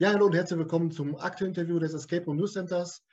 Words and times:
Ja, 0.00 0.12
hallo 0.12 0.26
und 0.26 0.34
herzlich 0.36 0.60
willkommen 0.60 0.92
zum 0.92 1.16
aktuellen 1.16 1.54
Interview 1.54 1.80
des 1.80 1.92
Escape 1.92 2.24
Room 2.26 2.36
News 2.36 2.52
Centers. 2.52 3.04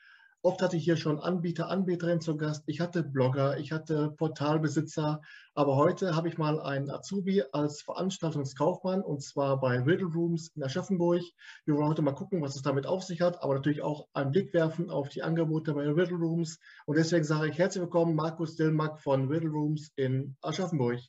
Oft 0.44 0.62
hatte 0.62 0.78
ich 0.78 0.84
hier 0.84 0.98
schon 0.98 1.20
Anbieter, 1.20 1.68
Anbieterinnen 1.68 2.22
zu 2.22 2.38
Gast. 2.38 2.62
Ich 2.68 2.80
hatte 2.80 3.02
Blogger, 3.02 3.58
ich 3.58 3.72
hatte 3.72 4.12
Portalbesitzer, 4.12 5.20
aber 5.56 5.78
heute 5.78 6.16
habe 6.16 6.28
ich 6.28 6.38
mal 6.38 6.62
einen 6.62 6.92
Azubi 6.92 7.42
als 7.52 7.82
Veranstaltungskaufmann 7.82 9.02
und 9.02 9.24
zwar 9.24 9.60
bei 9.60 9.80
Riddle 9.80 10.10
Rooms 10.14 10.50
in 10.50 10.62
Aschaffenburg. 10.62 11.24
Wir 11.66 11.74
wollen 11.74 11.88
heute 11.88 12.04
mal 12.04 12.14
gucken, 12.14 12.44
was 12.44 12.56
es 12.56 12.62
damit 12.62 12.86
auf 12.86 13.02
sich 13.02 13.20
hat, 13.20 13.42
aber 13.42 13.56
natürlich 13.56 13.82
auch 13.82 14.08
einen 14.14 14.30
Blick 14.30 14.54
werfen 14.54 14.92
auf 14.92 15.10
die 15.10 15.24
Angebote 15.24 15.74
bei 15.74 15.90
Riddle 15.90 16.18
Rooms. 16.18 16.60
Und 16.86 17.00
deswegen 17.00 17.24
sage 17.24 17.50
ich 17.50 17.58
herzlich 17.58 17.82
willkommen, 17.82 18.14
Markus 18.14 18.58
Dillmack 18.58 19.00
von 19.00 19.28
Riddle 19.28 19.50
Rooms 19.50 19.92
in 19.96 20.38
Aschaffenburg. 20.44 21.00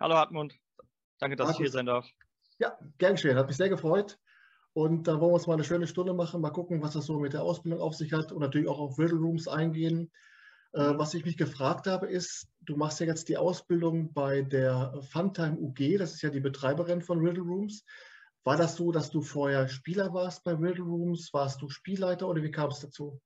Hallo 0.00 0.16
Hartmut, 0.16 0.52
danke, 1.20 1.36
dass 1.36 1.46
Markus. 1.46 1.60
ich 1.60 1.64
hier 1.66 1.70
sein 1.70 1.86
darf. 1.86 2.12
Ja, 2.62 2.78
gern 2.98 3.14
geschehen. 3.14 3.36
Hat 3.36 3.48
mich 3.48 3.56
sehr 3.56 3.68
gefreut. 3.68 4.20
Und 4.72 5.08
da 5.08 5.18
wollen 5.18 5.32
wir 5.32 5.34
uns 5.34 5.48
mal 5.48 5.54
eine 5.54 5.64
schöne 5.64 5.88
Stunde 5.88 6.14
machen, 6.14 6.40
mal 6.40 6.50
gucken, 6.50 6.80
was 6.80 6.92
das 6.92 7.06
so 7.06 7.18
mit 7.18 7.32
der 7.32 7.42
Ausbildung 7.42 7.80
auf 7.80 7.94
sich 7.94 8.12
hat 8.12 8.30
und 8.30 8.38
natürlich 8.38 8.68
auch 8.68 8.78
auf 8.78 9.00
Riddle 9.00 9.18
Rooms 9.18 9.48
eingehen. 9.48 10.12
Äh, 10.72 10.96
was 10.96 11.12
ich 11.14 11.24
mich 11.24 11.36
gefragt 11.36 11.88
habe, 11.88 12.06
ist, 12.06 12.46
du 12.60 12.76
machst 12.76 13.00
ja 13.00 13.06
jetzt 13.06 13.28
die 13.28 13.36
Ausbildung 13.36 14.12
bei 14.12 14.42
der 14.42 14.94
Funtime 15.10 15.58
UG, 15.58 15.98
das 15.98 16.14
ist 16.14 16.22
ja 16.22 16.30
die 16.30 16.38
Betreiberin 16.38 17.02
von 17.02 17.18
Riddle 17.18 17.42
Rooms. 17.42 17.84
War 18.44 18.56
das 18.56 18.76
so, 18.76 18.92
dass 18.92 19.10
du 19.10 19.22
vorher 19.22 19.68
Spieler 19.68 20.14
warst 20.14 20.44
bei 20.44 20.52
Riddle 20.52 20.84
Rooms? 20.84 21.30
Warst 21.32 21.62
du 21.62 21.68
Spielleiter 21.68 22.28
oder 22.28 22.44
wie 22.44 22.52
kam 22.52 22.70
es 22.70 22.78
dazu? 22.78 23.20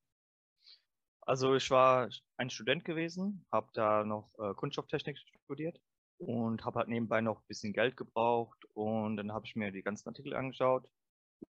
Also 1.20 1.54
ich 1.54 1.70
war 1.70 2.08
ein 2.38 2.48
Student 2.48 2.86
gewesen, 2.86 3.44
habe 3.52 3.68
da 3.74 4.02
noch 4.02 4.30
äh, 4.38 4.54
Kunststofftechnik 4.54 5.18
studiert 5.44 5.78
und 6.18 6.64
habe 6.64 6.78
halt 6.78 6.88
nebenbei 6.88 7.20
noch 7.20 7.38
ein 7.38 7.46
bisschen 7.48 7.72
Geld 7.72 7.96
gebraucht 7.96 8.64
und 8.74 9.16
dann 9.16 9.32
habe 9.32 9.46
ich 9.46 9.56
mir 9.56 9.70
die 9.70 9.82
ganzen 9.82 10.08
Artikel 10.08 10.34
angeschaut 10.34 10.88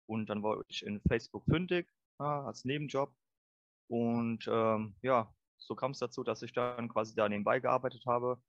und 0.06 0.26
dann 0.30 0.42
war 0.42 0.62
ich 0.68 0.84
in 0.84 1.00
Facebook 1.02 1.44
fündig 1.44 1.88
ja, 2.18 2.44
als 2.44 2.64
Nebenjob 2.64 3.14
und 3.88 4.46
ähm, 4.48 4.94
ja, 5.02 5.32
so 5.58 5.74
kam 5.74 5.92
es 5.92 5.98
dazu, 5.98 6.22
dass 6.22 6.42
ich 6.42 6.52
dann 6.52 6.88
quasi 6.88 7.14
da 7.14 7.28
nebenbei 7.28 7.60
gearbeitet 7.60 8.04
habe 8.06 8.40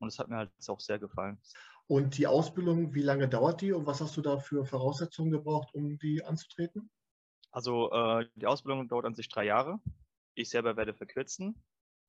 und 0.00 0.08
es 0.08 0.18
hat 0.18 0.28
mir 0.28 0.36
halt 0.36 0.50
auch 0.68 0.80
sehr 0.80 0.98
gefallen. 0.98 1.40
Und 1.86 2.16
die 2.16 2.26
Ausbildung, 2.26 2.94
wie 2.94 3.02
lange 3.02 3.28
dauert 3.28 3.60
die 3.60 3.72
und 3.72 3.86
was 3.86 4.00
hast 4.00 4.16
du 4.16 4.22
da 4.22 4.38
für 4.38 4.64
Voraussetzungen 4.64 5.30
gebraucht, 5.30 5.74
um 5.74 5.98
die 5.98 6.24
anzutreten? 6.24 6.90
Also 7.50 7.92
äh, 7.92 8.26
die 8.34 8.46
Ausbildung 8.46 8.88
dauert 8.88 9.04
an 9.04 9.14
sich 9.14 9.28
drei 9.28 9.44
Jahre. 9.44 9.80
Ich 10.34 10.48
selber 10.48 10.76
werde 10.76 10.94
verkürzen. 10.94 11.62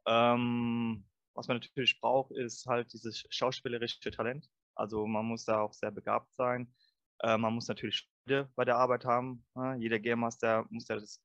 Ähm, 0.08 1.06
was 1.36 1.48
man 1.48 1.58
natürlich 1.58 2.00
braucht, 2.00 2.32
ist 2.32 2.66
halt 2.66 2.92
dieses 2.94 3.26
schauspielerische 3.30 4.12
Talent. 4.12 4.50
Also 4.74 5.06
man 5.06 5.26
muss 5.26 5.46
da 5.46 5.62
auch 5.62 5.74
sehr 5.74 5.92
begabt 5.92 6.34
sein. 6.34 6.74
Äh, 7.22 7.38
man 7.38 7.54
muss 7.54 7.68
natürlich 7.68 8.10
Freude 8.24 8.50
bei 8.56 8.66
der 8.66 8.78
Arbeit 8.78 9.06
haben. 9.06 9.46
Ja, 9.56 9.76
jeder 9.76 10.00
Game 10.00 10.20
Master 10.20 10.66
muss 10.70 10.88
ja 10.88 10.96
das 10.96 11.22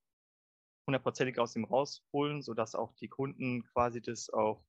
hundertprozentig 0.87 1.39
aus 1.39 1.57
ihm 1.57 1.65
rausholen, 1.65 2.43
sodass 2.43 2.75
auch 2.75 2.95
die 2.97 3.09
Kunden 3.09 3.65
quasi 3.73 4.03
das 4.03 4.31
auch 4.31 4.65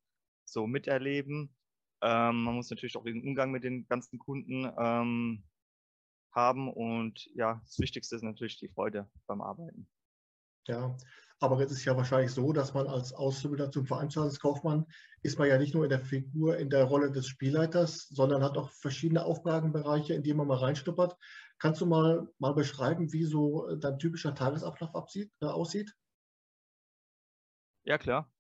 so 0.46 0.68
miterleben. 0.68 1.56
Ähm, 2.02 2.44
man 2.44 2.56
muss 2.56 2.70
natürlich 2.70 2.96
auch 2.98 3.04
den 3.04 3.24
Umgang 3.24 3.52
mit 3.52 3.64
den 3.64 3.88
ganzen 3.88 4.20
Kunden 4.20 4.72
ähm, 4.78 5.44
haben 6.34 6.72
und 6.72 7.30
ja, 7.36 7.62
das 7.66 7.80
Wichtigste 7.80 8.16
ist 8.16 8.24
natürlich 8.24 8.58
die 8.58 8.70
Freude 8.70 9.10
beim 9.28 9.42
Arbeiten. 9.42 9.88
Ja, 10.68 10.96
aber 11.40 11.60
jetzt 11.60 11.72
ist 11.72 11.86
ja 11.86 11.98
wahrscheinlich 11.98 12.32
so, 12.32 12.54
dass 12.54 12.74
man 12.76 12.88
als 12.88 13.14
Auszubildender 13.14 13.72
zum 13.72 13.86
Veranstaltungskaufmann 13.88 14.86
ist 15.24 15.40
man 15.40 15.48
ja 15.48 15.58
nicht 15.58 15.74
nur 15.74 15.84
in 15.84 15.90
der 15.90 16.00
Figur, 16.00 16.58
in 16.58 16.70
der 16.70 16.84
Rolle 16.84 17.12
des 17.12 17.28
Spielleiters, 17.28 18.08
sondern 18.10 18.44
hat 18.44 18.58
auch 18.58 18.70
verschiedene 18.70 19.26
Aufgabenbereiche, 19.26 20.14
in 20.14 20.22
die 20.22 20.34
man 20.34 20.48
mal 20.48 20.58
reinstuppert. 20.58 21.18
Kannst 21.58 21.82
du 21.82 21.88
mal, 21.88 22.28
mal 22.38 22.54
beschreiben, 22.54 23.12
wie 23.12 23.24
so 23.24 23.76
dein 23.76 23.98
typischer 23.98 24.36
Tagesablauf 24.36 24.96
absieht, 24.96 25.32
äh, 25.42 25.46
aussieht? 25.46 25.96
Ja, 27.84 27.98
klar. 27.98 28.32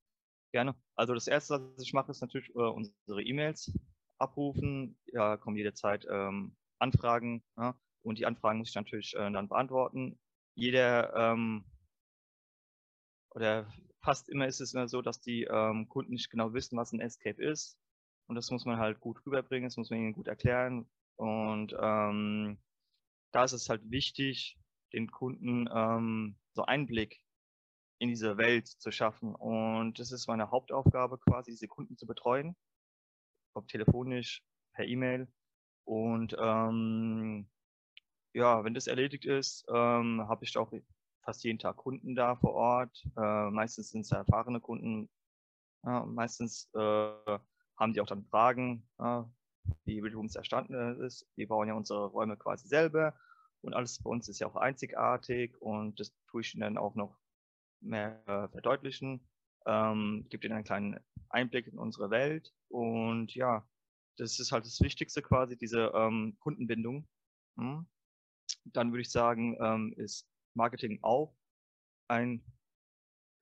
Gerne. 0.51 0.75
Also 0.95 1.13
das 1.13 1.27
Erste, 1.27 1.73
was 1.75 1.83
ich 1.83 1.93
mache, 1.93 2.11
ist 2.11 2.21
natürlich 2.21 2.49
äh, 2.49 2.59
unsere 2.59 3.23
E-Mails 3.23 3.71
abrufen. 4.19 4.97
Ja, 5.07 5.37
kommen 5.37 5.57
jederzeit 5.57 6.05
ähm, 6.09 6.55
Anfragen 6.77 7.43
ja, 7.57 7.75
und 8.03 8.19
die 8.19 8.25
Anfragen 8.25 8.59
muss 8.59 8.69
ich 8.69 8.75
natürlich 8.75 9.15
äh, 9.15 9.31
dann 9.31 9.49
beantworten. 9.49 10.19
Jeder 10.55 11.15
ähm, 11.15 11.65
oder 13.31 13.71
fast 14.01 14.29
immer 14.29 14.47
ist 14.47 14.61
es 14.61 14.73
immer 14.73 14.87
so, 14.87 15.01
dass 15.01 15.21
die 15.21 15.43
ähm, 15.43 15.87
Kunden 15.87 16.13
nicht 16.13 16.29
genau 16.29 16.53
wissen, 16.53 16.77
was 16.77 16.91
ein 16.91 16.99
Escape 16.99 17.41
ist. 17.41 17.77
Und 18.27 18.35
das 18.35 18.49
muss 18.51 18.65
man 18.65 18.77
halt 18.77 18.99
gut 18.99 19.25
rüberbringen, 19.25 19.67
das 19.67 19.77
muss 19.77 19.89
man 19.89 19.99
ihnen 19.99 20.13
gut 20.13 20.27
erklären. 20.27 20.89
Und 21.15 21.75
ähm, 21.79 22.57
da 23.31 23.43
ist 23.43 23.53
es 23.53 23.69
halt 23.69 23.89
wichtig, 23.89 24.57
den 24.93 25.09
Kunden 25.11 25.69
ähm, 25.73 26.37
so 26.53 26.63
Einblick 26.63 27.23
in 27.99 28.09
diese 28.09 28.37
Welt 28.37 28.67
zu 28.67 28.91
schaffen. 28.91 29.35
Und 29.35 29.99
das 29.99 30.11
ist 30.11 30.27
meine 30.27 30.49
Hauptaufgabe 30.49 31.19
quasi, 31.19 31.51
diese 31.51 31.67
Kunden 31.67 31.97
zu 31.97 32.05
betreuen, 32.05 32.55
ob 33.53 33.67
telefonisch, 33.67 34.43
per 34.73 34.85
E-Mail. 34.85 35.27
Und 35.85 36.35
ähm, 36.39 37.49
ja, 38.33 38.63
wenn 38.63 38.73
das 38.73 38.87
erledigt 38.87 39.25
ist, 39.25 39.65
ähm, 39.69 40.27
habe 40.27 40.45
ich 40.45 40.57
auch 40.57 40.71
fast 41.23 41.43
jeden 41.43 41.59
Tag 41.59 41.77
Kunden 41.77 42.15
da 42.15 42.35
vor 42.35 42.53
Ort. 42.53 43.03
Äh, 43.17 43.49
meistens 43.49 43.89
sind 43.89 44.01
es 44.01 44.11
erfahrene 44.11 44.59
Kunden. 44.59 45.09
Ja, 45.83 46.05
meistens 46.05 46.69
äh, 46.73 47.39
haben 47.77 47.93
die 47.93 48.01
auch 48.01 48.07
dann 48.07 48.25
Fragen, 48.25 48.87
ja, 48.99 49.29
wie 49.85 49.99
Rooms 49.99 50.35
erstanden 50.35 51.01
ist. 51.01 51.27
Wir 51.35 51.47
bauen 51.47 51.67
ja 51.67 51.73
unsere 51.73 52.07
Räume 52.07 52.37
quasi 52.37 52.67
selber 52.67 53.15
und 53.61 53.73
alles 53.73 54.01
bei 54.01 54.09
uns 54.09 54.27
ist 54.29 54.39
ja 54.39 54.47
auch 54.47 54.55
einzigartig 54.55 55.59
und 55.61 55.99
das 55.99 56.13
tue 56.27 56.41
ich 56.41 56.57
dann 56.57 56.77
auch 56.77 56.95
noch 56.95 57.17
mehr 57.81 58.21
äh, 58.27 58.47
verdeutlichen. 58.49 59.27
Ähm, 59.65 60.25
gibt 60.29 60.43
ihnen 60.43 60.55
einen 60.55 60.63
kleinen 60.63 60.99
Einblick 61.29 61.67
in 61.67 61.77
unsere 61.77 62.09
Welt 62.09 62.51
und 62.69 63.33
ja, 63.35 63.67
das 64.17 64.39
ist 64.39 64.51
halt 64.51 64.65
das 64.65 64.81
Wichtigste 64.81 65.21
quasi, 65.21 65.57
diese 65.57 65.91
ähm, 65.93 66.35
Kundenbindung. 66.39 67.07
Hm. 67.57 67.87
Dann 68.65 68.91
würde 68.91 69.01
ich 69.01 69.11
sagen, 69.11 69.57
ähm, 69.61 69.93
ist 69.95 70.27
Marketing 70.53 71.00
auch 71.01 71.35
ein, 72.07 72.44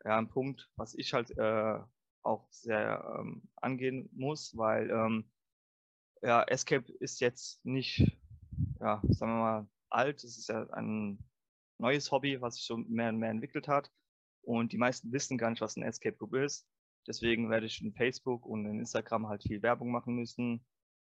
ja, 0.05 0.17
ein 0.17 0.29
Punkt, 0.29 0.69
was 0.75 0.95
ich 0.95 1.13
halt 1.13 1.31
äh, 1.37 1.79
auch 2.23 2.47
sehr 2.51 3.17
ähm, 3.19 3.49
angehen 3.55 4.09
muss, 4.13 4.55
weil 4.55 4.89
ähm, 4.89 5.31
ja, 6.21 6.43
Escape 6.43 6.91
ist 6.99 7.21
jetzt 7.21 7.63
nicht, 7.65 7.99
ja, 8.79 9.01
sagen 9.07 9.31
wir 9.31 9.39
mal, 9.39 9.69
alt. 9.89 10.23
Es 10.23 10.37
ist 10.37 10.49
ja 10.49 10.69
ein 10.71 11.19
neues 11.79 12.11
Hobby, 12.11 12.41
was 12.41 12.55
sich 12.55 12.65
so 12.65 12.77
mehr 12.77 13.09
und 13.09 13.17
mehr 13.17 13.31
entwickelt 13.31 13.67
hat. 13.67 13.91
Und 14.41 14.71
die 14.71 14.77
meisten 14.77 15.11
wissen 15.11 15.37
gar 15.37 15.49
nicht, 15.49 15.61
was 15.61 15.75
ein 15.75 15.83
Escape 15.83 16.17
Group 16.17 16.33
ist. 16.35 16.67
Deswegen 17.07 17.49
werde 17.49 17.65
ich 17.65 17.81
in 17.81 17.93
Facebook 17.93 18.45
und 18.45 18.65
in 18.65 18.79
Instagram 18.79 19.27
halt 19.27 19.43
viel 19.43 19.61
Werbung 19.61 19.91
machen 19.91 20.15
müssen. 20.15 20.65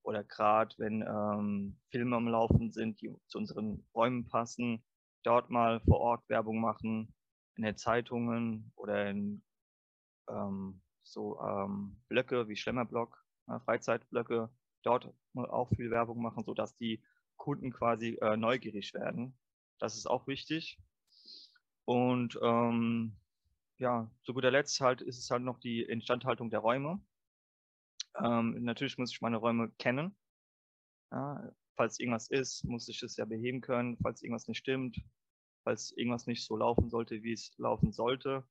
Oder 0.03 0.25
gerade 0.25 0.75
wenn 0.79 1.03
ähm, 1.03 1.79
Filme 1.91 2.17
am 2.17 2.29
Laufen 2.29 2.71
sind, 2.71 3.01
die 3.01 3.12
zu 3.29 3.39
unseren 3.39 3.85
Räumen 3.95 4.27
passen, 4.27 4.85
dort 5.26 5.50
mal 5.50 5.81
vor 5.81 5.98
Ort 6.00 6.28
Werbung 6.28 6.60
machen, 6.60 7.12
in 7.56 7.64
den 7.64 7.76
Zeitungen 7.76 8.72
oder 8.76 9.10
in 9.10 9.42
ähm, 10.28 10.82
so 11.03 11.41
ähm, 11.41 12.00
Blöcke 12.09 12.48
wie 12.48 12.56
Schlemmerblock, 12.56 13.25
äh, 13.48 13.59
Freizeitblöcke, 13.60 14.50
dort 14.82 15.12
auch 15.34 15.69
viel 15.70 15.91
Werbung 15.91 16.22
machen, 16.22 16.44
sodass 16.44 16.76
die 16.76 17.03
Kunden 17.37 17.72
quasi 17.72 18.19
äh, 18.20 18.37
neugierig 18.37 18.94
werden. 18.94 19.37
Das 19.78 19.97
ist 19.97 20.06
auch 20.06 20.26
wichtig. 20.26 20.78
Und 21.84 22.38
ähm, 22.43 23.16
ja, 23.78 24.10
zu 24.25 24.32
guter 24.32 24.50
Letzt 24.50 24.81
halt 24.81 25.00
ist 25.03 25.19
es 25.19 25.31
halt 25.31 25.43
noch 25.43 25.58
die 25.58 25.82
Instandhaltung 25.82 26.50
der 26.50 26.60
Räume. 26.60 27.00
Ähm, 28.22 28.64
natürlich 28.64 28.96
muss 28.99 29.12
ich 29.12 29.20
meine 29.20 29.37
Räume 29.37 29.70
kennen. 29.79 30.17
Ja, 31.12 31.52
falls 31.76 31.99
irgendwas 31.99 32.28
ist, 32.28 32.64
muss 32.64 32.88
ich 32.88 33.02
es 33.02 33.17
ja 33.17 33.25
beheben 33.25 33.61
können. 33.61 33.96
Falls 34.02 34.23
irgendwas 34.23 34.49
nicht 34.49 34.58
stimmt, 34.58 35.00
falls 35.64 35.93
irgendwas 35.93 36.26
nicht 36.26 36.44
so 36.44 36.56
laufen 36.56 36.90
sollte, 36.90 37.23
wie 37.23 37.32
es 37.32 37.52
laufen 37.58 37.93
sollte, 37.93 38.44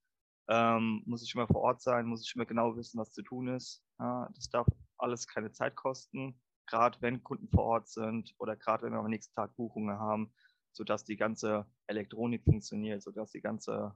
ähm, 0.48 1.02
muss 1.06 1.24
ich 1.24 1.34
immer 1.34 1.48
vor 1.48 1.62
Ort 1.62 1.82
sein, 1.82 2.06
muss 2.06 2.26
ich 2.26 2.36
immer 2.36 2.46
genau 2.46 2.76
wissen, 2.76 3.00
was 3.00 3.12
zu 3.12 3.24
tun 3.24 3.48
ist. 3.48 3.84
Ja, 4.00 4.30
das 4.36 4.50
darf 4.50 4.68
alles 4.98 5.28
keine 5.28 5.52
Zeit 5.52 5.76
kosten, 5.76 6.40
gerade 6.68 7.02
wenn 7.02 7.24
Kunden 7.24 7.50
vor 7.50 7.64
Ort 7.64 7.90
sind 7.90 8.34
oder 8.38 8.56
gerade 8.56 8.84
wenn 8.84 8.94
wir 8.94 9.00
am 9.00 9.10
nächsten 9.10 9.34
Tag 9.34 9.56
Buchungen 9.56 9.98
haben, 9.98 10.34
sodass 10.72 11.04
die 11.06 11.18
ganze 11.18 11.66
Elektronik 11.88 12.44
funktioniert, 12.44 13.02
sodass 13.02 13.32
die 13.32 13.42
ganze 13.42 13.96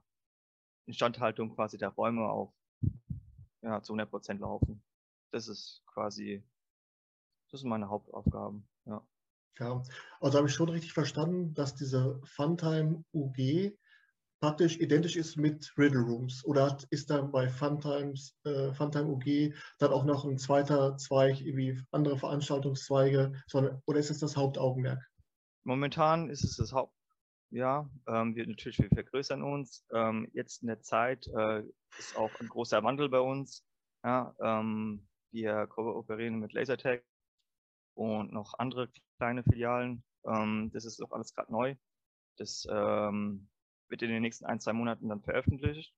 Instandhaltung 0.86 1.54
quasi 1.54 1.78
der 1.78 1.90
Räume 1.90 2.28
auch 2.28 2.54
ja, 3.62 3.82
zu 3.82 3.92
100 3.92 4.10
Prozent 4.10 4.40
laufen. 4.40 4.82
Das 5.30 5.46
ist 5.46 5.82
quasi, 5.86 6.42
das 7.50 7.60
sind 7.60 7.70
meine 7.70 7.88
Hauptaufgaben. 7.88 8.68
Ja. 8.86 9.06
Ja, 9.58 9.82
also 10.20 10.38
habe 10.38 10.48
ich 10.48 10.54
schon 10.54 10.68
richtig 10.68 10.92
verstanden, 10.92 11.54
dass 11.54 11.74
diese 11.74 12.20
Funtime 12.24 13.04
UG 13.12 13.72
praktisch 14.40 14.78
identisch 14.78 15.16
ist 15.16 15.36
mit 15.36 15.70
Riddle 15.76 16.00
Rooms 16.00 16.44
oder 16.44 16.76
ist 16.90 17.10
da 17.10 17.20
bei 17.20 17.48
Funtimes, 17.48 18.38
äh, 18.44 18.72
Funtime 18.72 19.08
UG 19.08 19.54
dann 19.78 19.92
auch 19.92 20.04
noch 20.04 20.24
ein 20.24 20.38
zweiter 20.38 20.96
Zweig, 20.96 21.40
irgendwie 21.40 21.82
andere 21.90 22.18
Veranstaltungszweige, 22.18 23.32
sondern, 23.46 23.82
oder 23.86 23.98
ist 23.98 24.10
es 24.10 24.18
das 24.18 24.36
Hauptaugenmerk? 24.36 25.06
Momentan 25.64 26.30
ist 26.30 26.42
es 26.42 26.56
das 26.56 26.72
Haupt, 26.72 26.94
ja, 27.50 27.90
ähm, 28.06 28.34
wir 28.34 28.46
natürlich, 28.46 28.78
wir 28.78 28.88
vergrößern 28.88 29.42
uns. 29.42 29.84
Ähm, 29.92 30.28
jetzt 30.32 30.62
in 30.62 30.68
der 30.68 30.80
Zeit 30.80 31.26
äh, 31.36 31.62
ist 31.98 32.16
auch 32.16 32.30
ein 32.40 32.48
großer 32.48 32.82
Wandel 32.82 33.08
bei 33.08 33.20
uns. 33.20 33.66
Ja, 34.02 34.34
ähm, 34.40 35.06
wir 35.32 35.66
kooperieren 35.66 36.38
mit 36.38 36.54
Lasertag 36.54 37.04
und 38.00 38.32
noch 38.32 38.54
andere 38.58 38.88
kleine 39.18 39.42
Filialen. 39.42 40.02
Ähm, 40.24 40.70
das 40.72 40.86
ist 40.86 41.02
auch 41.02 41.12
alles 41.12 41.34
gerade 41.34 41.52
neu. 41.52 41.76
Das 42.38 42.66
ähm, 42.70 43.50
wird 43.90 44.00
in 44.00 44.08
den 44.08 44.22
nächsten 44.22 44.46
ein, 44.46 44.58
zwei 44.58 44.72
Monaten 44.72 45.10
dann 45.10 45.20
veröffentlicht 45.20 45.94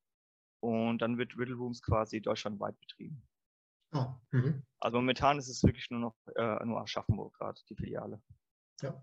und 0.58 0.98
dann 0.98 1.16
wird 1.16 1.38
Riddle 1.38 1.54
Rooms 1.54 1.80
quasi 1.80 2.20
deutschlandweit 2.20 2.78
betrieben. 2.80 3.22
Oh, 3.94 4.06
also 4.80 4.96
momentan 4.96 5.38
ist 5.38 5.48
es 5.48 5.62
wirklich 5.62 5.90
nur 5.90 6.00
noch 6.00 6.16
äh, 6.34 6.64
nur 6.64 6.80
Aschaffenburg 6.80 7.34
gerade, 7.34 7.60
die 7.68 7.76
Filiale. 7.76 8.20
Ja. 8.80 9.00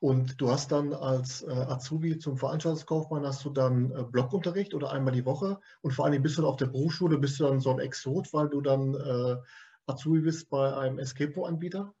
Und 0.00 0.40
du 0.40 0.50
hast 0.50 0.72
dann 0.72 0.94
als 0.94 1.42
äh, 1.42 1.52
Azubi 1.52 2.18
zum 2.18 2.38
Veranstaltungskaufmann, 2.38 3.24
hast 3.24 3.44
du 3.44 3.50
dann 3.50 3.92
äh, 3.92 4.02
Blockunterricht 4.02 4.74
oder 4.74 4.90
einmal 4.90 5.14
die 5.14 5.26
Woche? 5.26 5.60
Und 5.80 5.92
vor 5.92 6.06
allem 6.06 6.20
bist 6.24 6.38
du 6.38 6.42
dann 6.42 6.50
auf 6.50 6.56
der 6.56 6.66
Berufsschule, 6.66 7.18
bist 7.18 7.38
du 7.38 7.44
dann 7.44 7.60
so 7.60 7.70
ein 7.70 7.78
Exot, 7.78 8.32
weil 8.32 8.48
du 8.48 8.60
dann 8.60 8.94
äh, 8.94 9.36
Azubi 9.86 10.22
bist 10.22 10.50
bei 10.50 10.76
einem 10.76 10.98
Escape-Anbieter? 10.98 11.94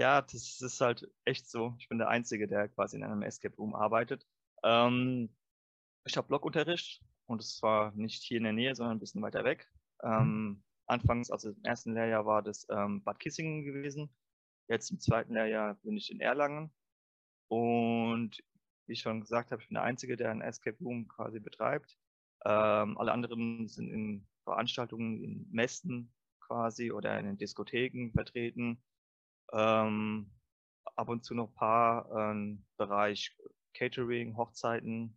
Ja, 0.00 0.22
das 0.22 0.62
ist 0.62 0.80
halt 0.80 1.06
echt 1.26 1.46
so. 1.46 1.74
Ich 1.78 1.90
bin 1.90 1.98
der 1.98 2.08
Einzige, 2.08 2.48
der 2.48 2.70
quasi 2.70 2.96
in 2.96 3.04
einem 3.04 3.20
Escape 3.20 3.54
Room 3.56 3.74
arbeitet. 3.74 4.26
Ähm, 4.64 5.28
ich 6.06 6.16
habe 6.16 6.26
Blockunterricht 6.26 7.02
und 7.26 7.42
es 7.42 7.62
war 7.62 7.92
nicht 7.94 8.22
hier 8.22 8.38
in 8.38 8.44
der 8.44 8.54
Nähe, 8.54 8.74
sondern 8.74 8.96
ein 8.96 8.98
bisschen 8.98 9.20
weiter 9.20 9.44
weg. 9.44 9.70
Mhm. 10.02 10.08
Ähm, 10.10 10.62
anfangs, 10.86 11.30
also 11.30 11.50
im 11.50 11.62
ersten 11.64 11.92
Lehrjahr 11.92 12.24
war 12.24 12.40
das 12.40 12.66
ähm, 12.70 13.04
Bad 13.04 13.20
Kissingen 13.20 13.62
gewesen. 13.62 14.08
Jetzt 14.68 14.90
im 14.90 15.00
zweiten 15.00 15.34
Lehrjahr 15.34 15.74
bin 15.82 15.98
ich 15.98 16.10
in 16.10 16.20
Erlangen 16.20 16.72
und 17.48 18.42
wie 18.86 18.94
ich 18.94 19.00
schon 19.00 19.20
gesagt 19.20 19.52
habe, 19.52 19.60
ich 19.60 19.68
bin 19.68 19.74
der 19.74 19.84
Einzige, 19.84 20.16
der 20.16 20.30
ein 20.30 20.40
Escape 20.40 20.82
Room 20.82 21.08
quasi 21.08 21.40
betreibt. 21.40 21.98
Ähm, 22.46 22.96
alle 22.96 23.12
anderen 23.12 23.68
sind 23.68 23.90
in 23.90 24.26
Veranstaltungen, 24.44 25.22
in 25.22 25.46
Messen 25.50 26.10
quasi 26.40 26.90
oder 26.90 27.18
in 27.18 27.26
den 27.26 27.36
Diskotheken 27.36 28.12
vertreten. 28.14 28.82
Ähm, 29.52 30.30
ab 30.96 31.08
und 31.08 31.24
zu 31.24 31.34
noch 31.34 31.48
ein 31.48 31.54
paar 31.54 32.10
ähm, 32.12 32.64
Bereich 32.76 33.36
Catering, 33.74 34.36
Hochzeiten, 34.36 35.16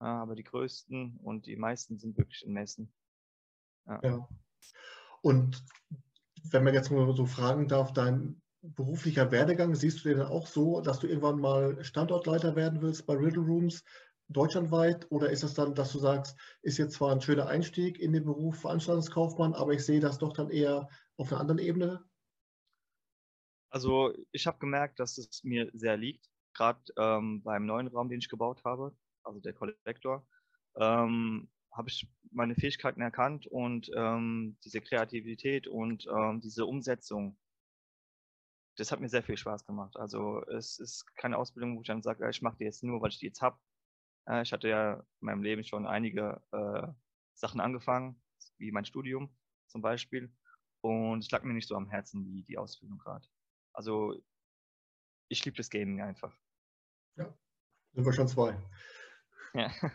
ja, 0.00 0.22
aber 0.22 0.34
die 0.36 0.44
größten 0.44 1.18
und 1.22 1.46
die 1.46 1.56
meisten 1.56 1.98
sind 1.98 2.16
wirklich 2.16 2.44
in 2.44 2.52
Messen. 2.52 2.92
Ja. 3.86 4.00
ja. 4.02 4.28
Und 5.22 5.64
wenn 6.50 6.64
man 6.64 6.74
jetzt 6.74 6.90
mal 6.90 7.12
so 7.14 7.26
fragen 7.26 7.68
darf, 7.68 7.92
dein 7.92 8.40
beruflicher 8.62 9.30
Werdegang, 9.30 9.74
siehst 9.74 10.04
du 10.04 10.08
den 10.08 10.20
auch 10.20 10.46
so, 10.46 10.80
dass 10.80 11.00
du 11.00 11.06
irgendwann 11.06 11.40
mal 11.40 11.82
Standortleiter 11.84 12.56
werden 12.56 12.82
willst 12.82 13.06
bei 13.06 13.14
Riddle 13.14 13.42
Rooms 13.42 13.84
deutschlandweit? 14.28 15.10
Oder 15.10 15.30
ist 15.30 15.42
es 15.42 15.54
dann, 15.54 15.74
dass 15.74 15.92
du 15.92 15.98
sagst, 15.98 16.36
ist 16.62 16.78
jetzt 16.78 16.94
zwar 16.94 17.12
ein 17.12 17.20
schöner 17.20 17.46
Einstieg 17.46 17.98
in 17.98 18.12
den 18.12 18.24
Beruf 18.24 18.60
Veranstaltungskaufmann, 18.60 19.54
aber 19.54 19.72
ich 19.72 19.84
sehe 19.84 20.00
das 20.00 20.18
doch 20.18 20.32
dann 20.32 20.50
eher 20.50 20.88
auf 21.16 21.32
einer 21.32 21.40
anderen 21.40 21.58
Ebene? 21.58 22.04
Also 23.70 24.14
ich 24.32 24.46
habe 24.46 24.58
gemerkt, 24.58 24.98
dass 25.00 25.18
es 25.18 25.44
mir 25.44 25.70
sehr 25.74 25.96
liegt, 25.96 26.30
gerade 26.54 26.80
ähm, 26.96 27.42
beim 27.42 27.66
neuen 27.66 27.88
Raum, 27.88 28.08
den 28.08 28.20
ich 28.20 28.28
gebaut 28.28 28.64
habe, 28.64 28.96
also 29.22 29.40
der 29.40 29.52
Kollektor, 29.52 30.26
ähm, 30.76 31.50
habe 31.70 31.88
ich 31.90 32.08
meine 32.30 32.54
Fähigkeiten 32.54 33.00
erkannt 33.00 33.46
und 33.46 33.90
ähm, 33.94 34.56
diese 34.64 34.80
Kreativität 34.80 35.66
und 35.66 36.06
ähm, 36.06 36.40
diese 36.40 36.66
Umsetzung 36.66 37.36
das 38.78 38.92
hat 38.92 39.00
mir 39.00 39.08
sehr 39.08 39.22
viel 39.22 39.36
Spaß 39.36 39.66
gemacht. 39.66 39.96
Also 39.96 40.44
es 40.46 40.78
ist 40.78 41.04
keine 41.16 41.36
Ausbildung, 41.36 41.76
wo 41.76 41.82
ich 41.82 41.88
dann 41.88 42.02
sage, 42.02 42.28
ich 42.30 42.42
mache 42.42 42.56
die 42.58 42.64
jetzt 42.64 42.84
nur, 42.84 43.00
weil 43.02 43.10
ich 43.10 43.18
die 43.18 43.26
jetzt 43.26 43.42
habe. 43.42 43.58
Äh, 44.28 44.42
ich 44.42 44.52
hatte 44.52 44.68
ja 44.68 44.94
in 44.94 45.04
meinem 45.20 45.42
Leben 45.42 45.64
schon 45.64 45.86
einige 45.86 46.40
äh, 46.52 46.86
Sachen 47.34 47.60
angefangen, 47.60 48.22
wie 48.58 48.70
mein 48.70 48.84
Studium 48.84 49.36
zum 49.66 49.82
Beispiel. 49.82 50.32
Und 50.80 51.24
es 51.24 51.30
lag 51.30 51.42
mir 51.42 51.54
nicht 51.54 51.68
so 51.68 51.74
am 51.74 51.88
Herzen 51.88 52.24
wie 52.24 52.44
die 52.44 52.56
Ausbildung 52.56 52.98
gerade. 52.98 53.26
Also 53.78 54.20
ich 55.28 55.44
liebe 55.44 55.56
das 55.56 55.70
Gaming 55.70 56.00
einfach. 56.00 56.36
Ja, 57.14 57.32
sind 57.92 58.04
wir 58.04 58.12
schon 58.12 58.26
zwei. 58.26 58.60
Ja. 59.54 59.70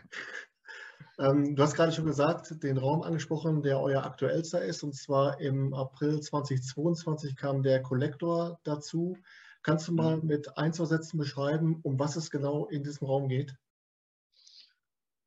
Ähm, 1.16 1.54
du 1.54 1.62
hast 1.62 1.76
gerade 1.76 1.92
schon 1.92 2.06
gesagt, 2.06 2.64
den 2.64 2.76
Raum 2.76 3.02
angesprochen, 3.02 3.62
der 3.62 3.78
euer 3.78 4.02
aktuellster 4.02 4.64
ist. 4.64 4.82
Und 4.82 4.96
zwar 4.96 5.38
im 5.38 5.72
April 5.72 6.18
2022 6.18 7.36
kam 7.36 7.62
der 7.62 7.82
Kollektor 7.82 8.58
dazu. 8.64 9.16
Kannst 9.62 9.86
du 9.86 9.92
mal 9.92 10.16
mhm. 10.16 10.26
mit 10.26 10.58
ein, 10.58 10.72
zwei 10.72 10.86
Sätzen 10.86 11.16
beschreiben, 11.16 11.78
um 11.84 12.00
was 12.00 12.16
es 12.16 12.32
genau 12.32 12.66
in 12.66 12.82
diesem 12.82 13.06
Raum 13.06 13.28
geht? 13.28 13.56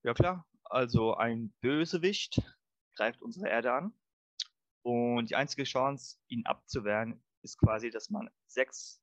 Ja 0.04 0.14
klar, 0.14 0.46
also 0.66 1.16
ein 1.16 1.54
Bösewicht 1.62 2.42
greift 2.98 3.22
unsere 3.22 3.48
Erde 3.48 3.72
an. 3.72 3.94
Und 4.82 5.30
die 5.30 5.36
einzige 5.36 5.64
Chance, 5.64 6.18
ihn 6.28 6.46
abzuwehren, 6.46 7.24
ist 7.42 7.58
quasi, 7.58 7.90
dass 7.90 8.10
man 8.10 8.30
sechs 8.48 9.02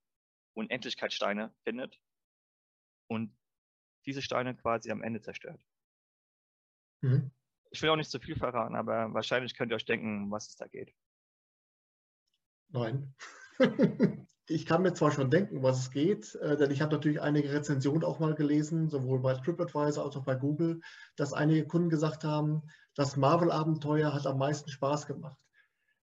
Unendlichkeitssteine 0.55 1.55
findet 1.65 2.01
und 3.09 3.37
diese 4.07 4.23
Steine 4.23 4.55
quasi 4.55 4.91
am 4.91 5.03
Ende 5.03 5.21
zerstört. 5.21 5.61
Mhm. 7.01 7.31
Ich 7.71 7.83
will 7.83 7.91
auch 7.91 7.97
nicht 7.97 8.11
zu 8.11 8.21
viel 8.21 8.37
verraten, 8.37 8.77
aber 8.77 9.13
wahrscheinlich 9.15 9.57
könnt 9.57 9.73
ihr 9.73 9.77
euch 9.77 9.85
denken, 9.85 10.31
was 10.31 10.49
es 10.49 10.57
da 10.57 10.69
geht. 10.69 10.95
Nein. 12.69 13.15
ich 14.49 14.67
kann 14.67 14.83
mir 14.83 14.93
zwar 14.95 15.11
schon 15.11 15.31
denken, 15.31 15.63
was 15.63 15.81
es 15.81 15.91
geht, 15.91 16.35
äh, 16.37 16.57
denn 16.57 16.71
ich 16.71 16.83
habe 16.83 16.93
natürlich 16.93 17.21
einige 17.21 17.53
Rezensionen 17.53 18.05
auch 18.05 18.19
mal 18.21 18.35
gelesen, 18.35 18.89
sowohl 18.89 19.21
bei 19.21 19.35
TripAdvisor 19.35 20.05
als 20.05 20.17
auch 20.17 20.25
bei 20.25 20.35
Google, 20.35 20.81
dass 21.17 21.33
einige 21.33 21.67
Kunden 21.67 21.89
gesagt 21.89 22.25
haben, 22.25 22.63
das 22.95 23.17
Marvel-Abenteuer 23.17 24.13
hat 24.13 24.27
am 24.27 24.39
meisten 24.39 24.71
Spaß 24.71 25.07
gemacht. 25.07 25.39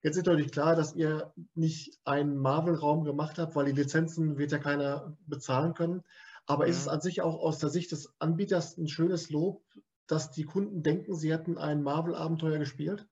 Jetzt 0.03 0.17
ist 0.17 0.25
natürlich 0.25 0.51
klar, 0.51 0.75
dass 0.75 0.95
ihr 0.95 1.31
nicht 1.53 1.99
einen 2.05 2.37
Marvel-Raum 2.37 3.03
gemacht 3.03 3.37
habt, 3.37 3.55
weil 3.55 3.65
die 3.65 3.79
Lizenzen 3.79 4.37
wird 4.37 4.51
ja 4.51 4.57
keiner 4.57 5.15
bezahlen 5.27 5.73
können. 5.73 6.03
Aber 6.47 6.65
mhm. 6.65 6.71
ist 6.71 6.79
es 6.79 6.87
an 6.87 7.01
sich 7.01 7.21
auch 7.21 7.39
aus 7.39 7.59
der 7.59 7.69
Sicht 7.69 7.91
des 7.91 8.13
Anbieters 8.19 8.77
ein 8.77 8.87
schönes 8.87 9.29
Lob, 9.29 9.63
dass 10.07 10.31
die 10.31 10.43
Kunden 10.43 10.81
denken, 10.81 11.15
sie 11.15 11.31
hätten 11.31 11.57
ein 11.57 11.83
Marvel-Abenteuer 11.83 12.57
gespielt? 12.57 13.07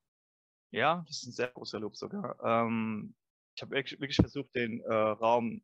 Ja, 0.72 1.04
das 1.08 1.18
ist 1.18 1.28
ein 1.28 1.34
sehr 1.34 1.48
großer 1.50 1.80
Lob 1.80 1.96
sogar. 1.96 2.38
Ähm, 2.44 3.16
ich 3.56 3.62
habe 3.62 3.76
wirklich, 3.76 4.00
wirklich, 4.00 4.18
versucht, 4.18 4.54
den 4.56 4.82
äh, 4.82 4.94
Raum 4.94 5.62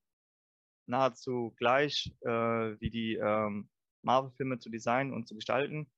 nahezu 0.88 1.54
gleich 1.58 2.16
äh, 2.22 2.30
wie 2.30 2.90
die 2.90 3.16
ähm, 3.16 3.70
Marvel-Filme 4.04 4.60
zu 4.60 4.70
designen 4.70 5.14
und 5.14 5.28
zu 5.28 5.36
gestalten. 5.36 5.92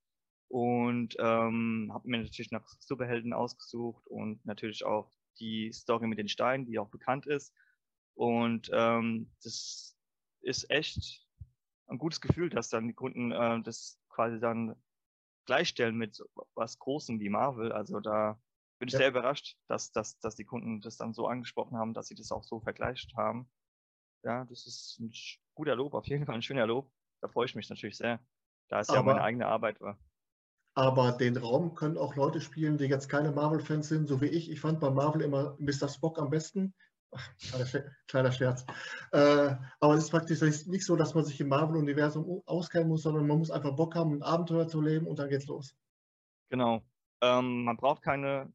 Und 0.48 1.14
ähm, 1.18 1.90
habe 1.92 2.08
mir 2.08 2.22
natürlich 2.22 2.50
nach 2.50 2.66
Superhelden 2.80 3.34
ausgesucht 3.34 4.06
und 4.06 4.44
natürlich 4.46 4.84
auch 4.86 5.12
die 5.40 5.72
Story 5.72 6.06
mit 6.06 6.18
den 6.18 6.28
Steinen, 6.28 6.66
die 6.66 6.78
auch 6.78 6.88
bekannt 6.88 7.26
ist. 7.26 7.54
Und 8.14 8.70
ähm, 8.72 9.30
das 9.42 9.96
ist 10.40 10.70
echt 10.70 11.26
ein 11.86 11.98
gutes 11.98 12.20
Gefühl, 12.20 12.50
dass 12.50 12.68
dann 12.68 12.88
die 12.88 12.94
Kunden 12.94 13.32
äh, 13.32 13.62
das 13.62 13.98
quasi 14.08 14.40
dann 14.40 14.74
gleichstellen 15.46 15.96
mit 15.96 16.22
was 16.54 16.78
Großem 16.78 17.20
wie 17.20 17.28
Marvel. 17.28 17.72
Also 17.72 18.00
da 18.00 18.40
bin 18.78 18.88
ich 18.88 18.92
ja. 18.92 18.98
sehr 18.98 19.08
überrascht, 19.08 19.56
dass, 19.66 19.92
dass, 19.92 20.18
dass 20.18 20.36
die 20.36 20.44
Kunden 20.44 20.80
das 20.80 20.96
dann 20.96 21.14
so 21.14 21.26
angesprochen 21.26 21.76
haben, 21.76 21.94
dass 21.94 22.08
sie 22.08 22.14
das 22.14 22.32
auch 22.32 22.44
so 22.44 22.60
vergleicht 22.60 23.14
haben. 23.16 23.50
Ja, 24.24 24.44
das 24.44 24.66
ist 24.66 24.98
ein 25.00 25.12
guter 25.54 25.76
Lob, 25.76 25.94
auf 25.94 26.06
jeden 26.06 26.26
Fall 26.26 26.34
ein 26.34 26.42
schöner 26.42 26.66
Lob. 26.66 26.90
Da 27.20 27.28
freue 27.28 27.46
ich 27.46 27.54
mich 27.54 27.68
natürlich 27.70 27.96
sehr, 27.96 28.20
da 28.68 28.80
es 28.80 28.88
ja 28.88 29.02
meine 29.02 29.22
eigene 29.22 29.46
Arbeit 29.46 29.80
war. 29.80 29.98
Aber 30.78 31.10
den 31.10 31.36
Raum 31.36 31.74
können 31.74 31.98
auch 31.98 32.14
Leute 32.14 32.40
spielen, 32.40 32.78
die 32.78 32.84
jetzt 32.84 33.08
keine 33.08 33.32
Marvel-Fans 33.32 33.88
sind, 33.88 34.06
so 34.06 34.20
wie 34.20 34.26
ich. 34.26 34.48
Ich 34.48 34.60
fand 34.60 34.78
bei 34.78 34.90
Marvel 34.90 35.22
immer 35.22 35.56
Mr. 35.58 35.88
Spock 35.88 36.20
am 36.20 36.30
besten. 36.30 36.72
Kleiner 38.06 38.30
Scherz. 38.30 38.64
Äh, 39.10 39.56
aber 39.80 39.94
es 39.94 40.04
ist 40.04 40.10
praktisch 40.10 40.40
nicht 40.40 40.86
so, 40.86 40.94
dass 40.94 41.16
man 41.16 41.24
sich 41.24 41.40
im 41.40 41.48
Marvel-Universum 41.48 42.44
auskennen 42.46 42.86
muss, 42.86 43.02
sondern 43.02 43.26
man 43.26 43.38
muss 43.38 43.50
einfach 43.50 43.74
Bock 43.74 43.96
haben, 43.96 44.12
ein 44.12 44.22
Abenteuer 44.22 44.68
zu 44.68 44.80
leben 44.80 45.08
und 45.08 45.18
dann 45.18 45.28
geht's 45.28 45.48
los. 45.48 45.74
Genau. 46.48 46.80
Ähm, 47.22 47.64
man 47.64 47.76
braucht 47.76 48.02
keine 48.02 48.52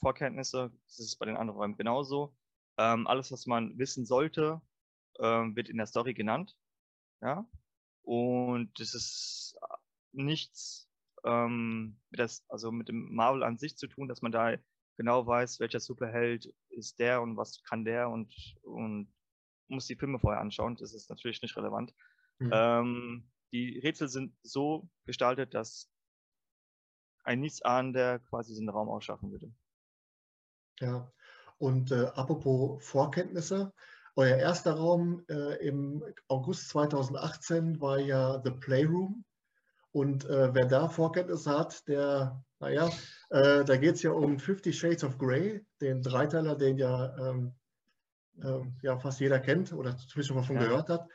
Vorkenntnisse. 0.00 0.72
Das 0.86 0.98
ist 0.98 1.18
bei 1.18 1.26
den 1.26 1.36
anderen 1.36 1.60
Räumen 1.60 1.76
genauso. 1.76 2.34
Ähm, 2.78 3.06
alles, 3.06 3.30
was 3.32 3.44
man 3.44 3.76
wissen 3.76 4.06
sollte, 4.06 4.62
ähm, 5.18 5.54
wird 5.54 5.68
in 5.68 5.76
der 5.76 5.86
Story 5.86 6.14
genannt. 6.14 6.56
Ja. 7.20 7.46
Und 8.00 8.80
es 8.80 8.94
ist 8.94 9.58
nichts 10.12 10.85
ähm, 11.26 11.98
mit 12.10 12.20
das, 12.20 12.44
also 12.48 12.72
mit 12.72 12.88
dem 12.88 13.14
Marvel 13.14 13.42
an 13.42 13.58
sich 13.58 13.76
zu 13.76 13.86
tun, 13.86 14.08
dass 14.08 14.22
man 14.22 14.32
da 14.32 14.56
genau 14.96 15.26
weiß, 15.26 15.60
welcher 15.60 15.80
Superheld 15.80 16.52
ist 16.70 16.98
der 16.98 17.20
und 17.20 17.36
was 17.36 17.62
kann 17.62 17.84
der 17.84 18.08
und, 18.08 18.32
und 18.62 19.12
muss 19.68 19.86
die 19.86 19.96
Filme 19.96 20.18
vorher 20.18 20.40
anschauen. 20.40 20.76
Das 20.76 20.94
ist 20.94 21.10
natürlich 21.10 21.42
nicht 21.42 21.56
relevant. 21.56 21.92
Mhm. 22.38 22.50
Ähm, 22.52 23.30
die 23.52 23.78
Rätsel 23.78 24.08
sind 24.08 24.34
so 24.42 24.88
gestaltet, 25.04 25.54
dass 25.54 25.90
ein 27.24 27.40
Nichtsahnender 27.40 28.20
quasi 28.20 28.54
den 28.54 28.68
Raum 28.68 28.88
ausschaffen 28.88 29.32
würde. 29.32 29.52
Ja, 30.80 31.12
und 31.58 31.90
äh, 31.90 32.06
apropos 32.14 32.84
Vorkenntnisse, 32.86 33.72
Euer 34.18 34.38
erster 34.38 34.72
Raum 34.72 35.22
äh, 35.28 35.62
im 35.66 36.02
August 36.28 36.70
2018 36.70 37.82
war 37.82 37.98
ja 37.98 38.40
The 38.42 38.50
Playroom. 38.50 39.26
Und 39.96 40.26
äh, 40.26 40.52
wer 40.52 40.66
da 40.66 40.90
Vorkenntnisse 40.90 41.58
hat, 41.58 41.88
der, 41.88 42.44
naja, 42.60 42.90
äh, 43.30 43.64
da 43.64 43.76
geht 43.78 43.94
es 43.94 44.02
ja 44.02 44.10
um 44.10 44.38
Fifty 44.38 44.70
Shades 44.70 45.02
of 45.04 45.16
Grey, 45.16 45.64
den 45.80 46.02
Dreiteiler, 46.02 46.54
den 46.54 46.76
ja, 46.76 47.16
ähm, 47.16 47.54
ähm, 48.44 48.76
ja 48.82 48.98
fast 48.98 49.20
jeder 49.20 49.38
kennt 49.38 49.72
oder 49.72 49.96
zumindest 49.96 50.26
schon 50.26 50.36
mal 50.36 50.42
von 50.42 50.56
ja. 50.56 50.64
gehört 50.64 50.90
hat. 50.90 51.08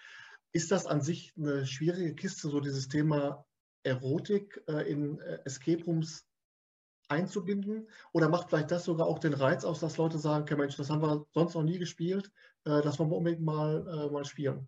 Ist 0.51 0.71
das 0.71 0.87
an 0.87 0.99
sich 0.99 1.31
eine 1.37 1.67
schwierige 1.67 2.15
Kiste, 2.15 2.49
so 2.49 2.59
dieses 2.59 2.87
Thema 2.87 3.45
Erotik 3.83 4.59
äh, 4.67 4.91
in 4.91 5.19
äh, 5.19 5.37
Escape 5.45 5.83
Rooms 5.85 6.25
einzubinden? 7.07 7.87
Oder 8.13 8.29
macht 8.29 8.49
vielleicht 8.49 8.71
das 8.71 8.85
sogar 8.85 9.05
auch 9.05 9.19
den 9.19 9.33
Reiz 9.33 9.63
aus, 9.63 9.79
dass 9.79 9.97
Leute 9.97 10.17
sagen, 10.17 10.41
okay 10.41 10.55
Mensch, 10.55 10.75
das 10.75 10.89
haben 10.89 11.03
wir 11.03 11.23
sonst 11.35 11.53
noch 11.53 11.61
nie 11.61 11.77
gespielt, 11.77 12.31
äh, 12.65 12.81
das 12.81 12.97
wollen 12.97 13.11
wir 13.11 13.17
unbedingt 13.17 13.43
mal, 13.43 13.85
äh, 13.87 14.11
mal 14.11 14.25
spielen? 14.25 14.67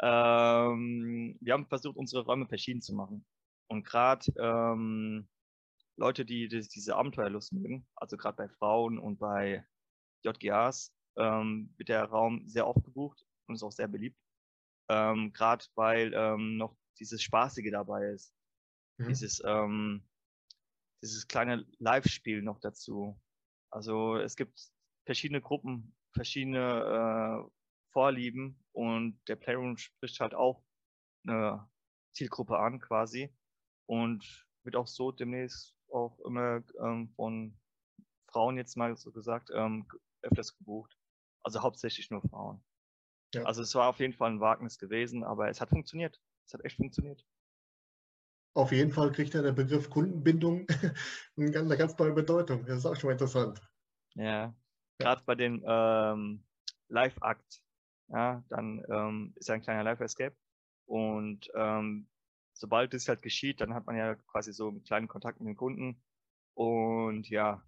Ähm, 0.00 1.36
wir 1.40 1.52
haben 1.52 1.66
versucht, 1.66 1.96
unsere 1.96 2.24
Räume 2.24 2.46
verschieden 2.46 2.82
zu 2.82 2.94
machen. 2.94 3.26
Und 3.68 3.84
gerade 3.84 4.24
ähm, 4.38 5.28
Leute, 5.96 6.24
die, 6.24 6.48
die, 6.48 6.60
diese 6.60 6.96
Abenteuerlust 6.96 7.52
mögen, 7.52 7.86
also 7.96 8.16
gerade 8.16 8.36
bei 8.36 8.48
Frauen 8.48 8.98
und 8.98 9.18
bei 9.18 9.66
JGAs, 10.24 10.94
ähm, 11.16 11.74
wird 11.76 11.88
der 11.88 12.04
Raum 12.04 12.48
sehr 12.48 12.66
oft 12.66 12.84
gebucht 12.84 13.24
und 13.46 13.56
ist 13.56 13.62
auch 13.62 13.72
sehr 13.72 13.88
beliebt. 13.88 14.18
Ähm, 14.88 15.32
gerade 15.32 15.64
weil 15.74 16.12
ähm, 16.14 16.56
noch 16.56 16.76
dieses 16.98 17.22
Spaßige 17.22 17.70
dabei 17.70 18.06
ist. 18.10 18.32
Mhm. 18.98 19.08
Dieses, 19.08 19.42
ähm, 19.44 20.08
dieses 21.02 21.26
kleine 21.26 21.66
Live-Spiel 21.78 22.42
noch 22.42 22.60
dazu. 22.60 23.20
Also 23.70 24.16
es 24.16 24.36
gibt 24.36 24.58
verschiedene 25.04 25.40
Gruppen, 25.40 25.94
verschiedene 26.12 27.44
äh, 27.44 27.50
Vorlieben 27.92 28.62
und 28.72 29.20
der 29.28 29.36
Playroom 29.36 29.76
spricht 29.76 30.20
halt 30.20 30.34
auch 30.34 30.62
eine 31.26 31.68
Zielgruppe 32.12 32.58
an 32.58 32.80
quasi 32.80 33.32
und 33.86 34.46
wird 34.62 34.76
auch 34.76 34.86
so 34.86 35.12
demnächst 35.12 35.76
auch 35.90 36.18
immer 36.20 36.62
ähm, 36.80 37.08
von 37.16 37.56
Frauen 38.30 38.56
jetzt 38.56 38.76
mal 38.76 38.96
so 38.96 39.10
gesagt 39.10 39.50
ähm, 39.54 39.86
öfters 40.22 40.56
gebucht. 40.56 40.96
Also 41.42 41.62
hauptsächlich 41.62 42.10
nur 42.10 42.22
Frauen. 42.22 42.62
Ja. 43.34 43.44
Also 43.44 43.62
es 43.62 43.74
war 43.74 43.88
auf 43.88 44.00
jeden 44.00 44.12
Fall 44.12 44.30
ein 44.30 44.40
Wagnis 44.40 44.78
gewesen, 44.78 45.24
aber 45.24 45.48
es 45.48 45.60
hat 45.60 45.70
funktioniert. 45.70 46.20
Es 46.46 46.54
hat 46.54 46.64
echt 46.64 46.76
funktioniert. 46.76 47.24
Auf 48.54 48.72
jeden 48.72 48.92
Fall 48.92 49.12
kriegt 49.12 49.34
ja 49.34 49.42
der 49.42 49.52
Begriff 49.52 49.88
Kundenbindung 49.88 50.66
eine 51.36 51.76
ganz 51.76 51.96
neue 51.98 52.12
Bedeutung. 52.12 52.64
Das 52.66 52.78
ist 52.78 52.86
auch 52.86 52.96
schon 52.96 53.08
mal 53.08 53.12
interessant. 53.12 53.60
Ja, 54.14 54.54
gerade 54.98 55.22
bei 55.24 55.34
dem 55.34 55.62
ähm, 55.66 56.44
Live-Akt, 56.88 57.62
ja, 58.08 58.42
dann 58.48 58.84
ähm, 58.90 59.32
ist 59.36 59.48
ja 59.48 59.54
ein 59.54 59.62
kleiner 59.62 59.84
Live-Escape. 59.84 60.36
Und 60.86 61.50
ähm, 61.54 62.08
sobald 62.54 62.94
das 62.94 63.08
halt 63.08 63.22
geschieht, 63.22 63.60
dann 63.60 63.74
hat 63.74 63.86
man 63.86 63.96
ja 63.96 64.14
quasi 64.14 64.52
so 64.52 64.68
einen 64.68 64.82
kleinen 64.82 65.08
Kontakt 65.08 65.40
mit 65.40 65.48
den 65.48 65.56
Kunden. 65.56 66.02
Und 66.54 67.28
ja, 67.28 67.62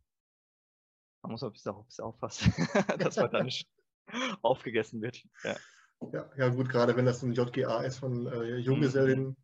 man 1.23 1.33
muss 1.33 1.43
auch 1.43 1.49
ein 1.49 1.53
bisschen, 1.53 1.73
auch 1.73 1.81
ein 1.81 1.87
bisschen 1.87 2.05
aufpassen, 2.05 2.55
dass 2.99 3.17
man 3.17 3.31
da 3.31 3.43
nicht 3.43 3.69
aufgegessen 4.43 5.03
wird. 5.03 5.23
Ja. 5.45 5.57
Ja, 6.13 6.31
ja, 6.35 6.49
gut, 6.49 6.71
gerade 6.71 6.97
wenn 6.97 7.05
das 7.05 7.23
ein 7.23 7.35
JGA 7.35 7.83
ist 7.83 7.99
von 7.99 8.27
äh, 8.27 8.57
Junggesellen. 8.57 9.27
Mhm. 9.27 9.37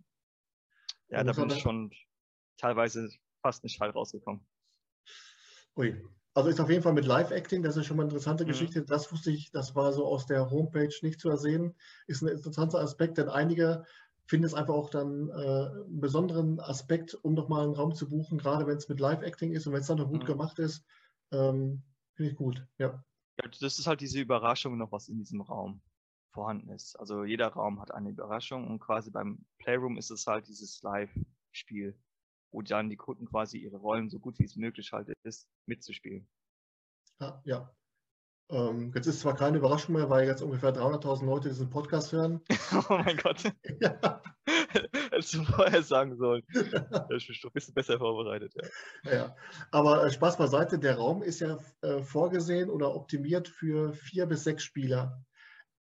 Ja, 1.08 1.22
da 1.22 1.32
bin 1.32 1.50
ich 1.50 1.60
schon 1.60 1.92
teilweise 2.56 3.10
fast 3.42 3.62
nicht 3.62 3.78
heil 3.78 3.90
rausgekommen. 3.90 4.46
Ui. 5.76 6.02
Also 6.36 6.50
ist 6.50 6.60
auf 6.60 6.68
jeden 6.68 6.82
Fall 6.82 6.92
mit 6.92 7.06
Live-Acting, 7.06 7.62
das 7.62 7.78
ist 7.78 7.86
schon 7.86 7.96
mal 7.96 8.02
eine 8.02 8.10
interessante 8.10 8.44
mhm. 8.44 8.48
Geschichte. 8.48 8.84
Das 8.84 9.10
wusste 9.10 9.30
ich, 9.30 9.50
das 9.52 9.74
war 9.74 9.94
so 9.94 10.04
aus 10.04 10.26
der 10.26 10.50
Homepage 10.50 10.92
nicht 11.00 11.18
zu 11.18 11.30
ersehen. 11.30 11.74
Ist 12.06 12.20
ein 12.20 12.28
interessanter 12.28 12.78
Aspekt, 12.78 13.16
denn 13.16 13.30
einige 13.30 13.86
finden 14.26 14.44
es 14.44 14.52
einfach 14.52 14.74
auch 14.74 14.90
dann 14.90 15.30
äh, 15.30 15.32
einen 15.32 15.98
besonderen 15.98 16.60
Aspekt, 16.60 17.14
um 17.14 17.32
nochmal 17.32 17.64
einen 17.64 17.72
Raum 17.72 17.94
zu 17.94 18.06
buchen, 18.06 18.36
gerade 18.36 18.66
wenn 18.66 18.76
es 18.76 18.86
mit 18.90 19.00
Live-Acting 19.00 19.52
ist 19.52 19.66
und 19.66 19.72
wenn 19.72 19.80
es 19.80 19.86
dann 19.86 19.96
noch 19.96 20.10
gut 20.10 20.24
mhm. 20.24 20.26
gemacht 20.26 20.58
ist. 20.58 20.84
Ähm, 21.32 21.82
Finde 22.12 22.32
ich 22.32 22.36
gut, 22.36 22.66
ja. 22.76 23.02
Ja, 23.42 23.50
das 23.58 23.78
ist 23.78 23.86
halt 23.86 24.02
diese 24.02 24.20
Überraschung 24.20 24.76
noch, 24.76 24.92
was 24.92 25.08
in 25.08 25.16
diesem 25.16 25.40
Raum 25.40 25.80
vorhanden 26.34 26.68
ist. 26.68 27.00
Also 27.00 27.24
jeder 27.24 27.48
Raum 27.48 27.80
hat 27.80 27.94
eine 27.94 28.10
Überraschung 28.10 28.66
und 28.68 28.78
quasi 28.78 29.10
beim 29.10 29.46
Playroom 29.58 29.96
ist 29.96 30.10
es 30.10 30.26
halt 30.26 30.48
dieses 30.48 30.82
Live-Spiel, 30.82 31.98
wo 32.52 32.62
dann 32.62 32.88
die 32.88 32.96
Kunden 32.96 33.26
quasi 33.26 33.58
ihre 33.58 33.76
Rollen 33.76 34.08
so 34.08 34.18
gut 34.18 34.38
wie 34.38 34.44
es 34.44 34.56
möglich 34.56 34.92
halt 34.92 35.12
ist, 35.24 35.48
mitzuspielen. 35.66 36.28
Ja, 37.20 37.42
ja. 37.44 37.74
Ähm, 38.48 38.92
jetzt 38.94 39.06
ist 39.06 39.20
zwar 39.20 39.34
keine 39.34 39.58
Überraschung 39.58 39.96
mehr, 39.96 40.08
weil 40.08 40.26
jetzt 40.26 40.42
ungefähr 40.42 40.72
300.000 40.72 41.24
Leute 41.24 41.48
diesen 41.48 41.68
Podcast 41.68 42.12
hören. 42.12 42.40
oh 42.88 42.98
mein 42.98 43.16
Gott. 43.16 43.42
ja. 43.80 44.22
Hättest 45.10 45.34
du 45.34 45.44
vorher 45.44 45.82
sagen 45.82 46.16
sollen. 46.16 46.42
Ich 46.48 46.70
bin 46.70 46.86
ein 46.92 47.52
bisschen 47.52 47.74
besser 47.74 47.98
vorbereitet. 47.98 48.54
Ja, 49.04 49.12
ja. 49.12 49.36
aber 49.70 50.04
äh, 50.04 50.10
Spaß 50.10 50.36
beiseite, 50.36 50.78
der 50.78 50.96
Raum 50.96 51.22
ist 51.22 51.40
ja 51.40 51.58
äh, 51.80 52.02
vorgesehen 52.02 52.70
oder 52.70 52.94
optimiert 52.94 53.48
für 53.48 53.94
vier 53.94 54.26
bis 54.26 54.44
sechs 54.44 54.62
Spieler. 54.62 55.24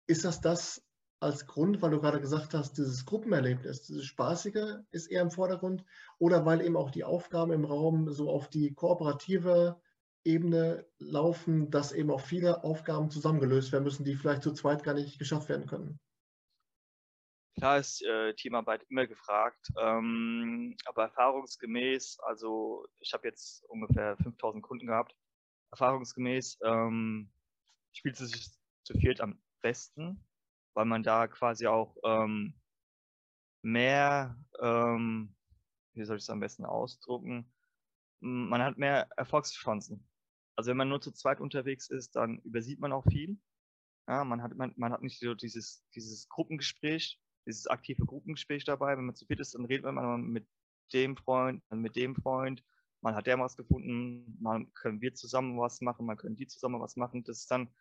Ist 0.07 0.25
das 0.25 0.41
das 0.41 0.81
als 1.19 1.47
Grund, 1.47 1.81
weil 1.81 1.91
du 1.91 1.99
gerade 1.99 2.21
gesagt 2.21 2.53
hast, 2.53 2.77
dieses 2.77 3.05
Gruppenerlebnis, 3.05 3.83
dieses 3.83 4.05
Spaßige 4.05 4.83
ist 4.91 5.07
eher 5.07 5.21
im 5.21 5.31
Vordergrund 5.31 5.83
oder 6.19 6.45
weil 6.45 6.61
eben 6.61 6.77
auch 6.77 6.91
die 6.91 7.03
Aufgaben 7.03 7.51
im 7.51 7.65
Raum 7.65 8.11
so 8.11 8.29
auf 8.29 8.49
die 8.49 8.73
kooperative 8.73 9.81
Ebene 10.23 10.85
laufen, 10.99 11.71
dass 11.71 11.91
eben 11.91 12.11
auch 12.11 12.21
viele 12.21 12.63
Aufgaben 12.63 13.09
zusammengelöst 13.09 13.71
werden 13.71 13.85
müssen, 13.85 14.03
die 14.03 14.15
vielleicht 14.15 14.43
zu 14.43 14.53
zweit 14.53 14.83
gar 14.83 14.93
nicht 14.93 15.17
geschafft 15.17 15.49
werden 15.49 15.67
können? 15.67 15.99
Klar 17.55 17.79
ist 17.79 18.03
äh, 18.03 18.35
Teamarbeit 18.35 18.83
immer 18.89 19.07
gefragt, 19.07 19.69
ähm, 19.79 20.75
aber 20.85 21.03
erfahrungsgemäß, 21.03 22.19
also 22.19 22.85
ich 22.99 23.13
habe 23.13 23.27
jetzt 23.27 23.63
ungefähr 23.69 24.15
5000 24.17 24.61
Kunden 24.61 24.85
gehabt, 24.85 25.15
erfahrungsgemäß 25.71 26.59
ähm, 26.63 27.31
spielt 27.93 28.19
es 28.19 28.29
sich 28.29 28.51
zu 28.83 28.93
viert 28.93 29.21
am 29.21 29.41
besten, 29.61 30.26
weil 30.77 30.85
man 30.85 31.01
da 31.01 31.27
quasi 31.27 31.65
auch 31.65 31.97
ähm, 32.03 32.53
mehr, 33.63 34.37
ähm, 34.61 35.35
wie 35.93 36.03
soll 36.03 36.17
ich 36.17 36.23
es 36.23 36.29
am 36.29 36.39
besten 36.39 36.65
ausdrucken, 36.65 37.51
man 38.19 38.61
hat 38.61 38.77
mehr 38.77 39.09
Erfolgschancen. 39.17 40.07
Also 40.55 40.69
wenn 40.69 40.77
man 40.77 40.89
nur 40.89 41.01
zu 41.01 41.11
zweit 41.11 41.41
unterwegs 41.41 41.89
ist, 41.89 42.15
dann 42.15 42.37
übersieht 42.41 42.79
man 42.79 42.93
auch 42.93 43.03
viel. 43.09 43.39
Ja, 44.07 44.23
man, 44.23 44.43
hat, 44.43 44.55
man, 44.55 44.71
man 44.77 44.93
hat 44.93 45.01
nicht 45.01 45.19
so 45.19 45.33
dieses, 45.33 45.83
dieses 45.95 46.29
Gruppengespräch, 46.29 47.19
dieses 47.47 47.65
aktive 47.65 48.05
Gruppengespräch 48.05 48.63
dabei. 48.63 48.95
Wenn 48.95 49.05
man 49.07 49.15
zu 49.15 49.25
viert 49.25 49.39
ist, 49.39 49.55
dann 49.55 49.65
redet 49.65 49.91
man 49.91 50.21
mit 50.27 50.47
dem 50.93 51.17
Freund, 51.17 51.63
mit 51.71 51.95
dem 51.95 52.15
Freund. 52.15 52.63
Man 53.01 53.15
hat 53.15 53.25
der 53.25 53.39
was 53.39 53.57
gefunden, 53.57 54.37
man 54.39 54.71
können 54.75 55.01
wir 55.01 55.15
zusammen 55.15 55.57
was 55.57 55.81
machen, 55.81 56.05
man 56.05 56.17
können 56.17 56.35
die 56.35 56.45
zusammen 56.45 56.79
was 56.79 56.95
machen. 56.97 57.23
Das 57.23 57.39
ist 57.39 57.49
dann 57.49 57.73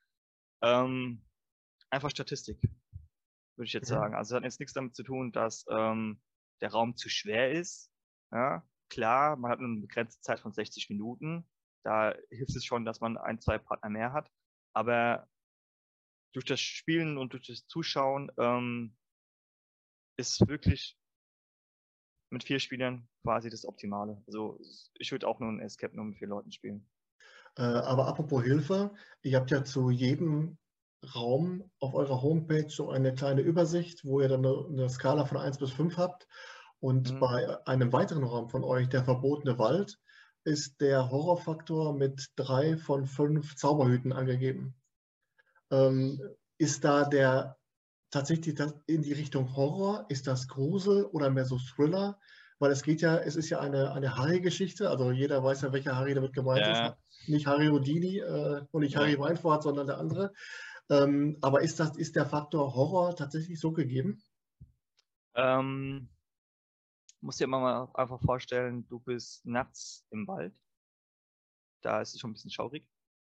ähm, 0.62 1.23
einfach 1.91 2.11
Statistik, 2.11 2.59
würde 3.57 3.67
ich 3.67 3.73
jetzt 3.73 3.89
sagen. 3.89 4.15
Also 4.15 4.35
es 4.35 4.37
hat 4.37 4.45
jetzt 4.45 4.61
nichts 4.61 4.73
damit 4.75 4.95
zu 4.95 5.03
tun, 5.03 5.33
dass 5.33 5.65
ähm, 5.71 6.21
der 6.61 6.71
Raum 6.71 6.97
zu 6.97 7.09
schwer 7.09 7.53
ist. 7.53 7.91
Ja, 8.33 8.67
klar, 8.91 9.37
man 9.37 9.51
hat 9.51 9.59
eine 9.59 9.81
begrenzte 9.81 10.21
Zeit 10.21 10.41
von 10.41 10.53
60 10.53 10.91
Minuten. 10.91 11.49
Da 11.85 12.15
hilft 12.31 12.57
es 12.57 12.65
schon, 12.65 12.85
dass 12.85 13.01
man 13.01 13.17
ein, 13.17 13.41
zwei 13.41 13.59
Partner 13.59 13.91
mehr 13.91 14.13
hat. 14.13 14.31
Aber 14.75 15.29
durch 16.33 16.45
das 16.45 16.61
Spielen 16.61 17.17
und 17.17 17.33
durch 17.33 17.47
das 17.47 17.67
Zuschauen 17.67 18.31
ähm, 18.39 18.97
ist 20.19 20.47
wirklich 20.49 20.99
mit 22.31 22.45
vier 22.45 22.59
Spielern 22.59 23.09
quasi 23.23 23.49
das 23.51 23.65
Optimale. 23.65 24.23
Also 24.27 24.61
ich 24.99 25.13
würde 25.13 25.29
auch 25.29 25.41
nur 25.41 25.51
ein 25.51 25.61
Escape 25.61 25.95
nur 25.95 26.05
mit 26.05 26.19
vier 26.19 26.29
Leuten 26.29 26.53
spielen. 26.53 26.89
Äh, 27.57 27.63
aber 27.63 28.07
apropos 28.09 28.43
Hilfe, 28.43 28.95
ihr 29.23 29.39
habt 29.39 29.51
ja 29.51 29.65
zu 29.65 29.91
jedem 29.91 30.59
Raum 31.15 31.71
auf 31.81 31.95
eurer 31.95 32.23
Homepage 32.23 32.69
so 32.69 32.91
eine 32.91 33.15
kleine 33.15 33.43
Übersicht, 33.43 34.05
wo 34.05 34.21
ihr 34.21 34.29
dann 34.29 34.45
eine, 34.45 34.67
eine 34.69 34.88
Skala 34.88 35.25
von 35.25 35.38
1 35.38 35.59
bis 35.59 35.71
5 35.73 35.97
habt. 35.97 36.26
Und 36.81 37.15
mhm. 37.15 37.21
bei 37.21 37.67
einem 37.67 37.93
weiteren 37.93 38.25
Raum 38.25 38.49
von 38.49 38.65
euch, 38.65 38.88
der 38.88 39.05
verbotene 39.05 39.59
Wald, 39.59 39.99
ist 40.45 40.81
der 40.81 41.11
Horrorfaktor 41.11 41.93
mit 41.95 42.31
drei 42.37 42.76
von 42.76 43.07
fünf 43.07 43.57
Zauberhüten 43.57 44.12
angegeben. 44.12 44.75
Ähm, 45.71 46.21
ist 46.59 46.85
da 46.85 47.05
der 47.05 47.57
tatsächlich 48.11 48.59
in 48.87 49.03
die 49.03 49.12
Richtung 49.12 49.57
Horror? 49.57 50.07
Ist 50.09 50.26
das 50.26 50.49
Grusel 50.49 51.05
oder 51.05 51.31
mehr 51.31 51.45
so 51.45 51.59
Thriller? 51.59 52.19
Weil 52.59 52.71
es 52.71 52.83
geht 52.83 53.03
ja, 53.03 53.17
es 53.19 53.37
ist 53.37 53.50
ja 53.50 53.61
eine, 53.61 53.93
eine 53.93 54.17
Harry-Geschichte, 54.17 54.88
also 54.88 55.11
jeder 55.11 55.45
weiß 55.45 55.62
ja, 55.62 55.73
welcher 55.73 55.97
Harry 55.97 56.15
damit 56.15 56.33
gemeint 56.33 56.61
ja. 56.61 56.88
ist. 56.88 57.29
Nicht 57.29 57.47
Harry 57.47 57.67
Houdini 57.67 58.19
äh, 58.19 58.62
und 58.71 58.83
nicht 58.83 58.95
ja. 58.95 59.00
Harry 59.00 59.19
Weinfurt, 59.19 59.65
sondern 59.65 59.87
der 59.87 59.99
andere. 59.99 60.33
Ähm, 60.88 61.38
aber 61.40 61.62
ist, 61.62 61.81
das, 61.81 61.97
ist 61.97 62.16
der 62.16 62.26
Faktor 62.26 62.75
Horror 62.75 63.16
tatsächlich 63.16 63.59
so 63.59 63.73
gegeben? 63.73 64.23
Ähm, 65.35 66.09
musst 67.21 67.40
dir 67.40 67.47
mal 67.47 67.88
einfach 67.95 68.21
vorstellen, 68.23 68.87
du 68.87 69.00
bist 69.00 69.45
nachts 69.45 70.07
im 70.11 70.26
Wald. 70.28 70.55
Da 71.83 72.00
ist 72.00 72.14
es 72.14 72.21
schon 72.21 72.31
ein 72.31 72.35
bisschen 72.35 72.50
schaurig. 72.50 72.87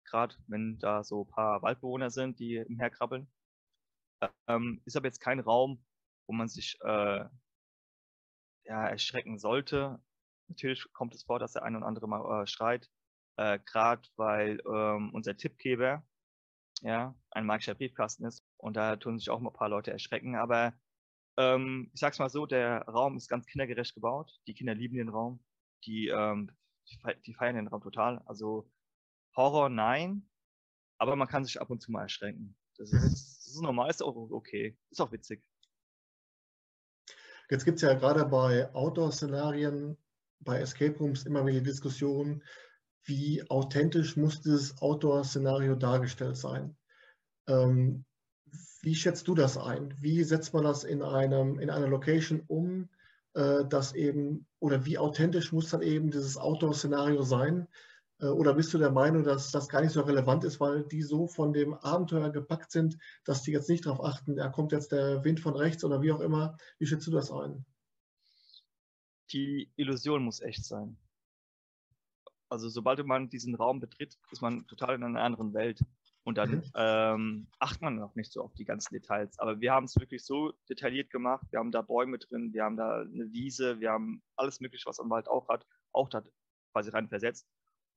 gerade 0.05 0.37
wenn 0.47 0.79
da 0.79 1.03
so 1.03 1.23
ein 1.25 1.31
paar 1.31 1.63
Waldbewohner 1.63 2.11
sind, 2.11 2.39
die 2.39 2.65
umherkrabbeln. 2.65 3.29
Ähm, 4.47 4.81
ist 4.85 4.97
aber 4.97 5.07
jetzt 5.07 5.21
kein 5.21 5.41
Raum, 5.41 5.85
wo 6.27 6.35
man 6.35 6.49
sich 6.49 6.79
äh, 6.83 7.25
ja, 8.65 8.89
erschrecken 8.89 9.39
sollte. 9.39 10.01
Natürlich 10.49 10.93
kommt 10.93 11.15
es 11.15 11.25
vor, 11.25 11.39
dass 11.39 11.53
der 11.53 11.63
eine 11.65 11.79
oder 11.79 11.87
andere 11.87 12.09
mal 12.09 12.43
äh, 12.43 12.47
schreit, 12.47 12.91
äh, 13.37 13.59
gerade 13.65 14.09
weil 14.17 14.61
ähm, 14.67 15.13
unser 15.13 15.37
Tippgeber 15.37 16.05
ja 16.83 17.15
ein 17.31 17.47
magischer 17.47 17.75
Briefkasten 17.75 18.25
ist 18.25 18.45
und 18.59 18.77
da 18.77 18.97
tun 18.97 19.19
sich 19.19 19.31
auch 19.31 19.41
mal 19.41 19.51
ein 19.51 19.57
paar 19.57 19.69
Leute 19.69 19.91
erschrecken. 19.91 20.37
Aber 20.37 20.75
ähm, 21.37 21.91
ich 21.93 22.01
sag's 22.01 22.19
mal 22.19 22.31
so, 22.31 22.47
der 22.47 22.83
Raum 22.83 23.17
ist 23.17 23.29
ganz 23.29 23.47
kindergerecht 23.47 23.95
gebaut. 23.95 24.33
Die 24.47 24.55
Kinder 24.55 24.75
lieben 24.75 24.97
den 24.97 25.09
Raum. 25.09 25.45
Die, 25.85 26.09
ähm, 26.09 26.51
die 27.27 27.35
feiern 27.35 27.57
den 27.57 27.69
Raum 27.69 27.83
total. 27.83 28.23
Also 28.27 28.71
Horror 29.37 29.69
nein, 29.69 30.29
aber 30.99 31.17
man 31.17 31.29
kann 31.29 31.45
sich 31.45 31.61
ab 31.61 31.71
und 31.71 31.83
zu 31.83 31.93
mal 31.93 32.03
erschrecken. 32.03 32.57
Das 32.79 32.93
ist, 32.93 33.03
das 33.47 33.55
ist 33.55 33.63
normal, 33.63 33.91
ist 33.91 34.03
auch 34.03 34.17
okay, 34.17 34.77
ist 34.91 35.01
auch 35.01 35.13
witzig. 35.13 35.43
Jetzt 37.51 37.65
gibt 37.65 37.77
es 37.77 37.83
ja 37.83 37.95
gerade 37.95 38.25
bei 38.25 38.73
Outdoor-Szenarien, 38.75 39.97
bei 40.41 40.59
Escape 40.59 40.99
Rooms 40.99 41.25
immer 41.27 41.47
wieder 41.47 41.61
Diskussionen, 41.61 42.43
wie 43.07 43.49
authentisch 43.49 44.17
muss 44.17 44.41
dieses 44.41 44.81
Outdoor-Szenario 44.83 45.77
dargestellt 45.77 46.37
sein. 46.37 46.77
Ähm, 47.49 48.05
wie 48.83 48.95
schätzt 48.95 49.27
du 49.29 49.35
das 49.35 49.57
ein? 49.57 49.95
Wie 50.01 50.23
setzt 50.25 50.53
man 50.53 50.65
das 50.65 50.85
in, 50.85 51.03
einem, 51.03 51.59
in 51.59 51.71
einer 51.71 51.89
Location 51.89 52.43
um, 52.47 52.89
äh, 53.35 53.65
dass 53.65 53.95
eben, 53.95 54.47
oder 54.61 54.85
wie 54.85 54.99
authentisch 54.99 55.53
muss 55.53 55.71
dann 55.71 55.83
eben 55.83 56.11
dieses 56.11 56.37
Outdoor-Szenario 56.37 57.23
sein? 57.23 57.69
Äh, 58.21 58.27
oder 58.27 58.55
bist 58.55 58.73
du 58.75 58.79
der 58.79 58.91
Meinung, 58.91 59.25
dass 59.25 59.51
das 59.51 59.69
gar 59.69 59.83
nicht 59.83 59.93
so 59.93 60.03
relevant 60.03 60.45
ist, 60.45 60.61
weil 60.61 60.85
die 60.85 61.03
so 61.03 61.27
von 61.27 61.53
dem 61.53 61.75
Abenteuer 61.75 62.31
gepackt 62.31 62.71
sind, 62.71 62.97
dass 63.25 63.43
die 63.43 63.53
jetzt 63.53 63.69
nicht 63.69 63.87
darauf 63.87 64.05
achten, 64.05 64.37
da 64.37 64.49
kommt 64.49 64.73
jetzt 64.73 64.93
der 64.93 65.25
Wind 65.25 65.41
von 65.41 65.57
rechts 65.57 65.85
oder 65.85 66.03
wie 66.03 66.13
auch 66.13 66.21
immer? 66.21 66.57
Wie 66.79 66.87
schätzt 66.87 67.07
du 67.07 67.11
das 67.11 67.31
ein? 67.31 67.65
Die 69.33 69.71
Illusion 69.77 70.23
muss 70.23 70.41
echt 70.41 70.65
sein. 70.65 70.97
Also 72.49 72.69
sobald 72.69 73.05
man 73.05 73.29
diesen 73.29 73.55
Raum 73.55 73.81
betritt, 73.81 74.19
ist 74.31 74.43
man 74.43 74.67
total 74.67 74.95
in 74.95 75.03
einer 75.03 75.23
anderen 75.23 75.53
Welt. 75.55 75.81
Und 76.25 76.39
dann 76.39 76.51
mhm. 76.51 76.73
ähm, 76.75 77.49
achtet 77.61 77.83
man 77.83 77.97
noch 77.97 78.17
nicht 78.17 78.33
so 78.33 78.43
auf 78.43 78.53
die 78.55 78.65
ganzen 78.65 78.93
Details. 78.95 79.39
Aber 79.39 79.61
wir 79.61 79.73
haben 79.73 79.85
es 79.85 79.97
wirklich 79.97 80.25
so 80.25 80.53
detailliert 80.69 81.11
gemacht. 81.11 81.47
Wir 81.51 81.61
haben 81.61 81.71
da 81.71 81.83
Bäume 81.83 82.19
drin, 82.19 82.53
wir 82.53 82.65
haben 82.65 82.77
da 82.77 83.03
eine 83.03 83.31
Wiese, 83.33 83.79
wir 83.79 83.93
haben 83.93 84.23
alles 84.35 84.61
Mögliche, 84.61 84.87
was 84.87 84.99
am 84.99 85.09
Wald 85.09 85.29
auch 85.29 85.49
hat, 85.49 85.65
auch 85.93 86.09
da 86.09 86.25
quasi 86.73 86.91
rein 86.91 87.09
versetzt. 87.09 87.49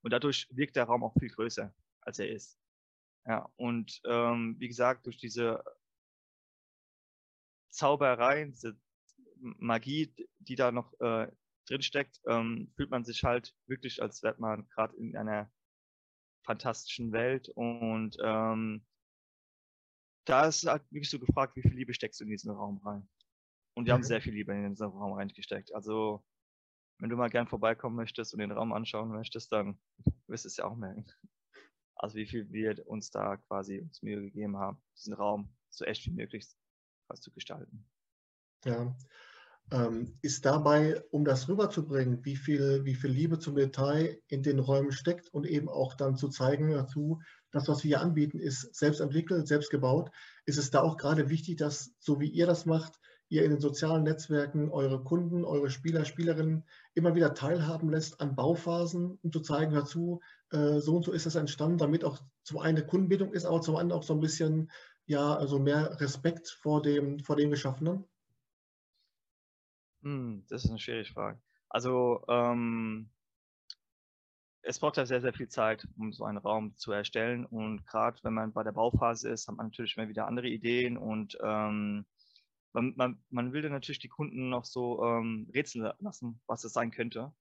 Und 0.04 0.14
dadurch 0.14 0.48
wirkt 0.52 0.76
der 0.76 0.86
Raum 0.86 1.04
auch 1.04 1.14
viel 1.20 1.30
größer, 1.30 1.74
als 2.02 2.20
er 2.20 2.30
ist. 2.30 2.60
Ja, 3.26 3.50
und 3.58 4.00
ähm, 4.06 4.56
wie 4.60 4.68
gesagt, 4.68 5.06
durch 5.08 5.18
diese 5.18 5.64
Zauberei, 7.70 8.46
diese 8.46 8.80
Magie, 9.38 10.14
die 10.40 10.56
da 10.56 10.72
noch 10.72 10.94
äh, 11.00 11.32
drinsteckt, 11.70 12.22
ähm, 12.28 12.72
fühlt 12.76 12.90
man 12.90 13.06
sich 13.06 13.24
halt 13.24 13.56
wirklich, 13.68 14.02
als 14.02 14.24
wäre 14.24 14.36
man 14.40 14.68
gerade 14.70 14.96
in 14.98 15.16
einer 15.16 15.52
fantastischen 16.46 17.12
Welt. 17.12 17.50
Und 17.50 18.18
ähm, 18.22 18.86
da 20.26 20.48
ist 20.48 20.66
halt 20.66 20.84
wirklich 20.92 21.10
so 21.10 21.20
gefragt, 21.20 21.56
wie 21.56 21.62
viel 21.62 21.74
Liebe 21.74 21.94
steckst 21.94 22.20
du 22.20 22.24
in 22.24 22.32
diesen 22.32 22.52
Raum 22.52 22.78
rein? 22.80 23.08
Und 23.76 23.86
wir 23.86 23.94
mhm. 23.94 23.98
haben 23.98 24.04
sehr 24.04 24.22
viel 24.22 24.34
Liebe 24.34 24.54
in 24.54 24.70
diesen 24.70 24.88
Raum 24.88 25.14
reingesteckt. 25.14 25.74
Also 25.74 26.24
wenn 27.00 27.10
du 27.10 27.16
mal 27.16 27.30
gern 27.30 27.48
vorbeikommen 27.48 27.96
möchtest 27.96 28.34
und 28.34 28.40
den 28.40 28.52
Raum 28.52 28.74
anschauen 28.74 29.10
möchtest, 29.10 29.52
dann 29.52 29.80
wirst 30.28 30.46
du 30.46 30.48
es 30.48 30.58
ja 30.58 30.66
auch 30.66 30.76
merken. 30.76 31.06
Also 31.96 32.16
wie 32.16 32.28
viel 32.28 32.52
wir 32.52 32.88
uns 32.88 33.10
da 33.12 33.38
quasi 33.38 33.80
uns 33.80 34.02
Mühe 34.02 34.22
gegeben 34.22 34.58
haben, 34.58 34.82
diesen 34.98 35.14
Raum 35.14 35.54
so 35.70 35.86
echt 35.86 36.06
wie 36.06 36.12
möglich 36.12 36.48
zu 37.14 37.32
gestalten. 37.32 37.90
Ja. 38.66 38.96
Ähm, 39.72 40.18
ist 40.24 40.46
dabei, 40.46 41.00
um 41.12 41.26
das 41.26 41.48
rüberzubringen, 41.48 42.26
wie 42.26 42.36
viel, 42.36 42.86
wie 42.86 42.96
viel 42.96 43.12
Liebe 43.12 43.38
zum 43.38 43.56
Detail 43.56 44.20
in 44.28 44.42
den 44.42 44.58
Räumen 44.58 44.92
steckt 44.92 45.32
und 45.32 45.46
eben 45.46 45.70
auch 45.70 45.94
dann 45.94 46.16
zu 46.16 46.30
zeigen 46.30 46.72
dazu, 46.72 47.22
das, 47.52 47.68
was 47.68 47.84
wir 47.84 47.90
hier 47.90 48.02
anbieten, 48.02 48.40
ist 48.40 48.74
selbst 48.76 49.00
entwickelt, 49.00 49.48
selbst 49.48 49.70
gebaut, 49.70 50.10
ist 50.46 50.58
es 50.58 50.72
da 50.72 50.82
auch 50.82 50.98
gerade 50.98 51.30
wichtig, 51.30 51.58
dass, 51.58 51.92
so 52.00 52.20
wie 52.20 52.30
ihr 52.30 52.48
das 52.48 52.66
macht, 52.66 53.00
ihr 53.30 53.44
in 53.44 53.52
den 53.52 53.60
sozialen 53.60 54.04
Netzwerken 54.04 54.72
eure 54.72 55.04
Kunden, 55.04 55.46
eure 55.46 55.70
Spieler, 55.70 56.04
Spielerinnen 56.04 56.66
immer 56.96 57.14
wieder 57.14 57.36
teilhaben 57.36 57.90
lässt 57.90 58.20
an 58.20 58.36
Bauphasen, 58.36 59.20
um 59.22 59.32
zu 59.32 59.40
zeigen, 59.40 59.74
hör 59.74 59.86
zu, 59.86 60.20
äh, 60.52 60.80
so 60.80 60.98
und 60.98 61.06
so 61.06 61.12
ist 61.12 61.28
das 61.28 61.36
entstanden, 61.36 61.78
damit 61.78 62.04
auch 62.04 62.20
zum 62.44 62.58
einen 62.58 62.78
eine 62.78 62.88
Kundenbildung 62.88 63.34
ist, 63.34 63.46
aber 63.46 63.62
zum 63.62 63.76
anderen 63.76 64.00
auch 64.00 64.06
so 64.06 64.14
ein 64.14 64.20
bisschen, 64.20 64.72
ja, 65.06 65.36
also 65.36 65.60
mehr 65.60 66.00
Respekt 66.02 66.50
vor 66.50 66.82
dem, 66.82 67.20
vor 67.20 67.36
dem 67.36 67.52
Geschaffenen? 67.52 68.06
Hm, 70.04 70.46
das 70.50 70.64
ist 70.64 70.70
eine 70.70 70.80
schwierige 70.80 71.12
Frage. 71.14 71.42
Also, 71.70 72.24
ähm, 72.30 73.10
es 74.62 74.80
braucht 74.80 74.98
ja 74.98 75.06
sehr, 75.06 75.22
sehr 75.22 75.34
viel 75.34 75.48
Zeit, 75.48 75.88
um 75.98 76.12
so 76.12 76.26
einen 76.26 76.38
Raum 76.38 76.76
zu 76.78 76.92
erstellen. 76.92 77.46
Und 77.46 77.86
gerade 77.86 78.20
wenn 78.24 78.34
man 78.34 78.54
bei 78.54 78.64
der 78.64 78.72
Bauphase 78.72 79.30
ist, 79.30 79.48
hat 79.48 79.56
man 79.56 79.68
natürlich 79.68 79.98
immer 79.98 80.10
wieder 80.10 80.28
andere 80.28 80.48
Ideen 80.48 80.98
und 80.98 81.38
ähm, 81.42 82.06
man, 82.74 82.94
man, 82.96 83.24
man 83.30 83.54
will 83.54 83.62
dann 83.64 83.72
natürlich 83.72 84.00
die 84.00 84.10
Kunden 84.10 84.50
noch 84.50 84.66
so 84.66 85.04
ähm, 85.04 85.50
rätseln 85.54 85.92
lassen, 86.00 86.42
was 86.46 86.64
es 86.64 86.74
sein 86.74 86.92
könnte. 86.92 87.34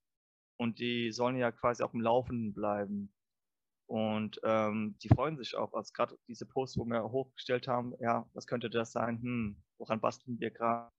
Und 0.57 0.79
die 0.81 1.13
sollen 1.13 1.37
ja 1.37 1.53
quasi 1.53 1.83
auf 1.83 1.93
dem 1.93 2.01
Laufenden 2.01 2.55
bleiben. 2.55 3.13
Und 3.87 4.41
ähm, 4.45 4.97
die 5.03 5.09
freuen 5.09 5.37
sich 5.39 5.57
auch, 5.57 5.75
als 5.75 5.93
gerade 5.93 6.19
diese 6.29 6.47
Posts, 6.47 6.79
wo 6.79 6.85
wir 6.87 7.03
hochgestellt 7.11 7.69
haben, 7.69 7.95
ja, 8.01 8.29
was 8.35 8.47
könnte 8.47 8.71
das 8.71 8.93
sein? 8.93 9.21
Hm, 9.23 9.63
woran 9.79 10.01
basteln 10.01 10.41
wir 10.41 10.51
gerade? 10.51 10.91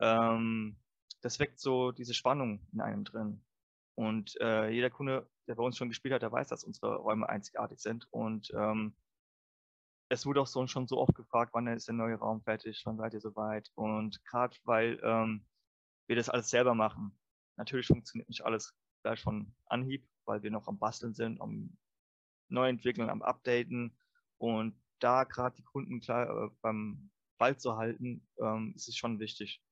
Ähm, 0.00 0.76
das 1.20 1.38
weckt 1.38 1.58
so 1.58 1.92
diese 1.92 2.14
Spannung 2.14 2.66
in 2.72 2.80
einem 2.80 3.04
drin. 3.04 3.44
Und 3.94 4.40
äh, 4.40 4.70
jeder 4.70 4.90
Kunde, 4.90 5.28
der 5.48 5.56
bei 5.56 5.62
uns 5.62 5.76
schon 5.76 5.88
gespielt 5.88 6.14
hat, 6.14 6.22
der 6.22 6.30
weiß, 6.30 6.48
dass 6.48 6.64
unsere 6.64 6.96
Räume 6.96 7.28
einzigartig 7.28 7.80
sind. 7.80 8.06
Und 8.12 8.52
ähm, 8.54 8.94
es 10.08 10.24
wurde 10.24 10.40
auch 10.40 10.46
so, 10.46 10.66
schon 10.66 10.86
so 10.86 10.98
oft 10.98 11.14
gefragt, 11.14 11.52
wann 11.54 11.66
ist 11.66 11.88
der 11.88 11.94
neue 11.94 12.16
Raum 12.16 12.40
fertig, 12.42 12.82
wann 12.84 12.96
seid 12.96 13.14
ihr 13.14 13.20
soweit? 13.20 13.70
Und 13.74 14.24
gerade 14.24 14.56
weil 14.64 15.00
ähm, 15.02 15.44
wir 16.06 16.16
das 16.16 16.28
alles 16.28 16.48
selber 16.48 16.74
machen, 16.74 17.18
natürlich 17.56 17.88
funktioniert 17.88 18.28
nicht 18.28 18.44
alles 18.44 18.74
gleich 19.02 19.20
von 19.20 19.52
Anhieb, 19.66 20.08
weil 20.24 20.42
wir 20.42 20.50
noch 20.50 20.68
am 20.68 20.78
Basteln 20.78 21.14
sind, 21.14 21.40
am 21.40 21.76
Neuentwickeln, 22.48 23.10
am 23.10 23.22
Updaten. 23.22 23.96
Und 24.38 24.80
da 25.00 25.24
gerade 25.24 25.56
die 25.56 25.64
Kunden 25.64 26.00
klar 26.00 26.28
äh, 26.28 26.50
beim 26.62 27.10
Ball 27.38 27.56
zu 27.58 27.76
halten, 27.76 28.26
ähm, 28.40 28.72
ist 28.74 28.88
es 28.88 28.96
schon 28.96 29.20
wichtig. 29.20 29.62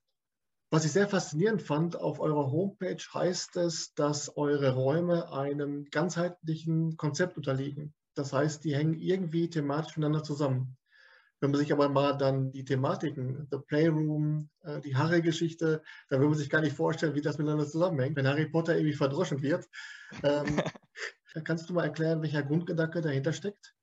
Was 0.70 0.84
ich 0.84 0.92
sehr 0.92 1.08
faszinierend 1.08 1.62
fand, 1.62 1.96
auf 1.96 2.18
eurer 2.18 2.50
Homepage 2.50 3.02
heißt 3.14 3.56
es, 3.56 3.94
dass 3.94 4.36
eure 4.36 4.74
Räume 4.74 5.32
einem 5.32 5.84
ganzheitlichen 5.90 6.96
Konzept 6.96 7.36
unterliegen. 7.36 7.94
Das 8.14 8.32
heißt, 8.32 8.64
die 8.64 8.74
hängen 8.74 8.94
irgendwie 8.94 9.48
thematisch 9.48 9.96
miteinander 9.96 10.24
zusammen. 10.24 10.76
Wenn 11.38 11.50
man 11.50 11.60
sich 11.60 11.72
aber 11.72 11.88
mal 11.88 12.16
dann 12.16 12.50
die 12.50 12.64
Thematiken, 12.64 13.46
The 13.50 13.58
Playroom, 13.58 14.48
äh, 14.62 14.80
die 14.80 14.96
Harry-Geschichte, 14.96 15.82
dann 16.08 16.20
will 16.20 16.28
man 16.28 16.38
sich 16.38 16.50
gar 16.50 16.62
nicht 16.62 16.74
vorstellen, 16.74 17.14
wie 17.14 17.20
das 17.20 17.38
miteinander 17.38 17.66
zusammenhängt, 17.66 18.16
wenn 18.16 18.26
Harry 18.26 18.46
Potter 18.46 18.74
irgendwie 18.74 18.96
verdroschen 18.96 19.42
wird. 19.42 19.68
Ähm, 20.22 20.62
kannst 21.44 21.68
du 21.68 21.74
mal 21.74 21.84
erklären, 21.84 22.22
welcher 22.22 22.42
Grundgedanke 22.42 23.02
dahinter 23.02 23.32
steckt? 23.32 23.74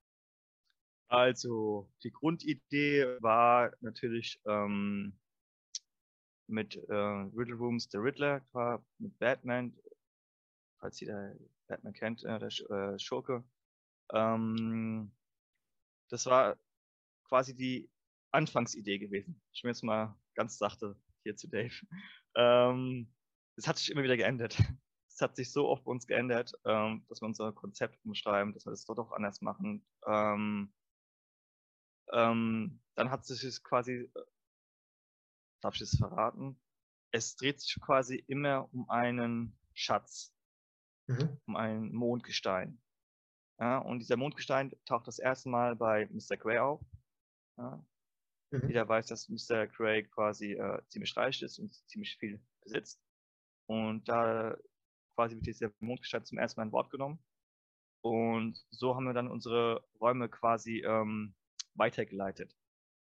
Also, 1.07 1.87
die 2.03 2.11
Grundidee 2.11 3.05
war 3.21 3.71
natürlich 3.81 4.41
ähm, 4.47 5.13
mit 6.47 6.75
äh, 6.75 6.93
Riddle 6.93 7.55
Rooms 7.55 7.87
The 7.91 7.97
Riddler, 7.97 8.41
mit 8.97 9.17
Batman, 9.19 9.75
falls 10.79 10.99
jeder 10.99 11.35
Batman 11.67 11.93
kennt, 11.93 12.23
äh, 12.23 12.39
der 12.39 12.49
äh, 12.49 12.99
Schurke. 12.99 13.43
Ähm, 14.11 15.11
das 16.09 16.25
war 16.25 16.57
quasi 17.27 17.55
die 17.55 17.89
Anfangsidee 18.31 18.99
gewesen. 18.99 19.41
Ich 19.53 19.61
bin 19.61 19.69
jetzt 19.69 19.83
mal 19.83 20.15
ganz 20.35 20.57
sachte 20.57 20.95
hier 21.23 21.35
zu 21.35 21.47
Dave. 21.47 21.73
Ähm, 22.35 23.13
es 23.57 23.67
hat 23.67 23.77
sich 23.77 23.91
immer 23.91 24.01
wieder 24.01 24.17
geändert. 24.17 24.57
Es 25.07 25.21
hat 25.21 25.35
sich 25.35 25.51
so 25.51 25.67
oft 25.67 25.83
bei 25.83 25.91
uns 25.91 26.07
geändert, 26.07 26.53
ähm, 26.65 27.05
dass 27.07 27.21
wir 27.21 27.27
unser 27.27 27.51
Konzept 27.51 28.03
umschreiben, 28.03 28.51
dass 28.51 28.65
wir 28.65 28.71
das 28.71 28.85
dort 28.85 28.97
auch 28.97 29.11
anders 29.11 29.41
machen. 29.41 29.85
Ähm, 30.07 30.73
ähm, 32.11 32.81
dann 32.95 33.11
hat 33.11 33.23
sich 33.23 33.43
es 33.43 33.61
quasi, 33.61 34.09
äh, 34.11 34.21
darf 35.63 35.75
ich 35.75 35.81
es 35.81 35.97
verraten? 35.97 36.59
Es 37.11 37.35
dreht 37.35 37.59
sich 37.59 37.79
quasi 37.81 38.23
immer 38.27 38.71
um 38.73 38.89
einen 38.89 39.57
Schatz, 39.73 40.33
mhm. 41.07 41.37
um 41.45 41.55
ein 41.55 41.93
Mondgestein. 41.93 42.81
Ja, 43.59 43.77
und 43.77 43.99
dieser 43.99 44.17
Mondgestein 44.17 44.73
taucht 44.85 45.07
das 45.07 45.19
erste 45.19 45.49
Mal 45.49 45.75
bei 45.75 46.07
Mr. 46.11 46.37
Gray 46.37 46.57
auf. 46.57 46.81
Ja. 47.57 47.85
Mhm. 48.51 48.67
Jeder 48.67 48.87
weiß, 48.87 49.07
dass 49.07 49.29
Mr. 49.29 49.67
Gray 49.67 50.03
quasi 50.03 50.53
äh, 50.53 50.81
ziemlich 50.89 51.15
reich 51.15 51.41
ist 51.41 51.59
und 51.59 51.73
ziemlich 51.87 52.17
viel 52.17 52.43
besitzt. 52.63 53.01
Und 53.67 54.07
da 54.09 54.57
quasi 55.15 55.35
wird 55.35 55.45
dieser 55.45 55.71
Mondgestein 55.79 56.25
zum 56.25 56.37
ersten 56.37 56.59
Mal 56.59 56.67
ein 56.67 56.71
Wort 56.71 56.89
genommen. 56.89 57.23
Und 58.01 58.59
so 58.71 58.95
haben 58.95 59.05
wir 59.05 59.13
dann 59.13 59.29
unsere 59.29 59.87
Räume 59.99 60.29
quasi 60.29 60.83
ähm, 60.85 61.35
weitergeleitet. 61.75 62.53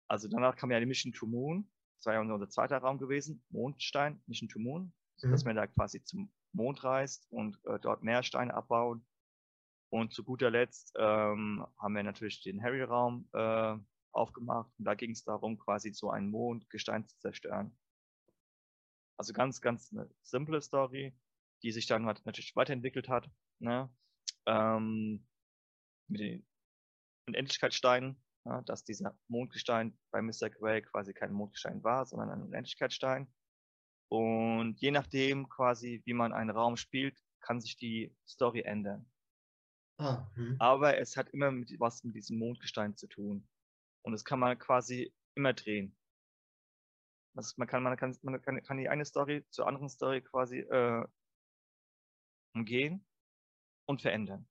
Also 0.08 0.28
danach 0.28 0.56
kam 0.56 0.70
ja 0.70 0.80
die 0.80 0.86
Mission 0.86 1.12
to 1.12 1.26
Moon. 1.26 1.70
Das 2.04 2.12
war 2.12 2.22
ja 2.22 2.34
unser 2.34 2.50
zweiter 2.50 2.76
Raum 2.76 2.98
gewesen. 2.98 3.42
Mondstein, 3.48 4.22
Mission 4.26 4.50
to 4.50 4.58
Moon. 4.58 4.92
Mhm. 5.22 5.30
Dass 5.30 5.46
man 5.46 5.56
da 5.56 5.66
quasi 5.66 6.04
zum 6.04 6.30
Mond 6.52 6.84
reist 6.84 7.26
und 7.30 7.58
äh, 7.64 7.78
dort 7.80 8.02
mehr 8.02 8.22
Steine 8.22 8.52
abbauen. 8.52 9.06
Und 9.88 10.12
zu 10.12 10.22
guter 10.22 10.50
Letzt 10.50 10.92
ähm, 10.98 11.66
haben 11.78 11.94
wir 11.94 12.02
natürlich 12.02 12.42
den 12.42 12.62
Harry-Raum 12.62 13.26
äh, 13.32 13.78
aufgemacht. 14.12 14.70
Und 14.78 14.84
da 14.84 14.94
ging 14.94 15.12
es 15.12 15.24
darum, 15.24 15.58
quasi 15.58 15.94
so 15.94 16.10
einen 16.10 16.30
Mondgestein 16.30 17.08
zu 17.08 17.18
zerstören. 17.20 17.74
Also 19.16 19.32
ganz, 19.32 19.62
ganz 19.62 19.90
eine 19.90 20.10
simple 20.20 20.60
Story, 20.60 21.16
die 21.62 21.72
sich 21.72 21.86
dann 21.86 22.02
natürlich 22.02 22.54
weiterentwickelt 22.54 23.08
hat. 23.08 23.30
Ne? 23.60 23.88
Ähm, 24.44 25.26
mit 26.08 26.20
den 26.20 26.46
Unendlichkeitssteinen, 27.28 28.22
ja, 28.44 28.62
dass 28.62 28.84
dieser 28.84 29.18
Mondgestein 29.28 29.98
bei 30.10 30.20
Mr. 30.20 30.50
Gray 30.50 30.82
quasi 30.82 31.14
kein 31.14 31.32
Mondgestein 31.32 31.82
war, 31.82 32.06
sondern 32.06 32.30
ein 32.30 32.42
Unendlichkeitsstein. 32.42 33.32
Und 34.10 34.80
je 34.80 34.90
nachdem 34.90 35.48
quasi, 35.48 36.02
wie 36.04 36.14
man 36.14 36.32
einen 36.32 36.50
Raum 36.50 36.76
spielt, 36.76 37.18
kann 37.40 37.60
sich 37.60 37.76
die 37.76 38.14
Story 38.26 38.62
ändern. 38.62 39.10
Ah, 39.98 40.28
hm. 40.34 40.56
Aber 40.58 40.98
es 40.98 41.16
hat 41.16 41.30
immer 41.30 41.50
mit, 41.50 41.72
was 41.78 42.04
mit 42.04 42.14
diesem 42.14 42.38
Mondgestein 42.38 42.96
zu 42.96 43.06
tun. 43.06 43.48
Und 44.02 44.12
das 44.12 44.24
kann 44.24 44.40
man 44.40 44.58
quasi 44.58 45.14
immer 45.34 45.52
drehen. 45.52 45.96
Also 47.36 47.54
man 47.56 47.66
kann, 47.66 47.82
man 47.82 47.96
kann, 47.96 48.16
man 48.22 48.40
kann, 48.42 48.62
kann 48.62 48.78
die 48.78 48.88
eine 48.88 49.04
Story 49.04 49.44
zur 49.50 49.66
anderen 49.66 49.88
Story 49.88 50.20
quasi 50.20 50.60
äh, 50.60 51.04
umgehen 52.54 53.04
und 53.86 54.02
verändern. 54.02 54.48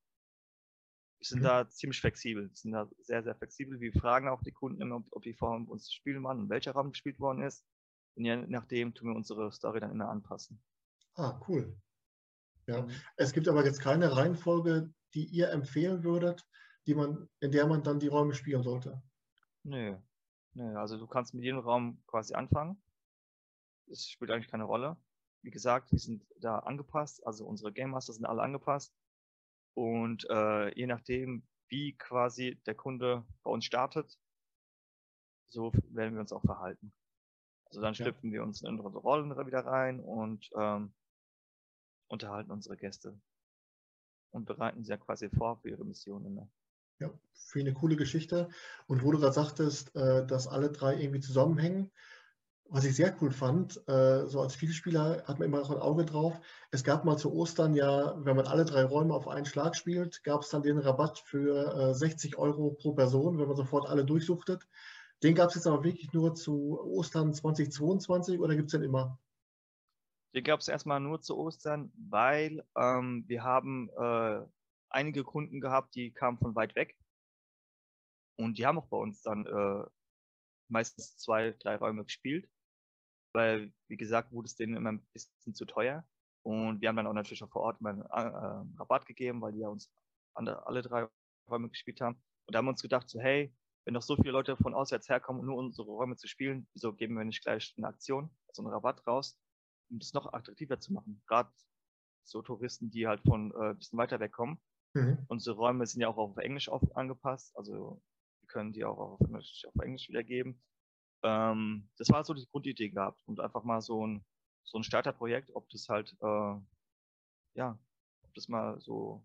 Sind 1.24 1.40
mhm. 1.40 1.44
da 1.44 1.68
ziemlich 1.70 2.00
flexibel. 2.00 2.50
Wir 2.50 2.54
sind 2.56 2.72
da 2.72 2.86
sehr, 2.98 3.22
sehr 3.22 3.34
flexibel. 3.34 3.80
Wir 3.80 3.92
fragen 3.94 4.28
auch 4.28 4.42
die 4.42 4.52
Kunden 4.52 4.82
immer, 4.82 4.96
ob, 4.96 5.06
ob 5.10 5.22
die 5.22 5.32
vor 5.32 5.56
uns 5.56 5.90
spielen 5.90 6.22
waren 6.22 6.38
und 6.38 6.50
welcher 6.50 6.72
Raum 6.72 6.90
gespielt 6.90 7.18
worden 7.18 7.42
ist. 7.42 7.64
Und 8.14 8.26
je 8.26 8.36
nachdem 8.36 8.92
tun 8.92 9.08
wir 9.08 9.16
unsere 9.16 9.50
Story 9.50 9.80
dann 9.80 9.90
immer 9.90 10.10
anpassen. 10.10 10.62
Ah, 11.14 11.40
cool. 11.48 11.74
Ja. 12.66 12.82
Mhm. 12.82 12.90
Es 13.16 13.32
gibt 13.32 13.48
aber 13.48 13.64
jetzt 13.64 13.80
keine 13.80 14.14
Reihenfolge, 14.14 14.92
die 15.14 15.24
ihr 15.24 15.50
empfehlen 15.50 16.04
würdet, 16.04 16.46
die 16.86 16.94
man, 16.94 17.26
in 17.40 17.52
der 17.52 17.66
man 17.66 17.82
dann 17.82 18.00
die 18.00 18.08
Räume 18.08 18.34
spielen 18.34 18.62
sollte. 18.62 19.02
Nö. 19.62 19.96
Nö. 20.52 20.76
Also 20.76 20.98
du 20.98 21.06
kannst 21.06 21.32
mit 21.32 21.42
jedem 21.42 21.60
Raum 21.60 22.02
quasi 22.06 22.34
anfangen. 22.34 22.82
Das 23.86 24.06
spielt 24.06 24.30
eigentlich 24.30 24.50
keine 24.50 24.64
Rolle. 24.64 24.98
Wie 25.40 25.50
gesagt, 25.50 25.90
wir 25.90 25.98
sind 25.98 26.22
da 26.38 26.58
angepasst, 26.58 27.26
also 27.26 27.46
unsere 27.46 27.72
Game 27.72 27.90
Master 27.90 28.12
sind 28.12 28.26
alle 28.26 28.42
angepasst. 28.42 28.94
Und 29.74 30.26
äh, 30.30 30.74
je 30.78 30.86
nachdem, 30.86 31.46
wie 31.68 31.96
quasi 31.96 32.60
der 32.66 32.74
Kunde 32.74 33.24
bei 33.42 33.50
uns 33.50 33.64
startet, 33.64 34.18
so 35.48 35.72
werden 35.90 36.14
wir 36.14 36.20
uns 36.20 36.32
auch 36.32 36.42
verhalten. 36.42 36.92
Also 37.66 37.80
dann 37.80 37.94
schlüpfen 37.94 38.30
ja. 38.30 38.34
wir 38.34 38.42
uns 38.44 38.62
in 38.62 38.68
unsere 38.68 38.98
Rollen 38.98 39.30
wieder 39.46 39.66
rein 39.66 40.00
und 40.00 40.48
ähm, 40.56 40.94
unterhalten 42.08 42.50
unsere 42.50 42.76
Gäste 42.76 43.18
und 44.30 44.46
bereiten 44.46 44.84
sie 44.84 44.90
ja 44.90 44.96
quasi 44.96 45.28
vor 45.30 45.58
für 45.58 45.70
ihre 45.70 45.84
Missionen. 45.84 46.34
Ne? 46.34 46.50
Ja, 47.00 47.10
für 47.32 47.60
eine 47.60 47.72
coole 47.72 47.96
Geschichte. 47.96 48.48
Und 48.86 49.02
wo 49.02 49.12
du 49.12 49.18
gerade 49.18 49.32
sagtest, 49.32 49.94
äh, 49.96 50.26
dass 50.26 50.46
alle 50.46 50.70
drei 50.70 51.00
irgendwie 51.00 51.20
zusammenhängen, 51.20 51.90
was 52.70 52.84
ich 52.84 52.96
sehr 52.96 53.16
cool 53.20 53.30
fand, 53.30 53.76
äh, 53.88 54.26
so 54.26 54.40
als 54.40 54.54
Vielspieler 54.56 55.22
hat 55.26 55.38
man 55.38 55.48
immer 55.48 55.60
noch 55.60 55.70
ein 55.70 55.78
Auge 55.78 56.04
drauf. 56.04 56.40
Es 56.70 56.82
gab 56.82 57.04
mal 57.04 57.16
zu 57.16 57.32
Ostern 57.32 57.74
ja, 57.74 58.14
wenn 58.24 58.36
man 58.36 58.46
alle 58.46 58.64
drei 58.64 58.84
Räume 58.84 59.14
auf 59.14 59.28
einen 59.28 59.46
Schlag 59.46 59.76
spielt, 59.76 60.24
gab 60.24 60.42
es 60.42 60.48
dann 60.48 60.62
den 60.62 60.78
Rabatt 60.78 61.18
für 61.18 61.94
60 61.94 62.32
äh, 62.32 62.36
Euro 62.36 62.70
pro 62.72 62.92
Person, 62.92 63.38
wenn 63.38 63.46
man 63.46 63.56
sofort 63.56 63.88
alle 63.88 64.04
durchsuchtet. 64.04 64.66
Den 65.22 65.34
gab 65.34 65.50
es 65.50 65.54
jetzt 65.54 65.66
aber 65.66 65.84
wirklich 65.84 66.12
nur 66.12 66.34
zu 66.34 66.80
Ostern 66.80 67.32
2022 67.32 68.40
oder 68.40 68.56
gibt 68.56 68.66
es 68.66 68.72
den 68.72 68.82
immer? 68.82 69.18
Den 70.34 70.44
gab 70.44 70.60
es 70.60 70.68
erstmal 70.68 71.00
nur 71.00 71.20
zu 71.20 71.36
Ostern, 71.36 71.92
weil 71.96 72.64
ähm, 72.76 73.24
wir 73.28 73.44
haben 73.44 73.88
äh, 73.96 74.40
einige 74.90 75.22
Kunden 75.22 75.60
gehabt, 75.60 75.94
die 75.94 76.12
kamen 76.12 76.38
von 76.38 76.56
weit 76.56 76.74
weg. 76.74 76.96
Und 78.36 78.58
die 78.58 78.66
haben 78.66 78.78
auch 78.78 78.88
bei 78.88 78.96
uns 78.96 79.22
dann 79.22 79.46
äh, 79.46 79.84
meistens 80.68 81.16
zwei, 81.16 81.52
drei 81.52 81.76
Räume 81.76 82.04
gespielt. 82.04 82.48
Weil, 83.34 83.72
wie 83.88 83.96
gesagt, 83.96 84.32
wurde 84.32 84.46
es 84.46 84.56
denen 84.56 84.76
immer 84.76 84.92
ein 84.92 85.06
bisschen 85.12 85.54
zu 85.54 85.64
teuer. 85.64 86.06
Und 86.42 86.80
wir 86.80 86.88
haben 86.88 86.96
dann 86.96 87.06
auch 87.06 87.14
natürlich 87.14 87.42
auch 87.42 87.50
vor 87.50 87.62
Ort 87.62 87.80
mal 87.80 88.02
einen 88.10 88.74
äh, 88.74 88.78
Rabatt 88.78 89.06
gegeben, 89.06 89.40
weil 89.40 89.52
die 89.52 89.60
ja 89.60 89.68
uns 89.68 89.90
alle, 90.34 90.66
alle 90.66 90.82
drei 90.82 91.08
Räume 91.50 91.68
gespielt 91.68 92.00
haben. 92.00 92.16
Und 92.46 92.54
da 92.54 92.58
haben 92.58 92.66
wir 92.66 92.70
uns 92.70 92.82
gedacht, 92.82 93.08
so, 93.08 93.18
hey, 93.20 93.54
wenn 93.84 93.94
doch 93.94 94.02
so 94.02 94.16
viele 94.16 94.30
Leute 94.30 94.56
von 94.56 94.74
auswärts 94.74 95.08
herkommen, 95.08 95.40
um 95.40 95.46
nur 95.46 95.56
unsere 95.56 95.90
Räume 95.90 96.16
zu 96.16 96.26
spielen, 96.26 96.66
wieso 96.74 96.92
geben 96.94 97.16
wir 97.16 97.24
nicht 97.24 97.42
gleich 97.42 97.74
eine 97.76 97.88
Aktion, 97.88 98.30
also 98.48 98.62
einen 98.62 98.72
Rabatt 98.72 99.06
raus, 99.06 99.38
um 99.90 99.98
das 99.98 100.12
noch 100.12 100.32
attraktiver 100.32 100.80
zu 100.80 100.92
machen? 100.92 101.22
Gerade 101.26 101.50
so 102.24 102.40
Touristen, 102.42 102.90
die 102.90 103.06
halt 103.06 103.20
von 103.22 103.52
äh, 103.52 103.70
ein 103.70 103.78
bisschen 103.78 103.98
weiter 103.98 104.20
wegkommen. 104.20 104.58
Mhm. 104.94 105.24
Unsere 105.28 105.56
Räume 105.56 105.86
sind 105.86 106.00
ja 106.00 106.08
auch 106.08 106.16
auf 106.16 106.36
Englisch 106.38 106.68
auf, 106.68 106.82
angepasst, 106.96 107.56
also 107.56 108.02
wir 108.40 108.48
können 108.48 108.72
die 108.72 108.84
auch 108.84 108.98
auf 108.98 109.20
Englisch, 109.20 109.64
auf 109.66 109.82
Englisch 109.82 110.08
wiedergeben. 110.08 110.62
Ähm, 111.24 111.88
das 111.96 112.10
war 112.10 112.22
so 112.22 112.34
die 112.34 112.46
Grundidee 112.46 112.90
gehabt 112.90 113.22
und 113.26 113.40
einfach 113.40 113.64
mal 113.64 113.80
so 113.80 114.06
ein, 114.06 114.24
so 114.62 114.78
ein 114.78 114.84
Starterprojekt, 114.84 115.50
ob 115.54 115.68
das 115.70 115.88
halt, 115.88 116.14
äh, 116.20 116.54
ja, 117.54 117.78
ob 118.22 118.34
das 118.34 118.48
mal 118.48 118.78
so 118.80 119.24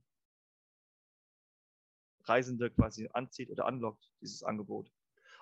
Reisende 2.23 2.71
quasi 2.71 3.09
anzieht 3.13 3.49
oder 3.49 3.65
anlockt, 3.65 4.09
dieses 4.21 4.43
Angebot. 4.43 4.91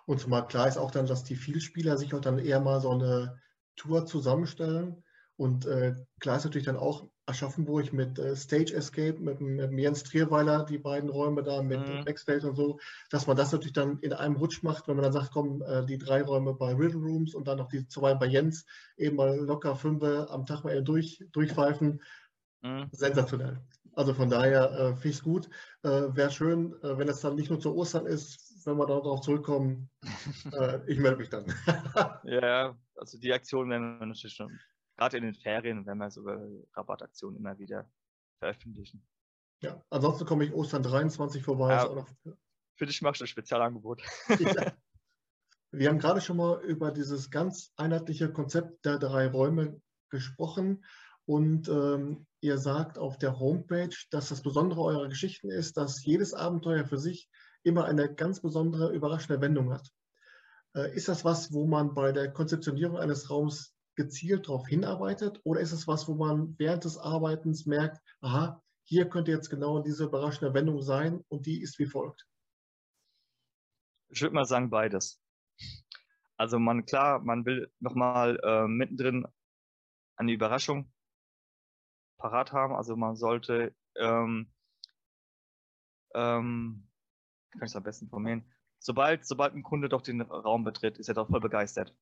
Und 0.07 0.19
zumal 0.19 0.47
klar 0.47 0.67
ist 0.67 0.77
auch 0.77 0.91
dann, 0.91 1.05
dass 1.05 1.23
die 1.23 1.35
Vielspieler 1.35 1.97
sich 1.97 2.13
auch 2.13 2.21
dann 2.21 2.39
eher 2.39 2.59
mal 2.59 2.81
so 2.81 2.91
eine 2.91 3.39
Tour 3.75 4.05
zusammenstellen. 4.05 5.03
Und 5.35 5.65
äh, 5.65 5.95
klar 6.19 6.37
ist 6.37 6.45
natürlich 6.45 6.65
dann 6.65 6.77
auch 6.77 7.07
Aschaffenburg 7.27 7.93
mit 7.93 8.17
äh, 8.17 8.35
Stage 8.35 8.73
Escape, 8.73 9.19
mit, 9.19 9.41
mit 9.41 9.71
Jens 9.73 10.03
Trierweiler, 10.03 10.65
die 10.65 10.77
beiden 10.77 11.09
Räume 11.09 11.43
da 11.43 11.61
mit 11.61 11.79
mhm. 11.79 12.05
Backstage 12.05 12.47
und 12.47 12.55
so, 12.55 12.79
dass 13.09 13.27
man 13.27 13.37
das 13.37 13.51
natürlich 13.51 13.73
dann 13.73 13.99
in 13.99 14.13
einem 14.13 14.37
Rutsch 14.37 14.63
macht, 14.63 14.87
wenn 14.87 14.95
man 14.95 15.03
dann 15.03 15.13
sagt, 15.13 15.31
komm, 15.31 15.61
äh, 15.61 15.85
die 15.85 15.97
drei 15.97 16.23
Räume 16.23 16.53
bei 16.53 16.73
Riddle 16.73 17.01
Rooms 17.01 17.35
und 17.35 17.47
dann 17.47 17.57
noch 17.57 17.67
die 17.67 17.87
zwei 17.87 18.15
bei 18.15 18.25
Jens, 18.25 18.65
eben 18.95 19.17
mal 19.17 19.37
locker 19.37 19.75
fünf 19.75 20.03
am 20.03 20.45
Tag 20.45 20.63
mal 20.63 20.81
durch, 20.83 21.23
durchpfeifen. 21.31 22.01
Mhm. 22.61 22.87
Sensationell. 22.91 23.61
Also 23.93 24.13
von 24.13 24.29
daher 24.29 24.71
äh, 24.71 24.93
finde 24.93 25.09
ich 25.09 25.15
es 25.15 25.23
gut. 25.23 25.49
Äh, 25.81 25.89
Wäre 26.15 26.29
schön, 26.29 26.73
äh, 26.83 26.97
wenn 26.97 27.09
es 27.09 27.21
dann 27.21 27.35
nicht 27.35 27.49
nur 27.49 27.59
zu 27.59 27.75
Ostern 27.75 28.05
ist, 28.05 28.65
wenn 28.65 28.77
wir 28.77 28.85
darauf 28.85 29.21
zurückkommen. 29.21 29.89
Äh, 30.53 30.79
ich 30.87 30.99
melde 30.99 31.17
mich 31.17 31.29
dann. 31.29 31.45
ja, 32.23 32.77
also 32.95 33.17
die 33.17 33.33
Aktion 33.33 33.69
werden 33.69 33.99
wir 33.99 34.05
natürlich 34.05 34.35
schon, 34.35 34.57
gerade 34.97 35.17
in 35.17 35.23
den 35.23 35.35
Ferien, 35.35 35.85
wenn 35.85 35.97
wir 35.97 36.11
sogar 36.11 36.41
Rabattaktionen 36.73 37.37
immer 37.37 37.57
wieder 37.59 37.89
veröffentlichen. 38.39 39.05
Ja, 39.61 39.81
ansonsten 39.89 40.25
komme 40.25 40.45
ich 40.45 40.53
Ostern 40.53 40.83
23 40.83 41.43
vorbei. 41.43 41.73
Ja, 41.73 41.93
noch... 41.93 42.09
Für 42.75 42.85
dich 42.85 43.01
machst 43.01 43.21
du 43.21 43.25
ein 43.25 43.27
Spezialangebot. 43.27 44.03
ja. 44.27 44.73
Wir 45.71 45.89
haben 45.89 45.99
gerade 45.99 46.21
schon 46.21 46.37
mal 46.37 46.61
über 46.63 46.91
dieses 46.91 47.29
ganz 47.29 47.73
einheitliche 47.75 48.31
Konzept 48.31 48.85
der 48.85 48.99
drei 48.99 49.27
Räume 49.27 49.81
gesprochen. 50.09 50.85
Und 51.25 51.67
ähm, 51.67 52.25
ihr 52.39 52.57
sagt 52.57 52.97
auf 52.97 53.17
der 53.17 53.37
Homepage, 53.37 53.93
dass 54.11 54.29
das 54.29 54.41
Besondere 54.41 54.81
eurer 54.81 55.09
Geschichten 55.09 55.51
ist, 55.51 55.75
dass 55.75 56.05
jedes 56.05 56.33
Abenteuer 56.33 56.85
für 56.85 56.97
sich 56.97 57.29
immer 57.63 57.83
eine 57.83 58.13
ganz 58.13 58.41
besondere, 58.41 58.93
überraschende 58.93 59.41
Wendung 59.41 59.73
hat. 59.73 59.91
Äh, 60.73 60.95
ist 60.95 61.09
das 61.09 61.25
was, 61.25 61.51
wo 61.51 61.67
man 61.67 61.93
bei 61.93 62.13
der 62.13 62.31
Konzeptionierung 62.31 62.97
eines 62.97 63.29
Raums 63.29 63.73
gezielt 63.97 64.47
darauf 64.47 64.67
hinarbeitet? 64.67 65.41
Oder 65.43 65.59
ist 65.59 65.73
es 65.73 65.87
was, 65.87 66.07
wo 66.07 66.15
man 66.15 66.55
während 66.57 66.85
des 66.85 66.97
Arbeitens 66.97 67.65
merkt, 67.65 67.99
aha, 68.21 68.63
hier 68.83 69.09
könnte 69.09 69.31
jetzt 69.31 69.49
genau 69.49 69.81
diese 69.81 70.05
überraschende 70.05 70.53
Wendung 70.53 70.81
sein 70.81 71.25
und 71.27 71.45
die 71.45 71.61
ist 71.61 71.77
wie 71.79 71.87
folgt? 71.87 72.25
Ich 74.09 74.21
würde 74.21 74.35
mal 74.35 74.45
sagen 74.45 74.69
beides. 74.69 75.21
Also 76.37 76.59
man, 76.59 76.85
klar, 76.85 77.19
man 77.19 77.45
will 77.45 77.69
nochmal 77.79 78.39
äh, 78.43 78.67
mittendrin 78.67 79.27
eine 80.15 80.31
Überraschung 80.31 80.93
parat 82.17 82.53
haben. 82.53 82.75
Also 82.75 82.95
man 82.95 83.15
sollte, 83.15 83.75
ähm, 83.95 84.53
ähm, 86.13 86.87
kann 87.51 87.63
ich 87.63 87.71
es 87.71 87.75
am 87.75 87.83
besten 87.83 88.07
formulieren, 88.07 88.49
sobald, 88.79 89.25
sobald 89.25 89.53
ein 89.55 89.63
Kunde 89.63 89.89
doch 89.89 90.01
den 90.01 90.21
Raum 90.21 90.63
betritt, 90.63 90.97
ist 90.97 91.09
er 91.09 91.15
doch 91.15 91.27
voll 91.27 91.41
begeistert. 91.41 91.95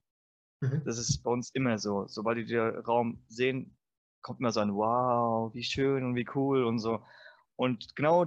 Mhm. 0.62 0.84
Das 0.86 0.98
ist 0.98 1.24
bei 1.24 1.32
uns 1.32 1.50
immer 1.52 1.78
so. 1.78 2.08
Sobald 2.08 2.38
die 2.38 2.46
den 2.46 2.60
Raum 2.80 3.24
sehen, 3.28 3.78
kommt 4.22 4.40
immer 4.40 4.52
so 4.52 4.60
ein 4.60 4.74
Wow, 4.74 5.54
wie 5.54 5.64
schön 5.64 6.04
und 6.04 6.16
wie 6.16 6.28
cool 6.36 6.64
und 6.64 6.80
so. 6.80 7.04
Und 7.56 7.96
genau 7.96 8.26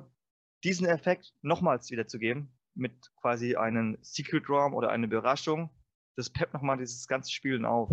diesen 0.64 0.86
Effekt 0.86 1.34
nochmals 1.42 1.90
wiederzugeben, 1.90 2.56
mit 2.74 3.10
quasi 3.20 3.56
einem 3.56 3.98
Secret 4.00 4.48
Raum 4.48 4.74
oder 4.74 4.90
einer 4.90 5.06
Überraschung, 5.06 5.70
das 6.16 6.30
peppt 6.30 6.54
nochmal 6.54 6.78
dieses 6.78 7.06
ganze 7.06 7.32
Spielen 7.32 7.64
auf. 7.64 7.90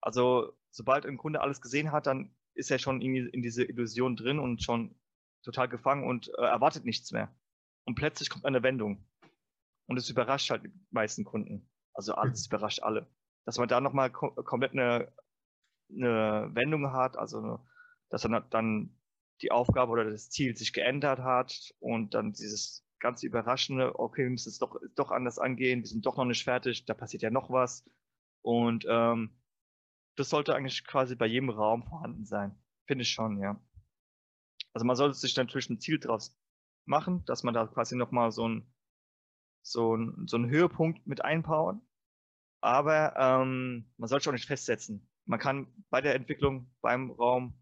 Also, 0.00 0.52
sobald 0.70 1.06
ein 1.06 1.16
Kunde 1.16 1.40
alles 1.40 1.60
gesehen 1.60 1.92
hat, 1.92 2.06
dann 2.06 2.34
ist 2.54 2.70
er 2.70 2.78
schon 2.78 3.00
irgendwie 3.00 3.28
in 3.30 3.42
diese 3.42 3.64
Illusion 3.64 4.16
drin 4.16 4.38
und 4.38 4.62
schon 4.62 4.94
total 5.42 5.68
gefangen 5.68 6.06
und 6.06 6.28
äh, 6.38 6.42
erwartet 6.42 6.84
nichts 6.84 7.12
mehr. 7.12 7.34
Und 7.84 7.96
plötzlich 7.96 8.30
kommt 8.30 8.44
eine 8.44 8.62
Wendung. 8.62 9.06
Und 9.86 9.98
es 9.98 10.08
überrascht 10.08 10.50
halt 10.50 10.64
die 10.64 10.72
meisten 10.90 11.24
Kunden. 11.24 11.68
Also 11.92 12.14
alles 12.14 12.46
mhm. 12.48 12.54
überrascht 12.54 12.82
alle. 12.82 13.06
Dass 13.44 13.58
man 13.58 13.68
da 13.68 13.80
nochmal 13.80 14.10
kom 14.10 14.34
komplett 14.36 14.72
eine, 14.72 15.12
eine 15.90 16.50
Wendung 16.54 16.92
hat, 16.92 17.16
also 17.16 17.60
dass 18.08 18.22
dann, 18.22 18.44
dann 18.50 18.96
die 19.42 19.50
Aufgabe 19.50 19.92
oder 19.92 20.10
das 20.10 20.30
Ziel 20.30 20.56
sich 20.56 20.72
geändert 20.72 21.18
hat 21.20 21.74
und 21.80 22.14
dann 22.14 22.32
dieses 22.32 22.86
ganze 23.00 23.26
Überraschende, 23.26 23.98
okay, 23.98 24.22
wir 24.22 24.30
müssen 24.30 24.48
es 24.48 24.58
doch, 24.58 24.80
doch 24.94 25.10
anders 25.10 25.38
angehen, 25.38 25.80
wir 25.80 25.88
sind 25.88 26.06
doch 26.06 26.16
noch 26.16 26.24
nicht 26.24 26.44
fertig, 26.44 26.86
da 26.86 26.94
passiert 26.94 27.22
ja 27.22 27.30
noch 27.30 27.50
was. 27.50 27.84
Und 28.42 28.86
ähm, 28.88 29.30
das 30.16 30.30
sollte 30.30 30.54
eigentlich 30.54 30.86
quasi 30.86 31.16
bei 31.16 31.26
jedem 31.26 31.50
Raum 31.50 31.82
vorhanden 31.82 32.24
sein. 32.24 32.56
Finde 32.86 33.02
ich 33.02 33.10
schon, 33.10 33.38
ja. 33.38 33.60
Also 34.72 34.86
man 34.86 34.96
sollte 34.96 35.14
sich 35.14 35.36
natürlich 35.36 35.68
ein 35.68 35.80
Ziel 35.80 35.98
draus 35.98 36.36
machen, 36.86 37.24
dass 37.26 37.42
man 37.42 37.54
da 37.54 37.66
quasi 37.66 37.96
nochmal 37.96 38.30
so 38.30 38.48
ein 38.48 38.74
so 39.64 39.96
ein, 39.96 40.26
so 40.26 40.36
einen 40.36 40.50
Höhepunkt 40.50 41.06
mit 41.06 41.24
einbauen. 41.24 41.80
Aber 42.64 43.14
ähm, 43.18 43.84
man 43.98 44.08
sollte 44.08 44.30
auch 44.30 44.32
nicht 44.32 44.46
festsetzen. 44.46 45.06
Man 45.26 45.38
kann 45.38 45.66
bei 45.90 46.00
der 46.00 46.14
Entwicklung 46.14 46.70
beim 46.80 47.10
Raum 47.10 47.52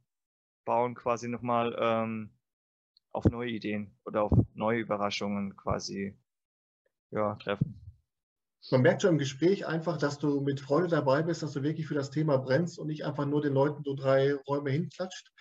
bauen 0.64 0.94
quasi 0.94 1.26
nochmal 1.26 1.76
ähm, 1.76 2.30
auf 3.10 3.24
neue 3.24 3.50
Ideen 3.50 3.98
oder 4.04 4.22
auf 4.22 4.32
neue 4.54 4.78
Überraschungen 4.78 5.56
quasi 5.56 6.16
ja, 7.10 7.34
treffen. 7.34 7.80
Man 8.70 8.82
merkt 8.82 9.02
schon 9.02 9.14
im 9.14 9.18
Gespräch 9.18 9.66
einfach, 9.66 9.96
dass 9.96 10.20
du 10.20 10.40
mit 10.40 10.60
Freude 10.60 10.86
dabei 10.86 11.22
bist, 11.22 11.42
dass 11.42 11.50
du 11.50 11.64
wirklich 11.64 11.88
für 11.88 11.94
das 11.94 12.12
Thema 12.12 12.36
brennst 12.36 12.78
und 12.78 12.86
nicht 12.86 13.04
einfach 13.04 13.26
nur 13.26 13.42
den 13.42 13.54
Leuten 13.54 13.82
so 13.82 13.96
drei 13.96 14.34
Räume 14.46 14.70
hinklatscht. 14.70 15.32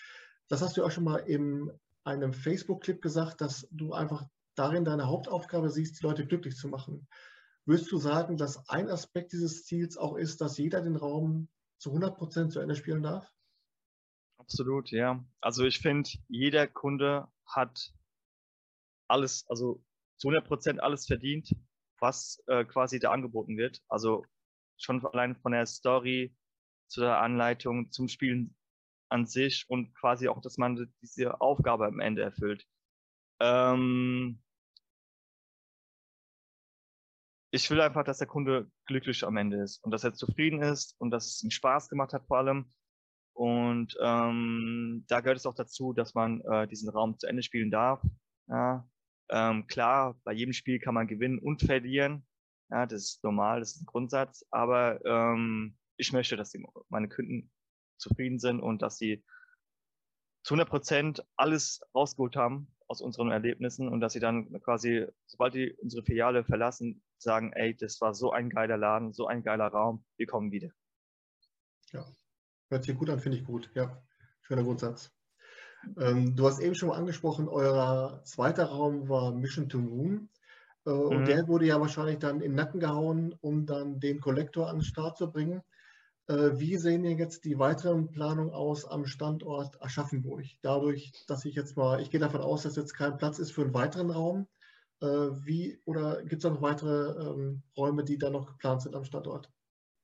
Das 0.48 0.64
hast 0.64 0.76
du 0.76 0.84
auch 0.84 0.90
schon 0.90 1.04
mal 1.04 1.18
in 1.18 1.72
einem 2.04 2.34
Facebook-Clip 2.34 3.00
gesagt, 3.00 3.42
dass 3.42 3.68
du 3.70 3.94
einfach 3.94 4.26
darin 4.56 4.86
deine 4.86 5.06
Hauptaufgabe 5.06 5.70
siehst, 5.70 6.00
die 6.00 6.04
Leute 6.08 6.26
glücklich 6.26 6.56
zu 6.56 6.68
machen. 6.68 7.08
Würdest 7.66 7.92
du 7.92 7.98
sagen, 7.98 8.38
dass 8.38 8.70
ein 8.70 8.90
Aspekt 8.90 9.34
dieses 9.34 9.66
Ziels 9.66 9.98
auch 9.98 10.16
ist, 10.16 10.42
dass 10.42 10.58
jeder 10.58 10.82
den 10.82 10.96
Raum 10.96 11.48
zu 11.78 11.90
100 11.90 12.18
Prozent 12.18 12.52
zu 12.52 12.60
Ende 12.60 12.76
spielen 12.76 13.04
darf? 13.04 13.32
Absolut, 14.38 14.90
ja. 14.90 15.24
Also 15.40 15.64
ich 15.66 15.80
finde, 15.80 16.10
jeder 16.28 16.68
Kunde 16.68 17.28
hat 17.46 17.94
alles, 19.08 19.46
also 19.48 19.84
zu 20.18 20.30
100 20.30 20.48
Prozent 20.48 20.80
alles 20.82 21.06
verdient, 21.06 21.56
was 22.00 22.42
äh, 22.48 22.66
quasi 22.66 23.00
da 23.00 23.12
angeboten 23.12 23.58
wird. 23.58 23.82
Also 23.88 24.26
schon 24.78 25.06
allein 25.06 25.36
von 25.36 25.52
der 25.52 25.68
Story 25.68 26.36
zu 26.88 27.02
der 27.02 27.22
Anleitung 27.22 27.92
zum 27.92 28.08
Spielen 28.08 28.56
an 29.10 29.28
sich 29.28 29.66
und 29.70 29.94
quasi 29.94 30.28
auch, 30.28 30.42
dass 30.42 30.58
man 30.58 30.92
diese 31.02 31.40
Aufgabe 31.42 31.86
am 31.86 32.00
Ende 32.00 32.24
erfüllt. 32.24 32.66
Ähm, 33.40 34.42
ich 37.52 37.70
will 37.70 37.82
einfach, 37.82 38.04
dass 38.06 38.18
der 38.18 38.28
Kunde 38.28 38.72
glücklich 38.86 39.26
am 39.26 39.36
Ende 39.36 39.62
ist 39.62 39.84
und 39.84 39.92
dass 39.92 40.06
er 40.06 40.14
zufrieden 40.14 40.62
ist 40.62 40.96
und 41.00 41.12
dass 41.12 41.28
es 41.28 41.44
ihm 41.44 41.52
Spaß 41.52 41.90
gemacht 41.90 42.14
hat 42.14 42.26
vor 42.26 42.38
allem. 42.38 42.74
Und 43.34 43.96
ähm, 44.02 45.06
da 45.08 45.20
gehört 45.20 45.38
es 45.38 45.46
auch 45.46 45.56
dazu, 45.56 45.94
dass 45.94 46.14
man 46.14 46.42
äh, 46.42 46.68
diesen 46.68 46.90
Raum 46.90 47.18
zu 47.20 47.28
Ende 47.28 47.44
spielen 47.44 47.72
darf. 47.72 48.02
Ja. 48.48 48.88
Ähm, 49.30 49.68
klar, 49.68 50.20
bei 50.24 50.34
jedem 50.34 50.54
Spiel 50.54 50.80
kann 50.80 50.94
man 50.94 51.08
gewinnen 51.08 51.40
und 51.40 51.62
verlieren. 51.62 52.26
Ja, 52.70 52.86
das 52.86 53.04
ist 53.04 53.24
normal, 53.24 53.60
das 53.60 53.76
ist 53.76 53.82
ein 53.82 53.86
Grundsatz. 53.86 54.46
Aber 54.50 55.04
ähm, 55.06 55.78
ich 55.98 56.14
möchte, 56.14 56.38
dass 56.38 56.52
die, 56.52 56.66
meine 56.90 57.10
Kunden 57.10 57.52
zufrieden 57.98 58.40
sind 58.40 58.62
und 58.62 58.82
dass 58.82 58.98
sie 58.98 59.24
zu 60.44 60.54
100 60.54 60.70
Prozent 60.70 61.26
alles 61.36 61.82
rausgeholt 61.94 62.36
haben 62.36 62.74
aus 62.88 63.02
unseren 63.02 63.32
Erlebnissen 63.32 63.88
und 63.88 64.02
dass 64.02 64.14
sie 64.14 64.20
dann 64.20 64.52
quasi, 64.62 65.06
sobald 65.26 65.54
die 65.54 65.74
unsere 65.82 66.04
Filiale 66.04 66.44
verlassen, 66.44 67.02
sagen, 67.22 67.54
ey, 67.54 67.76
das 67.76 68.02
war 68.02 68.14
so 68.14 68.32
ein 68.32 68.50
geiler 68.50 68.78
Laden, 68.78 69.14
so 69.14 69.28
ein 69.28 69.44
geiler 69.44 69.68
Raum, 69.68 70.04
wir 70.18 70.28
kommen 70.28 70.52
wieder. 70.52 70.70
Ja, 71.92 72.06
hört 72.70 72.84
sich 72.84 72.98
gut 72.98 73.10
an, 73.10 73.20
finde 73.20 73.38
ich 73.38 73.44
gut. 73.44 73.70
Ja, 73.74 74.02
schöner 74.42 74.64
Grundsatz. 74.64 75.12
Ähm, 75.98 76.36
du 76.36 76.48
hast 76.48 76.60
eben 76.60 76.76
schon 76.76 76.90
mal 76.90 76.98
angesprochen, 76.98 77.48
euer 77.48 78.22
zweiter 78.24 78.66
Raum 78.66 79.10
war 79.10 79.32
Mission 79.34 79.70
to 79.70 79.80
Moon. 79.80 80.30
Äh, 80.86 80.92
mhm. 80.92 81.00
Und 81.00 81.28
der 81.28 81.48
wurde 81.48 81.66
ja 81.66 81.80
wahrscheinlich 81.80 82.20
dann 82.20 82.36
in 82.36 82.52
den 82.52 82.56
Nacken 82.56 82.80
gehauen, 82.80 83.36
um 83.42 83.66
dann 83.66 84.00
den 84.00 84.20
Kollektor 84.20 84.70
an 84.70 84.78
den 84.78 84.84
Start 84.84 85.18
zu 85.18 85.32
bringen. 85.32 85.62
Äh, 86.28 86.60
wie 86.60 86.78
sehen 86.78 87.04
denn 87.04 87.18
jetzt 87.18 87.46
die 87.46 87.60
weiteren 87.60 88.12
Planungen 88.12 88.54
aus 88.54 88.86
am 88.86 89.06
Standort 89.06 89.82
Aschaffenburg? 89.82 90.46
Dadurch, 90.62 91.12
dass 91.28 91.46
ich 91.46 91.56
jetzt 91.56 91.78
mal, 91.78 92.02
ich 92.02 92.10
gehe 92.10 92.20
davon 92.20 92.42
aus, 92.42 92.64
dass 92.64 92.76
jetzt 92.76 92.94
kein 92.94 93.18
Platz 93.18 93.40
ist 93.40 93.52
für 93.52 93.64
einen 93.64 93.74
weiteren 93.74 94.12
Raum. 94.12 94.48
Äh, 95.02 95.46
wie 95.46 95.82
oder 95.86 96.22
gibt 96.22 96.34
es 96.34 96.44
da 96.44 96.50
noch 96.50 96.62
weitere 96.62 97.30
ähm, 97.30 97.64
Räume, 97.76 98.04
die 98.04 98.18
da 98.18 98.30
noch 98.30 98.46
geplant 98.46 98.84
sind 98.84 98.96
am 98.96 99.04
Standort? 99.04 99.52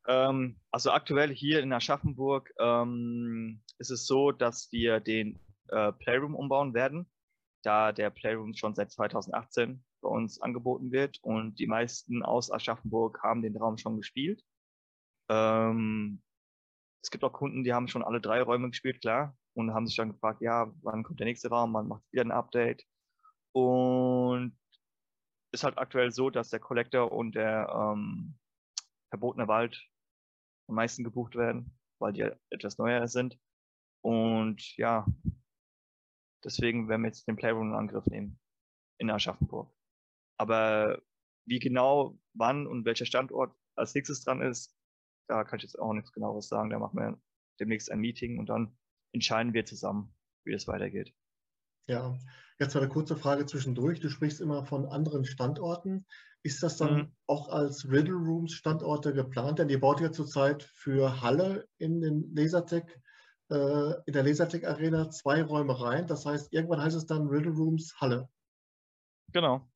Ähm, 0.08 0.60
also 0.72 0.92
aktuell 0.92 1.34
hier 1.34 1.60
in 1.60 1.72
Aschaffenburg 1.72 2.52
ähm, 2.60 3.62
ist 3.78 3.92
es 3.92 4.08
so, 4.08 4.32
dass 4.32 4.72
wir 4.72 5.00
den 5.00 5.40
äh, 5.68 5.92
Playroom 5.92 6.34
umbauen 6.34 6.74
werden, 6.74 7.10
da 7.64 7.92
der 7.92 8.10
Playroom 8.10 8.56
schon 8.56 8.74
seit 8.74 8.92
2018 8.92 9.84
bei 10.02 10.10
uns 10.10 10.42
angeboten 10.42 10.92
wird 10.92 11.20
und 11.22 11.60
die 11.60 11.68
meisten 11.68 12.24
aus 12.24 12.52
Aschaffenburg 12.52 13.22
haben 13.22 13.42
den 13.42 13.58
Raum 13.58 13.78
schon 13.78 13.98
gespielt. 13.98 14.44
Ähm, 15.30 16.24
es 17.04 17.12
gibt 17.12 17.24
auch 17.24 17.34
Kunden, 17.34 17.64
die 17.64 17.74
haben 17.74 17.88
schon 17.88 18.04
alle 18.04 18.22
drei 18.22 18.42
Räume 18.42 18.70
gespielt, 18.70 19.02
klar, 19.02 19.36
und 19.54 19.74
haben 19.74 19.88
sich 19.88 19.96
dann 19.96 20.12
gefragt, 20.12 20.42
ja, 20.42 20.72
wann 20.82 21.04
kommt 21.04 21.20
der 21.20 21.28
nächste 21.28 21.50
Raum, 21.50 21.74
wann 21.74 21.88
macht 21.88 22.04
wieder 22.12 22.24
ein 22.24 22.32
Update. 22.32 22.84
Und 23.52 24.58
ist 25.58 25.64
halt 25.64 25.78
aktuell 25.78 26.12
so, 26.12 26.30
dass 26.30 26.50
der 26.50 26.60
Collector 26.60 27.12
und 27.12 27.36
der 27.36 27.68
ähm, 27.74 28.38
verbotene 29.10 29.48
Wald 29.48 29.90
am 30.70 30.76
meisten 30.76 31.04
gebucht 31.04 31.36
werden, 31.36 31.78
weil 32.00 32.14
die 32.14 32.30
etwas 32.52 32.78
neuer 32.78 33.08
sind. 33.08 33.40
Und 34.04 34.78
ja, 34.78 35.06
deswegen 36.44 36.88
werden 36.88 37.02
wir 37.02 37.08
jetzt 37.08 37.28
den 37.28 37.36
Playroom 37.36 37.70
in 37.70 37.76
Angriff 37.76 38.06
nehmen 38.06 38.40
in 39.00 39.10
Aschaffenburg. 39.10 39.72
Aber 40.40 41.02
wie 41.48 41.60
genau, 41.60 42.20
wann 42.34 42.68
und 42.68 42.86
welcher 42.86 43.06
Standort 43.06 43.56
als 43.76 43.94
nächstes 43.96 44.24
dran 44.24 44.42
ist, 44.42 44.76
da 45.28 45.44
kann 45.44 45.58
ich 45.58 45.64
jetzt 45.64 45.80
auch 45.80 45.94
nichts 45.94 46.12
genaueres 46.12 46.48
sagen. 46.48 46.70
Da 46.70 46.80
machen 46.80 46.98
wir 46.98 47.20
demnächst 47.60 47.92
ein 47.92 48.00
Meeting 48.00 48.38
und 48.38 48.48
dann 48.50 48.78
entscheiden 49.14 49.54
wir 49.54 49.66
zusammen, 49.66 50.16
wie 50.46 50.54
es 50.54 50.68
weitergeht. 50.68 51.14
Ja, 51.88 52.18
jetzt 52.60 52.76
eine 52.76 52.90
kurze 52.90 53.16
Frage 53.16 53.46
zwischendurch. 53.46 54.00
Du 54.00 54.10
sprichst 54.10 54.42
immer 54.42 54.66
von 54.66 54.86
anderen 54.86 55.26
Standorten. 55.26 56.06
Ist 56.44 56.64
das 56.64 56.78
dann 56.78 56.96
mhm. 56.96 57.16
auch 57.28 57.50
als 57.50 57.90
Riddle 57.90 58.16
Rooms 58.16 58.54
Standorte 58.54 59.14
geplant? 59.14 59.60
Denn 59.60 59.70
ihr 59.70 59.80
baut 59.80 60.02
ja 60.02 60.12
zurzeit 60.12 60.64
für 60.64 61.22
Halle 61.22 61.68
in 61.78 62.02
den 62.02 62.34
Lasertech, 62.36 62.86
äh, 63.50 63.94
in 64.06 64.14
der 64.14 64.24
Lasertech 64.24 64.68
Arena 64.68 65.10
zwei 65.10 65.44
Räume 65.44 65.80
rein. 65.82 66.08
Das 66.08 66.26
heißt, 66.26 66.54
irgendwann 66.54 66.82
heißt 66.82 66.96
es 66.96 67.06
dann 67.06 67.28
Riddle 67.28 67.54
Rooms 67.54 67.96
Halle. 68.00 68.30
Genau. 69.34 69.70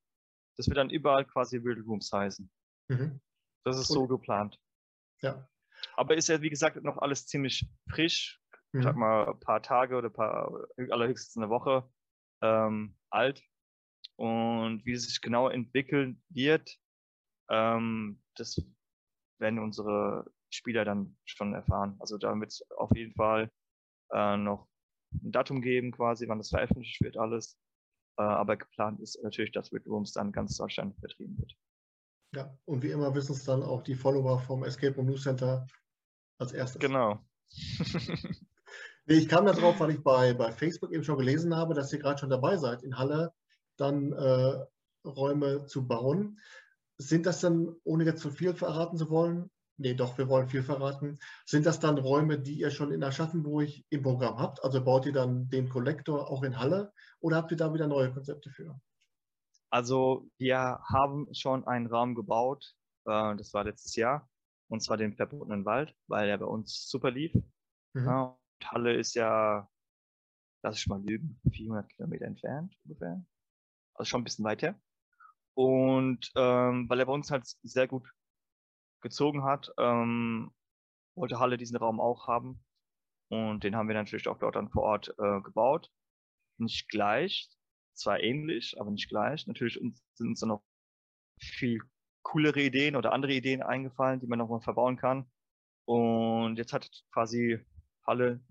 Das 0.57 0.67
wird 0.67 0.77
dann 0.77 0.89
überall 0.89 1.25
quasi 1.25 1.57
Riddle 1.57 1.83
Rooms 1.83 2.11
heißen. 2.11 2.49
Mhm. 2.89 3.21
Das 3.63 3.77
ist 3.77 3.89
Und, 3.89 3.95
so 3.95 4.07
geplant. 4.07 4.59
Ja. 5.21 5.47
Aber 5.95 6.15
ist 6.15 6.29
ja, 6.29 6.41
wie 6.41 6.49
gesagt, 6.49 6.81
noch 6.83 6.97
alles 6.97 7.25
ziemlich 7.27 7.69
frisch. 7.89 8.39
Mhm. 8.71 8.79
Ich 8.79 8.85
sag 8.85 8.95
mal, 8.95 9.27
ein 9.27 9.39
paar 9.39 9.61
Tage 9.61 9.95
oder 9.95 10.09
ein 10.09 10.13
paar, 10.13 10.67
allerhöchstens 10.77 11.37
eine 11.37 11.49
Woche 11.49 11.89
ähm, 12.41 12.95
alt. 13.09 13.43
Und 14.15 14.85
wie 14.85 14.93
es 14.93 15.07
sich 15.07 15.21
genau 15.21 15.49
entwickeln 15.49 16.21
wird, 16.29 16.77
ähm, 17.49 18.21
das 18.35 18.61
werden 19.39 19.59
unsere 19.59 20.31
Spieler 20.49 20.85
dann 20.85 21.17
schon 21.25 21.53
erfahren. 21.53 21.95
Also 21.99 22.17
da 22.17 22.37
wird 22.39 22.51
es 22.51 22.61
auf 22.71 22.91
jeden 22.95 23.13
Fall 23.13 23.51
äh, 24.11 24.37
noch 24.37 24.67
ein 25.23 25.31
Datum 25.31 25.61
geben, 25.61 25.91
quasi, 25.91 26.27
wann 26.27 26.37
das 26.37 26.49
veröffentlicht 26.49 27.01
wird, 27.01 27.17
alles. 27.17 27.57
Äh, 28.17 28.23
aber 28.23 28.57
geplant 28.57 28.99
ist 28.99 29.21
natürlich, 29.23 29.51
dass 29.51 29.73
Red 29.73 29.87
Rooms 29.87 30.13
dann 30.13 30.31
ganz 30.31 30.57
Deutschland 30.57 30.97
vertrieben 30.99 31.37
wird. 31.37 31.55
Ja, 32.33 32.57
und 32.65 32.83
wie 32.83 32.91
immer 32.91 33.13
wissen 33.13 33.33
es 33.33 33.43
dann 33.43 33.63
auch 33.63 33.81
die 33.81 33.95
Follower 33.95 34.39
vom 34.39 34.63
Escape 34.63 34.95
Room 34.95 35.07
News 35.07 35.23
Center 35.23 35.67
als 36.37 36.53
erstes. 36.53 36.79
Genau. 36.79 37.19
ich 39.17 39.27
kam 39.27 39.45
darauf, 39.45 39.79
weil 39.79 39.91
ich 39.91 40.03
bei, 40.03 40.33
bei 40.33 40.51
Facebook 40.51 40.91
eben 40.91 41.03
schon 41.03 41.17
gelesen 41.17 41.55
habe, 41.55 41.73
dass 41.73 41.91
ihr 41.93 41.99
gerade 41.99 42.19
schon 42.19 42.29
dabei 42.29 42.57
seid, 42.57 42.83
in 42.83 42.97
Halle 42.97 43.33
dann 43.77 44.11
äh, 44.11 44.65
Räume 45.05 45.65
zu 45.65 45.87
bauen. 45.87 46.39
Sind 46.97 47.25
das 47.25 47.41
dann, 47.41 47.75
ohne 47.83 48.05
jetzt 48.05 48.21
zu 48.21 48.29
viel 48.29 48.53
verraten 48.53 48.97
zu 48.97 49.09
wollen, 49.09 49.49
nee, 49.77 49.95
doch, 49.95 50.17
wir 50.17 50.29
wollen 50.29 50.47
viel 50.47 50.63
verraten, 50.63 51.19
sind 51.45 51.65
das 51.65 51.79
dann 51.79 51.97
Räume, 51.97 52.39
die 52.39 52.59
ihr 52.59 52.69
schon 52.69 52.91
in 52.91 53.03
Aschaffenburg 53.03 53.69
im 53.89 54.03
Programm 54.03 54.37
habt? 54.37 54.63
Also 54.63 54.83
baut 54.83 55.05
ihr 55.05 55.13
dann 55.13 55.49
den 55.49 55.69
Kollektor 55.69 56.29
auch 56.29 56.43
in 56.43 56.59
Halle 56.59 56.93
oder 57.19 57.37
habt 57.37 57.51
ihr 57.51 57.57
da 57.57 57.73
wieder 57.73 57.87
neue 57.87 58.13
Konzepte 58.13 58.49
für? 58.49 58.79
Also 59.71 60.29
wir 60.37 60.79
haben 60.83 61.33
schon 61.33 61.65
einen 61.65 61.87
Raum 61.87 62.13
gebaut, 62.13 62.75
äh, 63.05 63.35
das 63.35 63.53
war 63.53 63.63
letztes 63.63 63.95
Jahr, 63.95 64.29
und 64.67 64.81
zwar 64.81 64.97
den 64.97 65.13
verbotenen 65.13 65.65
Wald, 65.65 65.95
weil 66.07 66.29
er 66.29 66.37
bei 66.37 66.45
uns 66.45 66.87
super 66.87 67.09
lief. 67.09 67.33
Mhm. 67.93 68.05
Ja, 68.05 68.37
Halle 68.69 68.93
ist 68.93 69.15
ja 69.15 69.67
lass 70.63 70.77
ich 70.77 70.87
mal 70.87 71.01
lügen, 71.03 71.39
400 71.51 71.89
Kilometer 71.89 72.25
entfernt 72.25 72.75
ungefähr. 72.83 73.23
Also 73.93 74.09
schon 74.09 74.21
ein 74.21 74.23
bisschen 74.23 74.45
weiter. 74.45 74.79
Und 75.53 76.31
ähm, 76.35 76.89
weil 76.89 76.99
er 76.99 77.05
bei 77.05 77.13
uns 77.13 77.31
halt 77.31 77.45
sehr 77.63 77.87
gut 77.87 78.07
gezogen 79.01 79.43
hat, 79.43 79.71
ähm, 79.77 80.53
wollte 81.15 81.39
Halle 81.39 81.57
diesen 81.57 81.77
Raum 81.77 81.99
auch 81.99 82.27
haben. 82.27 82.63
Und 83.29 83.63
den 83.63 83.75
haben 83.75 83.87
wir 83.87 83.95
natürlich 83.95 84.27
auch 84.27 84.39
dort 84.39 84.55
dann 84.55 84.69
vor 84.69 84.83
Ort 84.83 85.13
äh, 85.17 85.41
gebaut. 85.41 85.89
Nicht 86.57 86.89
gleich, 86.89 87.49
zwar 87.93 88.19
ähnlich, 88.21 88.79
aber 88.79 88.91
nicht 88.91 89.09
gleich. 89.09 89.47
Natürlich 89.47 89.75
sind 89.75 89.99
uns 90.19 90.39
dann 90.39 90.49
noch 90.49 90.63
viel 91.39 91.81
coolere 92.23 92.61
Ideen 92.61 92.95
oder 92.95 93.13
andere 93.13 93.33
Ideen 93.33 93.63
eingefallen, 93.63 94.19
die 94.19 94.27
man 94.27 94.39
nochmal 94.39 94.61
verbauen 94.61 94.97
kann. 94.97 95.29
Und 95.85 96.57
jetzt 96.57 96.73
hat 96.73 96.89
quasi 97.11 97.65
Halle 98.05 98.41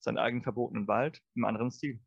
seinen 0.00 0.18
eigenen 0.18 0.42
verbotenen 0.42 0.88
Wald 0.88 1.20
im 1.34 1.44
anderen 1.44 1.70
Stil. 1.70 2.00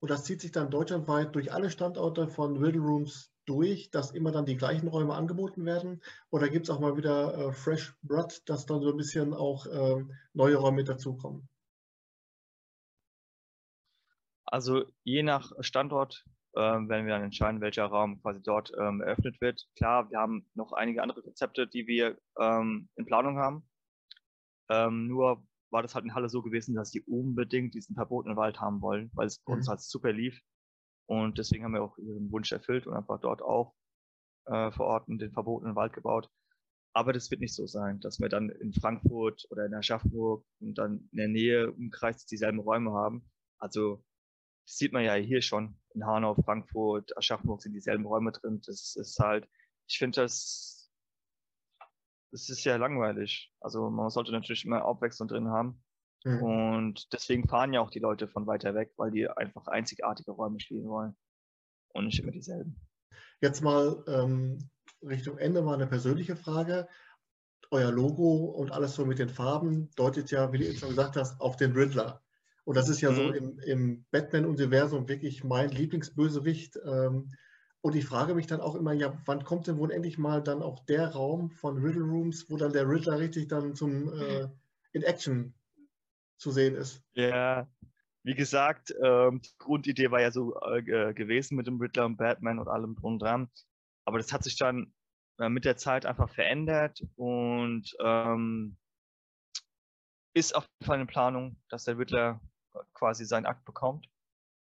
Und 0.00 0.10
das 0.10 0.24
zieht 0.24 0.40
sich 0.40 0.52
dann 0.52 0.70
deutschlandweit 0.70 1.34
durch 1.34 1.52
alle 1.52 1.70
Standorte 1.70 2.28
von 2.28 2.56
Riddle 2.56 2.82
Rooms 2.82 3.32
durch, 3.48 3.90
dass 3.90 4.12
immer 4.12 4.30
dann 4.30 4.46
die 4.46 4.56
gleichen 4.56 4.88
Räume 4.88 5.14
angeboten 5.14 5.64
werden? 5.64 6.02
Oder 6.30 6.48
gibt 6.48 6.66
es 6.66 6.70
auch 6.70 6.80
mal 6.80 6.96
wieder 6.96 7.34
äh, 7.34 7.52
Fresh 7.52 7.94
Blood, 8.02 8.42
dass 8.46 8.66
dann 8.66 8.82
so 8.82 8.90
ein 8.90 8.96
bisschen 8.96 9.34
auch 9.34 9.66
äh, 9.66 10.04
neue 10.34 10.56
Räume 10.56 10.84
dazukommen? 10.84 11.48
Also 14.44 14.84
je 15.04 15.22
nach 15.22 15.52
Standort 15.60 16.24
äh, 16.54 16.60
werden 16.60 17.06
wir 17.06 17.14
dann 17.14 17.24
entscheiden, 17.24 17.60
welcher 17.60 17.86
Raum 17.86 18.20
quasi 18.22 18.42
dort 18.42 18.72
ähm, 18.78 19.00
eröffnet 19.00 19.40
wird. 19.40 19.66
Klar, 19.76 20.10
wir 20.10 20.18
haben 20.18 20.48
noch 20.54 20.72
einige 20.72 21.02
andere 21.02 21.22
Konzepte, 21.22 21.66
die 21.66 21.86
wir 21.86 22.18
ähm, 22.38 22.88
in 22.96 23.06
Planung 23.06 23.38
haben. 23.38 23.68
Ähm, 24.70 25.06
nur 25.06 25.46
war 25.70 25.82
das 25.82 25.94
halt 25.94 26.04
in 26.04 26.14
Halle 26.14 26.28
so 26.28 26.42
gewesen, 26.42 26.74
dass 26.74 26.90
die 26.90 27.02
unbedingt 27.02 27.74
diesen 27.74 27.94
verbotenen 27.94 28.36
Wald 28.36 28.60
haben 28.60 28.80
wollen, 28.80 29.10
weil 29.14 29.26
es 29.26 29.40
bei 29.40 29.52
uns 29.52 29.66
mhm. 29.66 29.70
halt 29.70 29.80
super 29.80 30.12
lief. 30.12 30.40
Und 31.06 31.38
deswegen 31.38 31.64
haben 31.64 31.72
wir 31.72 31.82
auch 31.82 31.96
ihren 31.98 32.30
Wunsch 32.30 32.52
erfüllt 32.52 32.86
und 32.86 32.94
einfach 32.94 33.20
dort 33.20 33.42
auch 33.42 33.74
äh, 34.46 34.70
vor 34.70 34.86
Ort 34.86 35.08
den 35.08 35.32
verbotenen 35.32 35.76
Wald 35.76 35.92
gebaut. 35.92 36.30
Aber 36.92 37.12
das 37.12 37.30
wird 37.30 37.40
nicht 37.40 37.54
so 37.54 37.66
sein, 37.66 38.00
dass 38.00 38.18
wir 38.18 38.28
dann 38.28 38.48
in 38.48 38.72
Frankfurt 38.72 39.46
oder 39.50 39.66
in 39.66 39.74
Aschaffenburg 39.74 40.44
und 40.60 40.76
dann 40.78 41.08
in 41.12 41.18
der 41.18 41.28
Nähe 41.28 41.72
umkreis 41.72 42.26
dieselben 42.26 42.58
Räume 42.58 42.92
haben. 42.92 43.30
Also 43.58 44.04
das 44.66 44.76
sieht 44.76 44.92
man 44.92 45.04
ja 45.04 45.14
hier 45.14 45.40
schon. 45.40 45.78
In 45.94 46.04
Hanau, 46.04 46.34
Frankfurt, 46.34 47.16
Aschaffenburg 47.16 47.62
sind 47.62 47.72
dieselben 47.72 48.04
Räume 48.04 48.32
drin. 48.32 48.60
Das 48.66 48.96
ist 48.96 49.18
halt, 49.18 49.48
ich 49.86 49.98
finde 49.98 50.22
das, 50.22 50.77
das 52.30 52.48
ist 52.48 52.64
ja 52.64 52.76
langweilig. 52.76 53.52
Also 53.60 53.90
man 53.90 54.10
sollte 54.10 54.32
natürlich 54.32 54.64
immer 54.64 54.84
Abwechslung 54.84 55.28
drin 55.28 55.48
haben. 55.48 55.82
Mhm. 56.24 56.42
Und 56.42 57.12
deswegen 57.12 57.48
fahren 57.48 57.72
ja 57.72 57.80
auch 57.80 57.90
die 57.90 58.00
Leute 58.00 58.28
von 58.28 58.46
weiter 58.46 58.74
weg, 58.74 58.92
weil 58.96 59.10
die 59.10 59.28
einfach 59.28 59.66
einzigartige 59.66 60.32
Räume 60.32 60.60
spielen 60.60 60.88
wollen 60.88 61.16
und 61.94 62.06
nicht 62.06 62.20
immer 62.20 62.32
dieselben. 62.32 62.80
Jetzt 63.40 63.62
mal 63.62 64.02
ähm, 64.08 64.70
Richtung 65.02 65.38
Ende 65.38 65.62
mal 65.62 65.74
eine 65.74 65.86
persönliche 65.86 66.36
Frage. 66.36 66.88
Euer 67.70 67.92
Logo 67.92 68.46
und 68.46 68.72
alles 68.72 68.94
so 68.94 69.04
mit 69.04 69.18
den 69.18 69.28
Farben 69.28 69.90
deutet 69.94 70.30
ja, 70.30 70.52
wie 70.52 70.58
du 70.58 70.64
eben 70.64 70.78
schon 70.78 70.88
gesagt 70.90 71.16
hast, 71.16 71.40
auf 71.40 71.56
den 71.56 71.72
Riddler. 71.72 72.22
Und 72.64 72.76
das 72.76 72.88
ist 72.88 73.00
ja 73.00 73.10
mhm. 73.10 73.16
so 73.16 73.32
im, 73.32 73.58
im 73.60 74.04
Batman-Universum 74.10 75.08
wirklich 75.08 75.44
mein 75.44 75.70
Lieblingsbösewicht. 75.70 76.78
Ähm, 76.84 77.30
und 77.80 77.94
ich 77.94 78.06
frage 78.06 78.34
mich 78.34 78.46
dann 78.46 78.60
auch 78.60 78.74
immer, 78.74 78.92
ja, 78.92 79.16
wann 79.24 79.44
kommt 79.44 79.66
denn 79.66 79.78
wohl 79.78 79.92
endlich 79.92 80.18
mal 80.18 80.42
dann 80.42 80.62
auch 80.62 80.84
der 80.86 81.12
Raum 81.12 81.50
von 81.50 81.78
Riddle 81.78 82.02
Rooms, 82.02 82.50
wo 82.50 82.56
dann 82.56 82.72
der 82.72 82.88
Riddler 82.88 83.18
richtig 83.18 83.48
dann 83.48 83.74
zum 83.74 84.12
äh, 84.12 84.48
in 84.92 85.02
Action 85.02 85.54
zu 86.38 86.50
sehen 86.50 86.74
ist. 86.74 87.02
Ja, 87.12 87.68
wie 88.24 88.34
gesagt, 88.34 88.94
ähm, 89.02 89.40
die 89.40 89.56
Grundidee 89.58 90.10
war 90.10 90.20
ja 90.20 90.30
so 90.30 90.60
äh, 90.60 90.82
gewesen 91.14 91.56
mit 91.56 91.66
dem 91.66 91.80
Riddler 91.80 92.06
und 92.06 92.16
Batman 92.16 92.58
und 92.58 92.68
allem 92.68 92.96
drum 92.96 93.14
und 93.14 93.22
dran. 93.22 93.48
Aber 94.04 94.18
das 94.18 94.32
hat 94.32 94.44
sich 94.44 94.56
dann 94.56 94.92
äh, 95.38 95.48
mit 95.48 95.64
der 95.64 95.76
Zeit 95.76 96.04
einfach 96.04 96.28
verändert 96.28 97.04
und 97.16 97.96
ähm, 98.00 98.76
ist 100.34 100.54
auf 100.54 100.66
jeden 100.66 100.86
Fall 100.86 100.96
eine 100.96 101.06
Planung, 101.06 101.56
dass 101.68 101.84
der 101.84 101.98
Riddler 101.98 102.40
quasi 102.92 103.24
seinen 103.24 103.46
Akt 103.46 103.64
bekommt. 103.64 104.08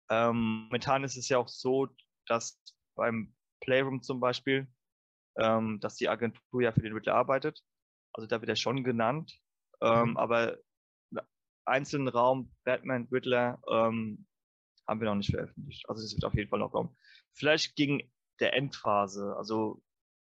Ähm, 0.10 0.66
momentan 0.66 1.04
ist 1.04 1.18
es 1.18 1.30
ja 1.30 1.38
auch 1.38 1.48
so, 1.48 1.88
dass 2.28 2.62
beim 2.96 3.34
Playroom 3.62 4.02
zum 4.02 4.20
Beispiel, 4.20 4.68
ähm, 5.38 5.80
dass 5.80 5.96
die 5.96 6.10
Agentur 6.10 6.62
ja 6.62 6.72
für 6.72 6.82
den 6.82 6.94
Riddler 6.94 7.16
arbeitet. 7.16 7.64
Also 8.14 8.28
da 8.28 8.42
wird 8.42 8.50
er 8.50 8.56
schon 8.56 8.84
genannt. 8.84 9.40
Ähm, 9.82 10.12
mhm. 10.12 10.18
Aber 10.18 10.58
einzelnen 11.66 12.08
Raum 12.08 12.52
Batman, 12.64 13.08
Riddler 13.12 13.62
ähm, 13.70 14.26
haben 14.88 15.00
wir 15.00 15.08
noch 15.08 15.16
nicht 15.16 15.32
veröffentlicht. 15.32 15.88
Also 15.90 16.04
es 16.04 16.14
wird 16.14 16.26
auf 16.26 16.36
jeden 16.36 16.50
Fall 16.50 16.60
noch 16.60 16.72
kommen. 16.72 16.96
Vielleicht 17.34 17.76
gegen 17.76 18.12
der 18.40 18.54
Endphase. 18.54 19.36
Also 19.36 19.82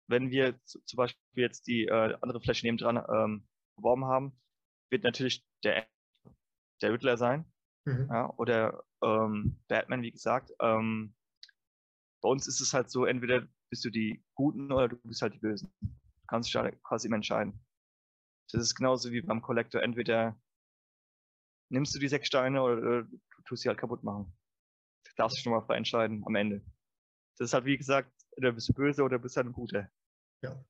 wenn 0.08 0.30
wir 0.30 0.58
zum 0.64 0.96
Beispiel 0.96 1.20
jetzt 1.34 1.66
die 1.66 1.86
äh, 1.86 2.16
andere 2.20 2.40
Fläche 2.40 2.66
nebendran 2.66 2.96
ähm, 2.96 3.48
beworben 3.76 4.06
haben, 4.06 4.40
wird 4.90 5.04
natürlich 5.04 5.44
der, 5.64 5.86
der 6.80 6.92
Riddler 6.92 7.16
sein. 7.16 7.44
Mhm. 7.84 8.08
Ja, 8.10 8.32
oder 8.36 8.84
ähm, 9.02 9.58
Batman, 9.68 10.02
wie 10.02 10.12
gesagt. 10.12 10.52
Ähm, 10.60 11.14
bei 12.26 12.32
uns 12.32 12.48
ist 12.48 12.60
es 12.60 12.74
halt 12.74 12.90
so, 12.90 13.04
entweder 13.04 13.46
bist 13.70 13.84
du 13.84 13.90
die 13.90 14.20
Guten 14.34 14.72
oder 14.72 14.88
du 14.88 14.96
bist 15.04 15.22
halt 15.22 15.34
die 15.34 15.38
Bösen. 15.38 15.72
Du 15.80 16.26
kannst 16.26 16.48
dich 16.48 16.56
halt 16.56 16.82
quasi 16.82 17.06
immer 17.06 17.14
entscheiden. 17.14 17.64
Das 18.50 18.60
ist 18.60 18.74
genauso 18.74 19.12
wie 19.12 19.20
beim 19.20 19.40
Collector. 19.40 19.80
Entweder 19.80 20.36
nimmst 21.70 21.94
du 21.94 22.00
die 22.00 22.08
sechs 22.08 22.26
Steine 22.26 22.60
oder 22.62 23.04
du 23.04 23.42
tust 23.44 23.62
sie 23.62 23.68
halt 23.68 23.78
kaputt 23.78 24.02
machen. 24.02 24.36
Du 25.04 25.12
darfst 25.14 25.36
dich 25.36 25.44
schon 25.44 25.52
mal 25.52 25.62
frei 25.62 25.76
entscheiden 25.76 26.24
am 26.26 26.34
Ende. 26.34 26.64
Das 27.38 27.50
ist 27.50 27.54
halt, 27.54 27.64
wie 27.64 27.76
gesagt, 27.76 28.10
entweder 28.32 28.54
bist 28.54 28.70
du 28.70 28.72
böse 28.72 29.04
oder 29.04 29.20
bist 29.20 29.36
halt 29.36 29.46
ein 29.46 29.52
Guter. 29.52 29.88
Ja. 30.42 30.60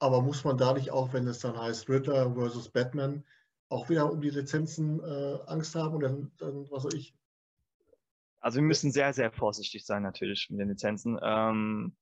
Aber 0.00 0.22
muss 0.22 0.42
man 0.42 0.58
da 0.58 0.72
nicht 0.72 0.90
auch, 0.90 1.12
wenn 1.12 1.28
es 1.28 1.38
dann 1.38 1.56
heißt 1.56 1.88
Ritter 1.88 2.34
versus 2.34 2.68
Batman, 2.68 3.24
auch 3.68 3.88
wieder 3.90 4.10
um 4.10 4.20
die 4.20 4.30
Lizenzen 4.30 4.98
äh, 5.04 5.38
Angst 5.46 5.76
haben 5.76 5.94
und 5.94 6.00
dann, 6.00 6.32
dann, 6.38 6.68
was 6.68 6.82
soll 6.82 6.96
ich? 6.96 7.14
Also 8.40 8.56
wir 8.56 8.66
müssen 8.66 8.90
sehr, 8.90 9.12
sehr 9.12 9.30
vorsichtig 9.32 9.84
sein 9.84 10.02
natürlich 10.02 10.48
mit 10.50 10.60
den 10.60 10.70
Lizenzen. 10.70 11.18
Ähm, 11.22 11.96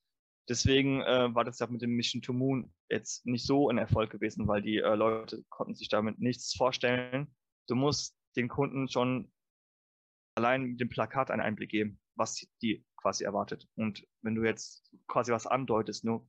deswegen 0.49 1.03
äh, 1.03 1.35
war 1.35 1.45
das 1.45 1.59
ja 1.59 1.67
mit 1.67 1.83
dem 1.83 1.97
Mission 1.97 2.23
to 2.23 2.33
Moon 2.33 2.73
jetzt 2.89 3.27
nicht 3.27 3.45
so 3.45 3.69
ein 3.69 3.79
Erfolg 3.79 4.11
gewesen, 4.11 4.47
weil 4.47 4.63
die 4.63 4.79
äh, 4.79 4.95
Leute 4.95 5.45
konnten 5.49 5.75
sich 5.75 5.89
damit 5.89 6.19
nichts 6.21 6.55
vorstellen. 6.55 7.35
Du 7.67 7.75
musst 7.75 8.17
den 8.37 8.49
Kunden 8.49 8.89
schon 8.89 9.33
allein 10.37 10.63
mit 10.63 10.81
dem 10.81 10.89
Plakat 10.89 11.31
einen 11.31 11.43
Einblick 11.43 11.71
geben, 11.71 12.01
was 12.15 12.47
die 12.63 12.85
quasi 12.97 13.25
erwartet. 13.25 13.69
Und 13.75 14.07
wenn 14.23 14.37
du 14.37 14.45
jetzt 14.45 14.95
quasi 15.09 15.33
was 15.33 15.47
andeutest, 15.47 16.05
nur 16.05 16.29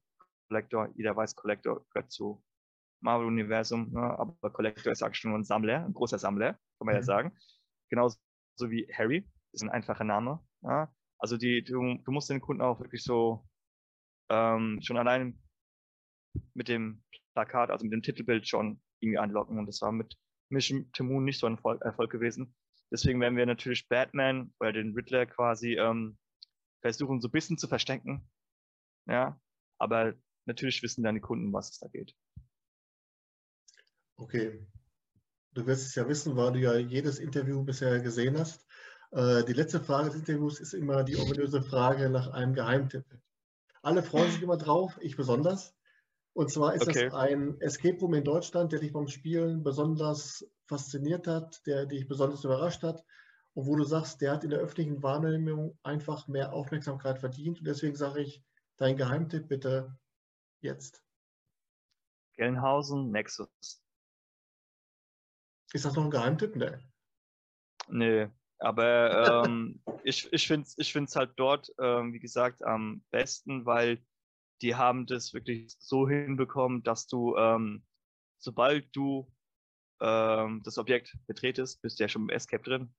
Collector, 0.49 0.89
jeder 0.95 1.15
weiß, 1.15 1.35
Collector 1.35 1.85
gehört 1.91 2.11
zu 2.11 2.43
Marvel-Universum, 3.01 3.91
ne? 3.91 4.01
aber 4.01 4.49
Collector 4.49 4.91
ist 4.91 5.03
eigentlich 5.03 5.23
nur 5.23 5.37
ein 5.37 5.43
Sammler, 5.43 5.85
ein 5.85 5.93
großer 5.93 6.17
Sammler, 6.17 6.53
kann 6.53 6.85
man 6.85 6.95
mhm. 6.95 6.99
ja 6.99 7.03
sagen. 7.03 7.37
Genauso 7.89 8.17
wie 8.59 8.91
Harry, 8.93 9.29
ist 9.53 9.61
ein 9.61 9.69
einfacher 9.69 10.03
Name. 10.03 10.39
Ja? 10.61 10.93
Also 11.17 11.37
die, 11.37 11.63
du, 11.63 11.97
du, 12.03 12.11
musst 12.11 12.29
den 12.29 12.41
Kunden 12.41 12.61
auch 12.61 12.79
wirklich 12.79 13.03
so 13.03 13.47
ähm, 14.29 14.79
schon 14.81 14.97
allein 14.97 15.39
mit 16.53 16.67
dem 16.67 17.03
Plakat, 17.33 17.69
also 17.71 17.85
mit 17.85 17.93
dem 17.93 18.01
Titelbild 18.01 18.47
schon 18.47 18.81
irgendwie 18.99 19.17
anlocken. 19.17 19.57
Und 19.57 19.65
das 19.65 19.81
war 19.81 19.91
mit 19.91 20.17
Mission 20.49 20.91
to 20.93 21.03
Moon 21.03 21.23
nicht 21.23 21.39
so 21.39 21.47
ein 21.47 21.55
Erfolg, 21.55 21.81
Erfolg 21.81 22.11
gewesen. 22.11 22.55
Deswegen 22.91 23.19
werden 23.21 23.37
wir 23.37 23.45
natürlich 23.45 23.87
Batman 23.87 24.53
oder 24.59 24.73
den 24.73 24.93
Riddler 24.93 25.25
quasi 25.25 25.75
ähm, 25.75 26.17
versuchen, 26.81 27.21
so 27.21 27.27
ein 27.27 27.31
bisschen 27.31 27.57
zu 27.57 27.67
verstecken. 27.67 28.27
Ja, 29.07 29.39
aber 29.79 30.15
natürlich 30.45 30.81
wissen 30.81 31.03
dann 31.03 31.15
die 31.15 31.21
Kunden, 31.21 31.53
was 31.53 31.71
es 31.71 31.79
da 31.79 31.87
geht. 31.87 32.15
Okay. 34.17 34.67
Du 35.53 35.65
wirst 35.65 35.87
es 35.87 35.95
ja 35.95 36.07
wissen, 36.07 36.35
weil 36.35 36.53
du 36.53 36.59
ja 36.59 36.77
jedes 36.77 37.19
Interview 37.19 37.63
bisher 37.63 37.99
gesehen 38.01 38.37
hast. 38.37 38.65
Äh, 39.11 39.43
die 39.43 39.53
letzte 39.53 39.79
Frage 39.79 40.09
des 40.09 40.19
Interviews 40.19 40.59
ist 40.59 40.73
immer 40.73 41.03
die 41.03 41.17
ominöse 41.17 41.61
Frage 41.61 42.09
nach 42.09 42.31
einem 42.31 42.53
Geheimtipp. 42.53 43.05
Alle 43.81 44.03
freuen 44.03 44.31
sich 44.31 44.41
immer 44.41 44.57
drauf, 44.57 44.97
ich 45.01 45.15
besonders. 45.15 45.75
Und 46.33 46.51
zwar 46.51 46.75
ist 46.75 46.87
okay. 46.87 47.05
das 47.05 47.13
ein 47.13 47.59
Escape 47.59 47.99
Room 47.99 48.13
in 48.13 48.23
Deutschland, 48.23 48.71
der 48.71 48.79
dich 48.79 48.93
beim 48.93 49.07
Spielen 49.07 49.63
besonders 49.63 50.45
fasziniert 50.67 51.27
hat, 51.27 51.65
der 51.65 51.85
dich 51.85 52.07
besonders 52.07 52.43
überrascht 52.43 52.83
hat 52.83 53.03
und 53.53 53.65
wo 53.65 53.75
du 53.75 53.83
sagst, 53.83 54.21
der 54.21 54.33
hat 54.33 54.43
in 54.43 54.51
der 54.51 54.59
öffentlichen 54.59 55.01
Wahrnehmung 55.01 55.77
einfach 55.81 56.27
mehr 56.27 56.53
Aufmerksamkeit 56.53 57.19
verdient. 57.19 57.59
Und 57.59 57.65
deswegen 57.65 57.95
sage 57.95 58.21
ich, 58.21 58.43
dein 58.77 58.95
Geheimtipp 58.95 59.47
bitte 59.47 59.97
jetzt. 60.61 61.03
Gelnhausen 62.33 63.11
Nexus. 63.11 63.81
Ist 65.73 65.85
das 65.85 65.95
noch 65.95 66.05
ein 66.05 66.11
Geheimtipp? 66.11 66.55
Nee. 66.55 66.77
Nö, 67.87 68.29
aber 68.59 69.45
ähm, 69.47 69.81
ich, 70.03 70.31
ich 70.31 70.47
finde 70.47 70.67
es 70.67 70.77
ich 70.77 70.93
find's 70.93 71.15
halt 71.15 71.31
dort, 71.37 71.71
ähm, 71.79 72.13
wie 72.13 72.19
gesagt, 72.19 72.63
am 72.63 73.03
besten, 73.11 73.65
weil 73.65 74.03
die 74.61 74.75
haben 74.75 75.05
das 75.05 75.33
wirklich 75.33 75.75
so 75.79 76.07
hinbekommen, 76.07 76.83
dass 76.83 77.07
du, 77.07 77.35
ähm, 77.37 77.83
sobald 78.37 78.93
du 78.95 79.31
ähm, 80.01 80.61
das 80.63 80.77
Objekt 80.77 81.17
betretest, 81.27 81.81
bist 81.81 81.99
du 81.99 82.03
ja 82.03 82.09
schon 82.09 82.23
im 82.23 82.29
Escape 82.29 82.63
drin. 82.63 82.93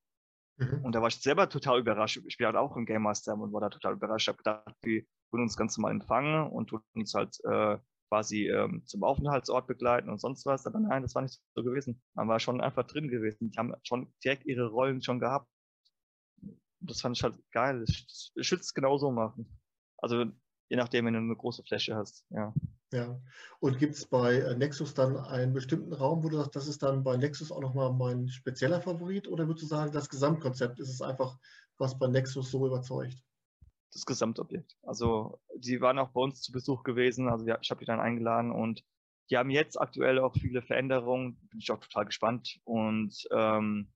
Mhm. 0.56 0.84
Und 0.84 0.94
da 0.94 1.00
war 1.00 1.08
ich 1.08 1.16
selber 1.16 1.48
total 1.48 1.80
überrascht. 1.80 2.20
Ich 2.26 2.36
bin 2.36 2.46
halt 2.46 2.56
auch 2.56 2.76
im 2.76 2.86
Game 2.86 3.02
Master 3.02 3.34
und 3.34 3.52
war 3.52 3.61
da 3.61 3.70
total 3.70 3.94
überrascht. 3.94 4.24
Ich 4.24 4.28
habe 4.28 4.38
gedacht, 4.38 4.76
die 4.84 5.06
würden 5.30 5.42
uns 5.42 5.56
ganz 5.56 5.76
normal 5.76 5.92
empfangen 5.92 6.50
und 6.50 6.68
tun 6.68 6.82
uns 6.94 7.14
halt 7.14 7.38
äh, 7.44 7.78
quasi 8.11 8.48
ähm, 8.48 8.82
zum 8.86 9.04
Aufenthaltsort 9.04 9.68
begleiten 9.68 10.11
und 10.11 10.20
sonst 10.20 10.44
was. 10.44 10.66
Aber 10.66 10.80
nein, 10.80 11.02
das 11.02 11.14
war 11.14 11.22
nicht 11.22 11.40
so 11.54 11.62
gewesen. 11.62 12.02
Man 12.14 12.28
war 12.28 12.40
schon 12.40 12.61
einfach 12.61 12.86
drin 12.86 13.08
gewesen. 13.08 13.50
Die 13.50 13.58
haben 13.58 13.72
schon 13.84 14.12
direkt 14.22 14.44
ihre 14.44 14.66
Rollen 14.66 15.00
schon 15.00 15.20
gehabt. 15.20 15.48
Das 16.80 17.00
fand 17.00 17.16
ich 17.16 17.22
halt 17.22 17.36
geil. 17.52 17.84
Ich, 17.86 18.32
würde 18.34 18.61
es 18.61 18.74
genauso 18.74 19.12
machen. 19.12 19.61
Also 19.98 20.24
je 20.68 20.76
nachdem, 20.76 21.06
wenn 21.06 21.14
du 21.14 21.20
eine 21.20 21.36
große 21.36 21.62
Fläche 21.62 21.94
hast, 21.94 22.24
ja. 22.30 22.52
Ja. 22.92 23.20
Und 23.61 23.78
gibt 23.78 23.94
es 23.94 24.06
bei 24.06 24.34
äh, 24.34 24.56
Nexus 24.56 24.94
dann 24.94 25.16
einen 25.16 25.52
bestimmten 25.52 25.92
Raum, 25.92 26.24
wo 26.24 26.28
du 26.28 26.38
sagst, 26.38 26.56
das 26.56 26.66
ist 26.66 26.82
dann 26.82 27.04
bei 27.04 27.16
Nexus 27.16 27.52
auch 27.52 27.61
nochmal 27.61 27.92
mein 27.92 28.28
spezieller 28.28 28.80
Favorit? 28.80 29.28
Oder 29.28 29.46
würdest 29.46 29.62
du 29.62 29.68
sagen, 29.68 29.92
das 29.92 30.08
Gesamtkonzept 30.08 30.80
ist 30.80 30.88
es 30.88 31.00
einfach, 31.00 31.38
was 31.78 31.96
bei 31.96 32.08
Nexus 32.08 32.50
so 32.50 32.66
überzeugt? 32.66 33.22
Das 33.93 34.07
Gesamtobjekt. 34.07 34.76
Also, 34.82 35.41
die 35.57 35.80
waren 35.80 35.99
auch 35.99 36.11
bei 36.11 36.20
uns 36.20 36.43
zu 36.43 36.53
Besuch 36.53 36.84
gewesen. 36.84 37.28
Also, 37.28 37.47
ich 37.47 37.70
habe 37.70 37.80
die 37.80 37.86
dann 37.86 38.01
eingeladen 38.01 38.53
und 38.53 38.84
die 39.30 39.36
haben 39.36 39.51
jetzt 39.51 39.80
aktuell 39.80 40.18
auch 40.18 40.34
viele 40.34 40.62
Veränderungen. 40.62 41.36
Bin 41.51 41.61
ich 41.61 41.70
auch 41.70 41.80
total 41.80 42.07
gespannt 42.07 42.61
und 42.64 43.14
ähm, 43.32 43.93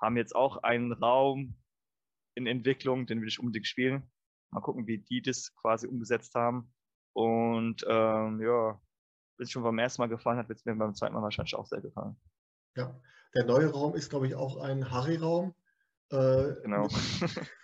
haben 0.00 0.16
jetzt 0.16 0.34
auch 0.34 0.58
einen 0.58 0.92
Raum 0.92 1.56
in 2.34 2.46
Entwicklung, 2.46 3.06
den 3.06 3.20
will 3.20 3.28
ich 3.28 3.38
unbedingt 3.38 3.66
spielen. 3.66 4.10
Mal 4.50 4.60
gucken, 4.60 4.86
wie 4.86 4.98
die 4.98 5.22
das 5.22 5.54
quasi 5.54 5.86
umgesetzt 5.86 6.34
haben. 6.34 6.72
Und 7.14 7.84
ähm, 7.88 8.40
ja, 8.40 8.80
wenn 9.36 9.44
es 9.44 9.50
schon 9.50 9.62
beim 9.62 9.78
ersten 9.78 10.02
Mal 10.02 10.08
gefallen 10.08 10.38
hat, 10.38 10.48
wird 10.48 10.58
es 10.58 10.64
mir 10.64 10.74
beim 10.74 10.94
zweiten 10.94 11.14
Mal 11.14 11.22
wahrscheinlich 11.22 11.54
auch 11.54 11.66
sehr 11.66 11.80
gefallen. 11.80 12.16
Ja, 12.76 13.00
der 13.34 13.44
neue 13.44 13.70
Raum 13.70 13.94
ist, 13.94 14.10
glaube 14.10 14.26
ich, 14.26 14.34
auch 14.34 14.56
ein 14.58 14.90
Harry-Raum. 14.90 15.54
Äh, 16.10 16.54
genau. 16.62 16.88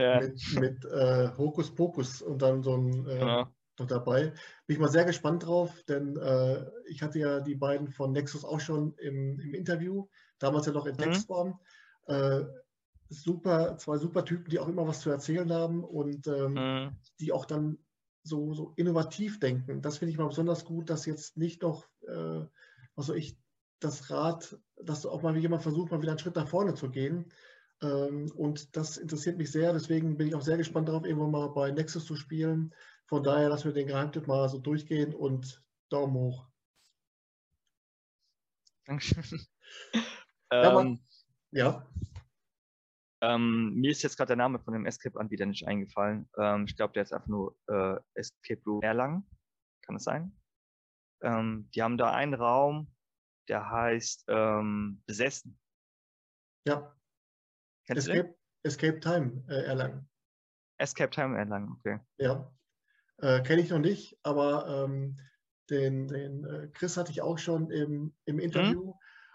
Mit, 0.00 0.40
ja. 0.40 0.60
mit, 0.60 0.60
mit 0.60 0.84
äh, 0.92 1.30
Hokus 1.36 1.74
Pokus 1.74 2.22
und 2.22 2.42
dann 2.42 2.62
so 2.62 2.76
ein 2.76 3.06
äh, 3.06 3.18
genau. 3.18 3.46
noch 3.78 3.86
dabei. 3.86 4.32
Bin 4.66 4.76
ich 4.76 4.78
mal 4.78 4.88
sehr 4.88 5.04
gespannt 5.04 5.46
drauf, 5.46 5.82
denn 5.88 6.16
äh, 6.16 6.66
ich 6.88 7.02
hatte 7.02 7.18
ja 7.18 7.40
die 7.40 7.54
beiden 7.54 7.88
von 7.88 8.12
Nexus 8.12 8.44
auch 8.44 8.60
schon 8.60 8.94
im, 8.98 9.38
im 9.40 9.54
Interview, 9.54 10.06
damals 10.38 10.66
ja 10.66 10.72
noch 10.72 10.86
in 10.86 10.94
mhm. 10.94 10.98
Textform. 10.98 11.58
Mhm. 12.08 12.46
super, 13.08 13.76
zwei 13.78 13.98
super 13.98 14.24
Typen, 14.24 14.50
die 14.50 14.58
auch 14.58 14.68
immer 14.68 14.86
was 14.86 15.00
zu 15.00 15.10
erzählen 15.10 15.52
haben 15.52 15.84
und 15.84 16.26
ähm, 16.26 16.54
mhm. 16.54 16.96
die 17.20 17.32
auch 17.32 17.44
dann 17.44 17.78
so, 18.22 18.54
so 18.54 18.72
innovativ 18.76 19.40
denken. 19.40 19.82
Das 19.82 19.98
finde 19.98 20.12
ich 20.12 20.18
mal 20.18 20.28
besonders 20.28 20.64
gut, 20.64 20.90
dass 20.90 21.06
jetzt 21.06 21.36
nicht 21.36 21.62
noch, 21.62 21.86
äh, 22.06 22.44
also 22.96 23.14
ich, 23.14 23.38
das 23.80 24.10
Rad, 24.10 24.58
dass 24.82 25.06
auch 25.06 25.22
mal 25.22 25.36
jemand 25.36 25.62
versucht, 25.62 25.90
mal 25.90 26.02
wieder 26.02 26.12
einen 26.12 26.18
Schritt 26.18 26.36
nach 26.36 26.48
vorne 26.48 26.74
zu 26.74 26.90
gehen. 26.90 27.32
Ähm, 27.82 28.30
und 28.36 28.76
das 28.76 28.96
interessiert 28.96 29.38
mich 29.38 29.50
sehr. 29.50 29.72
Deswegen 29.72 30.16
bin 30.16 30.28
ich 30.28 30.34
auch 30.34 30.42
sehr 30.42 30.56
gespannt 30.56 30.88
darauf, 30.88 31.04
irgendwann 31.04 31.30
mal 31.30 31.48
bei 31.48 31.70
Nexus 31.70 32.04
zu 32.04 32.16
spielen. 32.16 32.74
Von 33.06 33.22
daher 33.22 33.48
lassen 33.48 33.64
wir 33.64 33.72
den 33.72 33.86
Geheimtipp 33.86 34.26
mal 34.26 34.48
so 34.48 34.58
durchgehen 34.58 35.14
und 35.14 35.64
Daumen 35.88 36.14
hoch. 36.14 36.46
Dankeschön. 38.84 39.24
ja, 40.52 40.80
ähm, 40.80 41.00
ja. 41.52 41.86
Ähm, 43.22 43.74
mir 43.74 43.90
ist 43.90 44.02
jetzt 44.02 44.16
gerade 44.16 44.28
der 44.28 44.36
Name 44.36 44.58
von 44.58 44.72
dem 44.72 44.86
Escape-Anbieter 44.86 45.46
nicht 45.46 45.66
eingefallen. 45.66 46.28
Ähm, 46.38 46.64
ich 46.66 46.76
glaube, 46.76 46.92
der 46.92 47.02
ist 47.02 47.12
einfach 47.12 47.28
nur 47.28 47.56
äh, 47.68 47.98
Escape 48.14 48.62
Room 48.66 48.82
Erlangen. 48.82 49.28
Kann 49.82 49.96
es 49.96 50.04
sein? 50.04 50.36
Ähm, 51.22 51.68
die 51.74 51.82
haben 51.82 51.98
da 51.98 52.12
einen 52.12 52.34
Raum, 52.34 52.94
der 53.48 53.68
heißt 53.70 54.26
Besessen. 55.06 55.58
Ja. 56.66 56.94
Kennst 57.94 58.08
Escape, 58.08 58.34
Escape 58.62 59.00
Time 59.00 59.44
äh, 59.48 59.64
Erlangen. 59.64 60.08
Escape 60.78 61.10
Time 61.10 61.36
Erlangen, 61.36 61.76
okay. 61.78 62.00
Ja. 62.18 62.52
Äh, 63.18 63.42
Kenne 63.42 63.62
ich 63.62 63.70
noch 63.70 63.78
nicht, 63.78 64.18
aber 64.22 64.84
ähm, 64.84 65.16
den, 65.68 66.08
den 66.08 66.44
äh, 66.44 66.68
Chris 66.72 66.96
hatte 66.96 67.10
ich 67.10 67.22
auch 67.22 67.38
schon 67.38 67.70
im, 67.70 68.14
im 68.24 68.38
Interview. 68.38 68.92
Hm? 68.92 68.94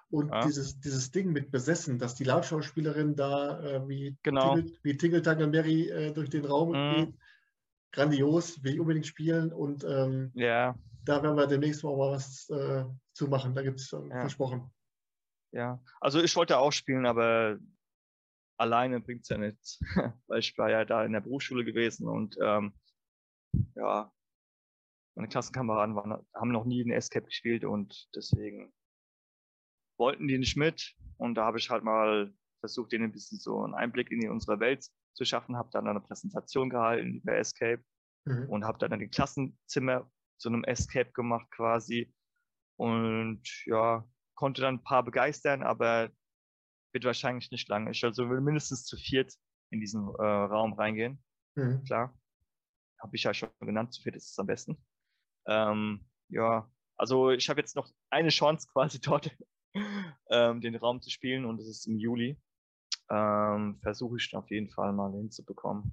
Und 0.09 0.29
ja. 0.29 0.45
dieses, 0.45 0.79
dieses 0.79 1.11
Ding 1.11 1.31
mit 1.31 1.51
besessen, 1.51 1.99
dass 1.99 2.15
die 2.15 2.23
Lautschauspielerin 2.23 3.15
da 3.15 3.59
äh, 3.59 3.87
wie, 3.87 4.17
genau. 4.23 4.55
Tingle, 4.55 4.77
wie 4.83 4.97
Tingle 4.97 5.21
Tangle 5.21 5.47
Mary 5.47 5.89
äh, 5.89 6.13
durch 6.13 6.29
den 6.29 6.45
Raum 6.45 6.69
mhm. 6.69 6.95
geht, 6.95 7.15
grandios, 7.91 8.63
will 8.63 8.75
ich 8.75 8.79
unbedingt 8.79 9.07
spielen. 9.07 9.51
Und 9.51 9.83
ähm, 9.83 10.31
ja. 10.35 10.75
da 11.03 11.23
werden 11.23 11.35
wir 11.35 11.47
demnächst 11.47 11.83
mal 11.83 11.97
was 11.97 12.49
äh, 12.49 12.85
zu 13.13 13.27
machen. 13.27 13.55
Da 13.55 13.63
gibt 13.63 13.79
es 13.79 13.91
äh, 13.93 13.97
ja. 14.09 14.21
versprochen. 14.21 14.71
Ja, 15.51 15.81
also 16.01 16.21
ich 16.21 16.35
wollte 16.35 16.57
auch 16.57 16.71
spielen, 16.71 17.05
aber 17.05 17.57
alleine 18.57 18.99
bringt 18.99 19.23
es 19.23 19.29
ja 19.29 19.37
nichts. 19.37 19.79
Weil 20.27 20.39
ich 20.39 20.57
war 20.57 20.69
ja 20.69 20.85
da 20.85 21.03
in 21.05 21.13
der 21.13 21.21
Berufsschule 21.21 21.65
gewesen 21.65 22.07
und 22.07 22.37
ähm, 22.41 22.73
ja, 23.75 24.11
meine 25.15 25.29
Klassenkameraden 25.29 25.95
waren, 25.95 26.25
haben 26.33 26.51
noch 26.51 26.65
nie 26.65 26.81
in 26.81 26.91
Escape 26.91 27.25
gespielt 27.25 27.63
und 27.63 28.09
deswegen 28.15 28.73
wollten 29.97 30.27
die 30.27 30.37
nicht 30.37 30.57
mit. 30.57 30.93
Und 31.17 31.35
da 31.35 31.45
habe 31.45 31.57
ich 31.57 31.69
halt 31.69 31.83
mal 31.83 32.33
versucht, 32.59 32.91
denen 32.91 33.05
ein 33.05 33.11
bisschen 33.13 33.39
so 33.39 33.63
einen 33.63 33.73
Einblick 33.73 34.11
in 34.11 34.29
unsere 34.29 34.59
Welt 34.59 34.85
zu 35.13 35.23
schaffen, 35.23 35.55
habe 35.55 35.69
dann 35.71 35.87
eine 35.87 36.01
Präsentation 36.01 36.69
gehalten 36.69 37.21
über 37.21 37.37
Escape 37.37 37.83
mhm. 38.25 38.49
und 38.49 38.65
habe 38.65 38.77
dann 38.77 38.91
ein 38.91 39.09
Klassenzimmer 39.09 40.09
zu 40.37 40.49
einem 40.49 40.65
Escape 40.65 41.11
gemacht 41.11 41.49
quasi. 41.51 42.13
Und 42.77 43.41
ja, 43.65 44.05
konnte 44.35 44.61
dann 44.61 44.75
ein 44.75 44.83
paar 44.83 45.03
begeistern, 45.03 45.63
aber 45.63 46.09
wird 46.95 47.03
wahrscheinlich 47.03 47.51
nicht 47.51 47.67
lange. 47.67 47.91
Ich 47.91 48.03
also 48.03 48.27
will 48.29 48.41
mindestens 48.41 48.85
zu 48.85 48.97
viert 48.97 49.33
in 49.69 49.81
diesen 49.81 50.07
äh, 50.15 50.23
Raum 50.23 50.73
reingehen. 50.73 51.21
Mhm. 51.55 51.83
Klar. 51.83 52.17
Habe 52.99 53.15
ich 53.15 53.23
ja 53.23 53.33
schon 53.33 53.49
genannt, 53.59 53.93
zu 53.93 54.01
viert 54.01 54.15
ist 54.15 54.31
es 54.31 54.39
am 54.39 54.47
besten. 54.47 54.77
Ähm, 55.45 56.07
ja, 56.29 56.71
also 56.97 57.29
ich 57.31 57.49
habe 57.49 57.59
jetzt 57.59 57.75
noch 57.75 57.91
eine 58.09 58.29
Chance 58.29 58.67
quasi 58.73 58.99
dort 58.99 59.29
ähm, 60.29 60.61
den 60.61 60.75
Raum 60.75 61.01
zu 61.01 61.09
spielen 61.09 61.45
und 61.45 61.59
es 61.59 61.67
ist 61.67 61.85
im 61.85 61.97
Juli. 61.97 62.41
Ähm, 63.09 63.77
Versuche 63.83 64.15
ich 64.17 64.33
auf 64.33 64.49
jeden 64.49 64.69
Fall 64.69 64.93
mal 64.93 65.11
hinzubekommen. 65.11 65.91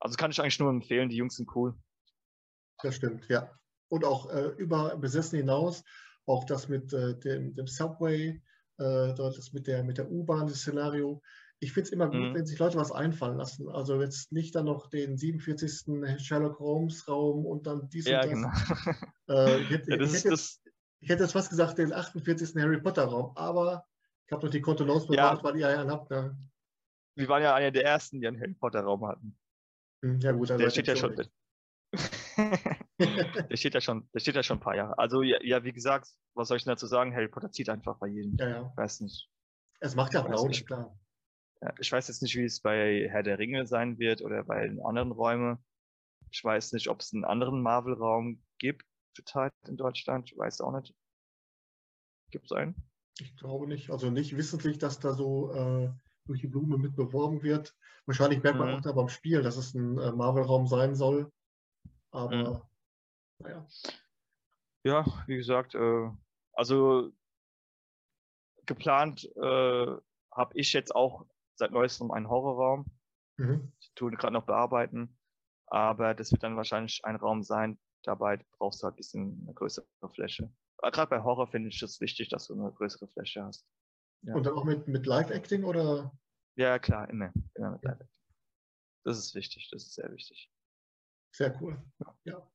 Also 0.00 0.16
kann 0.16 0.32
ich 0.32 0.40
eigentlich 0.40 0.58
nur 0.58 0.70
empfehlen, 0.70 1.08
die 1.08 1.16
Jungs 1.16 1.36
sind 1.36 1.54
cool. 1.54 1.74
Das 2.82 2.96
stimmt, 2.96 3.28
ja. 3.28 3.56
Und 3.88 4.04
auch 4.04 4.28
äh, 4.30 4.48
über 4.58 4.96
Besessen 4.96 5.38
hinaus, 5.38 5.84
auch 6.26 6.44
das 6.44 6.68
mit 6.68 6.92
äh, 6.92 7.16
dem, 7.20 7.54
dem, 7.54 7.68
Subway, 7.68 8.42
äh, 8.78 9.14
das 9.14 9.52
mit 9.52 9.66
der, 9.66 9.84
mit 9.84 9.98
der 9.98 10.10
U-Bahn, 10.10 10.46
das 10.46 10.58
Szenario. 10.58 11.22
Ich 11.60 11.72
finde 11.72 11.86
es 11.86 11.92
immer 11.92 12.06
gut, 12.06 12.20
mhm. 12.20 12.34
wenn 12.34 12.46
sich 12.46 12.58
Leute 12.58 12.76
was 12.76 12.90
einfallen 12.90 13.36
lassen. 13.36 13.68
Also 13.68 14.00
jetzt 14.00 14.32
nicht 14.32 14.54
dann 14.54 14.64
noch 14.64 14.88
den 14.88 15.16
47. 15.16 16.20
Sherlock 16.20 16.58
Holmes 16.58 17.06
Raum 17.06 17.46
und 17.46 17.66
dann 17.66 17.88
dies 17.88 18.06
ja, 18.06 18.22
und 18.22 18.42
das. 18.42 18.84
Genau. 18.84 18.96
Äh, 19.28 19.62
ich 19.62 19.70
hätte, 19.70 19.90
ja, 19.90 19.96
das 19.96 20.10
ich 20.10 20.18
hätte 20.18 20.28
jetzt, 20.30 20.62
ich 21.00 21.08
hätte 21.08 21.22
jetzt 21.22 21.32
fast 21.32 21.50
gesagt, 21.50 21.78
den 21.78 21.92
48. 21.92 22.60
Harry 22.60 22.80
Potter 22.80 23.04
Raum, 23.04 23.36
aber 23.36 23.86
ich 24.26 24.32
habe 24.32 24.44
noch 24.44 24.50
die 24.50 24.60
Kontenance 24.60 25.06
bewahrt, 25.06 25.38
ja. 25.38 25.44
weil 25.44 25.56
ihr 25.56 25.68
einen 25.68 25.90
habt. 25.90 26.10
Ne? 26.10 26.36
Wir 27.16 27.28
waren 27.28 27.42
ja 27.42 27.54
einer 27.54 27.70
der 27.70 27.84
ersten, 27.84 28.20
die 28.20 28.26
einen 28.26 28.40
Harry 28.40 28.54
Potter 28.54 28.80
Raum 28.80 29.06
hatten. 29.06 29.38
Hm, 30.04 30.18
ja, 30.20 30.32
gut, 30.32 30.48
der 30.48 30.70
steht 30.70 30.88
ja 30.88 30.96
schon. 30.96 31.14
der 33.04 33.56
steht 33.56 33.74
ja 33.74 33.80
schon, 33.80 34.08
der 34.14 34.20
steht 34.20 34.34
ja 34.34 34.42
schon 34.42 34.58
ein 34.58 34.62
paar 34.62 34.76
Jahre. 34.76 34.98
Also 34.98 35.22
ja, 35.22 35.38
ja, 35.42 35.64
wie 35.64 35.72
gesagt, 35.72 36.08
was 36.34 36.48
soll 36.48 36.56
ich 36.56 36.64
dazu 36.64 36.86
sagen? 36.86 37.14
Harry 37.14 37.28
Potter 37.28 37.50
zieht 37.50 37.68
einfach 37.68 37.98
bei 37.98 38.08
jedem. 38.08 38.36
Ja, 38.38 38.48
ja. 38.48 38.72
Weiß 38.76 39.00
nicht. 39.00 39.28
Es 39.80 39.94
macht 39.94 40.14
ja 40.14 40.26
Laune, 40.26 40.52
klar. 40.52 40.96
Ja, 41.60 41.72
ich 41.78 41.90
weiß 41.90 42.08
jetzt 42.08 42.22
nicht, 42.22 42.36
wie 42.36 42.44
es 42.44 42.60
bei 42.60 43.08
Herr 43.10 43.22
der 43.22 43.38
Ringe 43.38 43.66
sein 43.66 43.98
wird 43.98 44.22
oder 44.22 44.44
bei 44.44 44.66
den 44.66 44.80
anderen 44.80 45.12
Räumen. 45.12 45.58
Ich 46.30 46.42
weiß 46.42 46.72
nicht, 46.72 46.88
ob 46.88 47.00
es 47.00 47.12
einen 47.12 47.24
anderen 47.24 47.62
Marvel-Raum 47.62 48.42
gibt 48.58 48.86
zurzeit 49.14 49.52
in 49.66 49.76
Deutschland. 49.76 50.30
Ich 50.30 50.38
weiß 50.38 50.60
auch 50.60 50.72
nicht. 50.72 50.94
Gibt 52.30 52.46
es 52.46 52.52
einen? 52.52 52.74
Ich 53.18 53.36
glaube 53.36 53.66
nicht. 53.66 53.90
Also 53.90 54.10
nicht 54.10 54.36
wissentlich, 54.36 54.78
dass 54.78 54.98
da 54.98 55.12
so 55.12 55.52
äh, 55.52 55.90
durch 56.26 56.40
die 56.40 56.46
Blume 56.46 56.78
mit 56.78 56.96
beworben 56.96 57.42
wird. 57.42 57.76
Wahrscheinlich 58.06 58.42
merkt 58.42 58.58
man 58.58 58.68
mhm. 58.70 58.76
auch 58.76 58.80
da 58.80 58.92
beim 58.92 59.08
Spiel, 59.08 59.42
dass 59.42 59.56
es 59.56 59.74
ein 59.74 59.98
äh, 59.98 60.12
Marvel-Raum 60.12 60.66
sein 60.66 60.94
soll. 60.94 61.30
Aber 62.10 62.36
mhm. 62.36 62.62
Naja. 63.42 63.66
Ja, 64.84 65.04
wie 65.26 65.36
gesagt, 65.36 65.74
äh, 65.74 66.10
also 66.52 67.12
geplant 68.66 69.24
äh, 69.36 69.96
habe 70.32 70.54
ich 70.54 70.72
jetzt 70.72 70.94
auch 70.94 71.26
seit 71.54 71.70
neuestem 71.70 72.10
einen 72.10 72.28
Horrorraum. 72.28 72.86
Mhm. 73.36 73.72
Ich 73.80 73.92
tue 73.94 74.10
gerade 74.12 74.32
noch 74.32 74.46
bearbeiten. 74.46 75.18
Aber 75.66 76.14
das 76.14 76.32
wird 76.32 76.42
dann 76.42 76.56
wahrscheinlich 76.56 77.04
ein 77.04 77.16
Raum 77.16 77.42
sein, 77.42 77.78
dabei 78.02 78.44
brauchst 78.58 78.82
du 78.82 78.84
halt 78.84 78.94
ein 78.94 78.96
bisschen 78.96 79.40
eine 79.42 79.54
größere 79.54 79.86
Fläche. 80.12 80.52
Gerade 80.82 81.08
bei 81.08 81.22
Horror 81.22 81.46
finde 81.46 81.68
ich 81.68 81.80
es 81.82 82.00
wichtig, 82.00 82.28
dass 82.28 82.48
du 82.48 82.54
eine 82.54 82.72
größere 82.72 83.08
Fläche 83.08 83.44
hast. 83.44 83.66
Ja. 84.22 84.34
Und 84.34 84.44
dann 84.44 84.54
auch 84.54 84.64
mit, 84.64 84.86
mit 84.88 85.06
Live-Acting 85.06 85.64
oder? 85.64 86.12
Ja, 86.56 86.78
klar, 86.78 87.08
immer. 87.08 87.32
Immer 87.54 87.70
mit 87.70 87.84
Live-Acting. 87.84 88.22
Das 89.04 89.18
ist 89.18 89.34
wichtig, 89.34 89.68
das 89.70 89.84
ist 89.84 89.94
sehr 89.94 90.12
wichtig. 90.12 90.50
Sehr 91.34 91.58
cool. 91.60 91.82
Ja. 92.24 92.51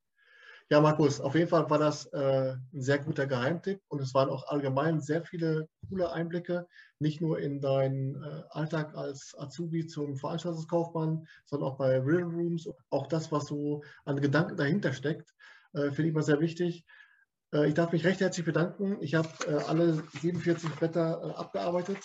Ja, 0.69 0.81
Markus, 0.81 1.21
auf 1.21 1.33
jeden 1.33 1.47
Fall 1.47 1.69
war 1.69 1.77
das 1.77 2.07
äh, 2.07 2.55
ein 2.73 2.81
sehr 2.81 2.99
guter 2.99 3.25
Geheimtipp 3.25 3.79
und 3.87 4.01
es 4.01 4.13
waren 4.13 4.29
auch 4.29 4.47
allgemein 4.49 4.99
sehr 4.99 5.23
viele 5.23 5.69
coole 5.87 6.11
Einblicke, 6.11 6.67
nicht 6.99 7.21
nur 7.21 7.39
in 7.39 7.61
deinen 7.61 8.21
äh, 8.21 8.43
Alltag 8.49 8.93
als 8.93 9.33
Azubi 9.37 9.87
zum 9.87 10.17
Veranstaltungskaufmann, 10.17 11.25
sondern 11.45 11.69
auch 11.69 11.77
bei 11.77 11.97
Real 11.99 12.23
Rooms. 12.23 12.69
Auch 12.89 13.07
das, 13.07 13.31
was 13.31 13.45
so 13.45 13.81
an 14.03 14.19
Gedanken 14.19 14.57
dahinter 14.57 14.91
steckt, 14.91 15.33
äh, 15.71 15.91
finde 15.91 16.09
ich 16.09 16.13
mal 16.13 16.21
sehr 16.21 16.41
wichtig. 16.41 16.85
Äh, 17.53 17.69
ich 17.69 17.73
darf 17.73 17.93
mich 17.93 18.03
recht 18.03 18.19
herzlich 18.19 18.45
bedanken. 18.45 18.97
Ich 18.99 19.15
habe 19.15 19.29
äh, 19.47 19.63
alle 19.69 20.03
47 20.19 20.69
Blätter 20.71 21.21
äh, 21.23 21.31
abgearbeitet. 21.39 21.99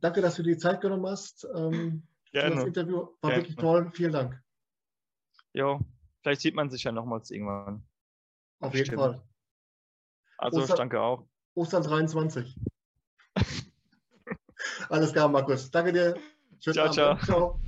Danke, 0.00 0.22
dass 0.22 0.36
du 0.36 0.42
dir 0.42 0.54
die 0.54 0.58
Zeit 0.58 0.80
genommen 0.80 1.06
hast. 1.06 1.46
Ähm, 1.54 2.04
Gerne. 2.32 2.54
Das 2.54 2.64
Interview 2.64 3.08
war 3.20 3.30
Gerne. 3.30 3.36
wirklich 3.36 3.56
toll. 3.56 3.90
Vielen 3.92 4.12
Dank. 4.12 4.40
Jo, 5.52 5.80
vielleicht 6.22 6.40
sieht 6.40 6.54
man 6.54 6.70
sich 6.70 6.84
ja 6.84 6.92
nochmals 6.92 7.30
irgendwann. 7.30 7.82
Auf 8.60 8.74
jeden 8.74 8.86
Stimmt. 8.86 9.00
Fall. 9.00 9.22
Also 10.38 10.64
ich 10.64 10.70
danke 10.70 11.00
auch. 11.00 11.26
Ostern 11.54 11.82
23. 11.82 12.56
Alles 14.88 15.12
klar, 15.12 15.28
Markus. 15.28 15.70
Danke 15.70 15.92
dir. 15.92 16.16
Schönen 16.60 16.74
Ciao, 16.74 17.08
Abend. 17.08 17.24
ciao. 17.24 17.60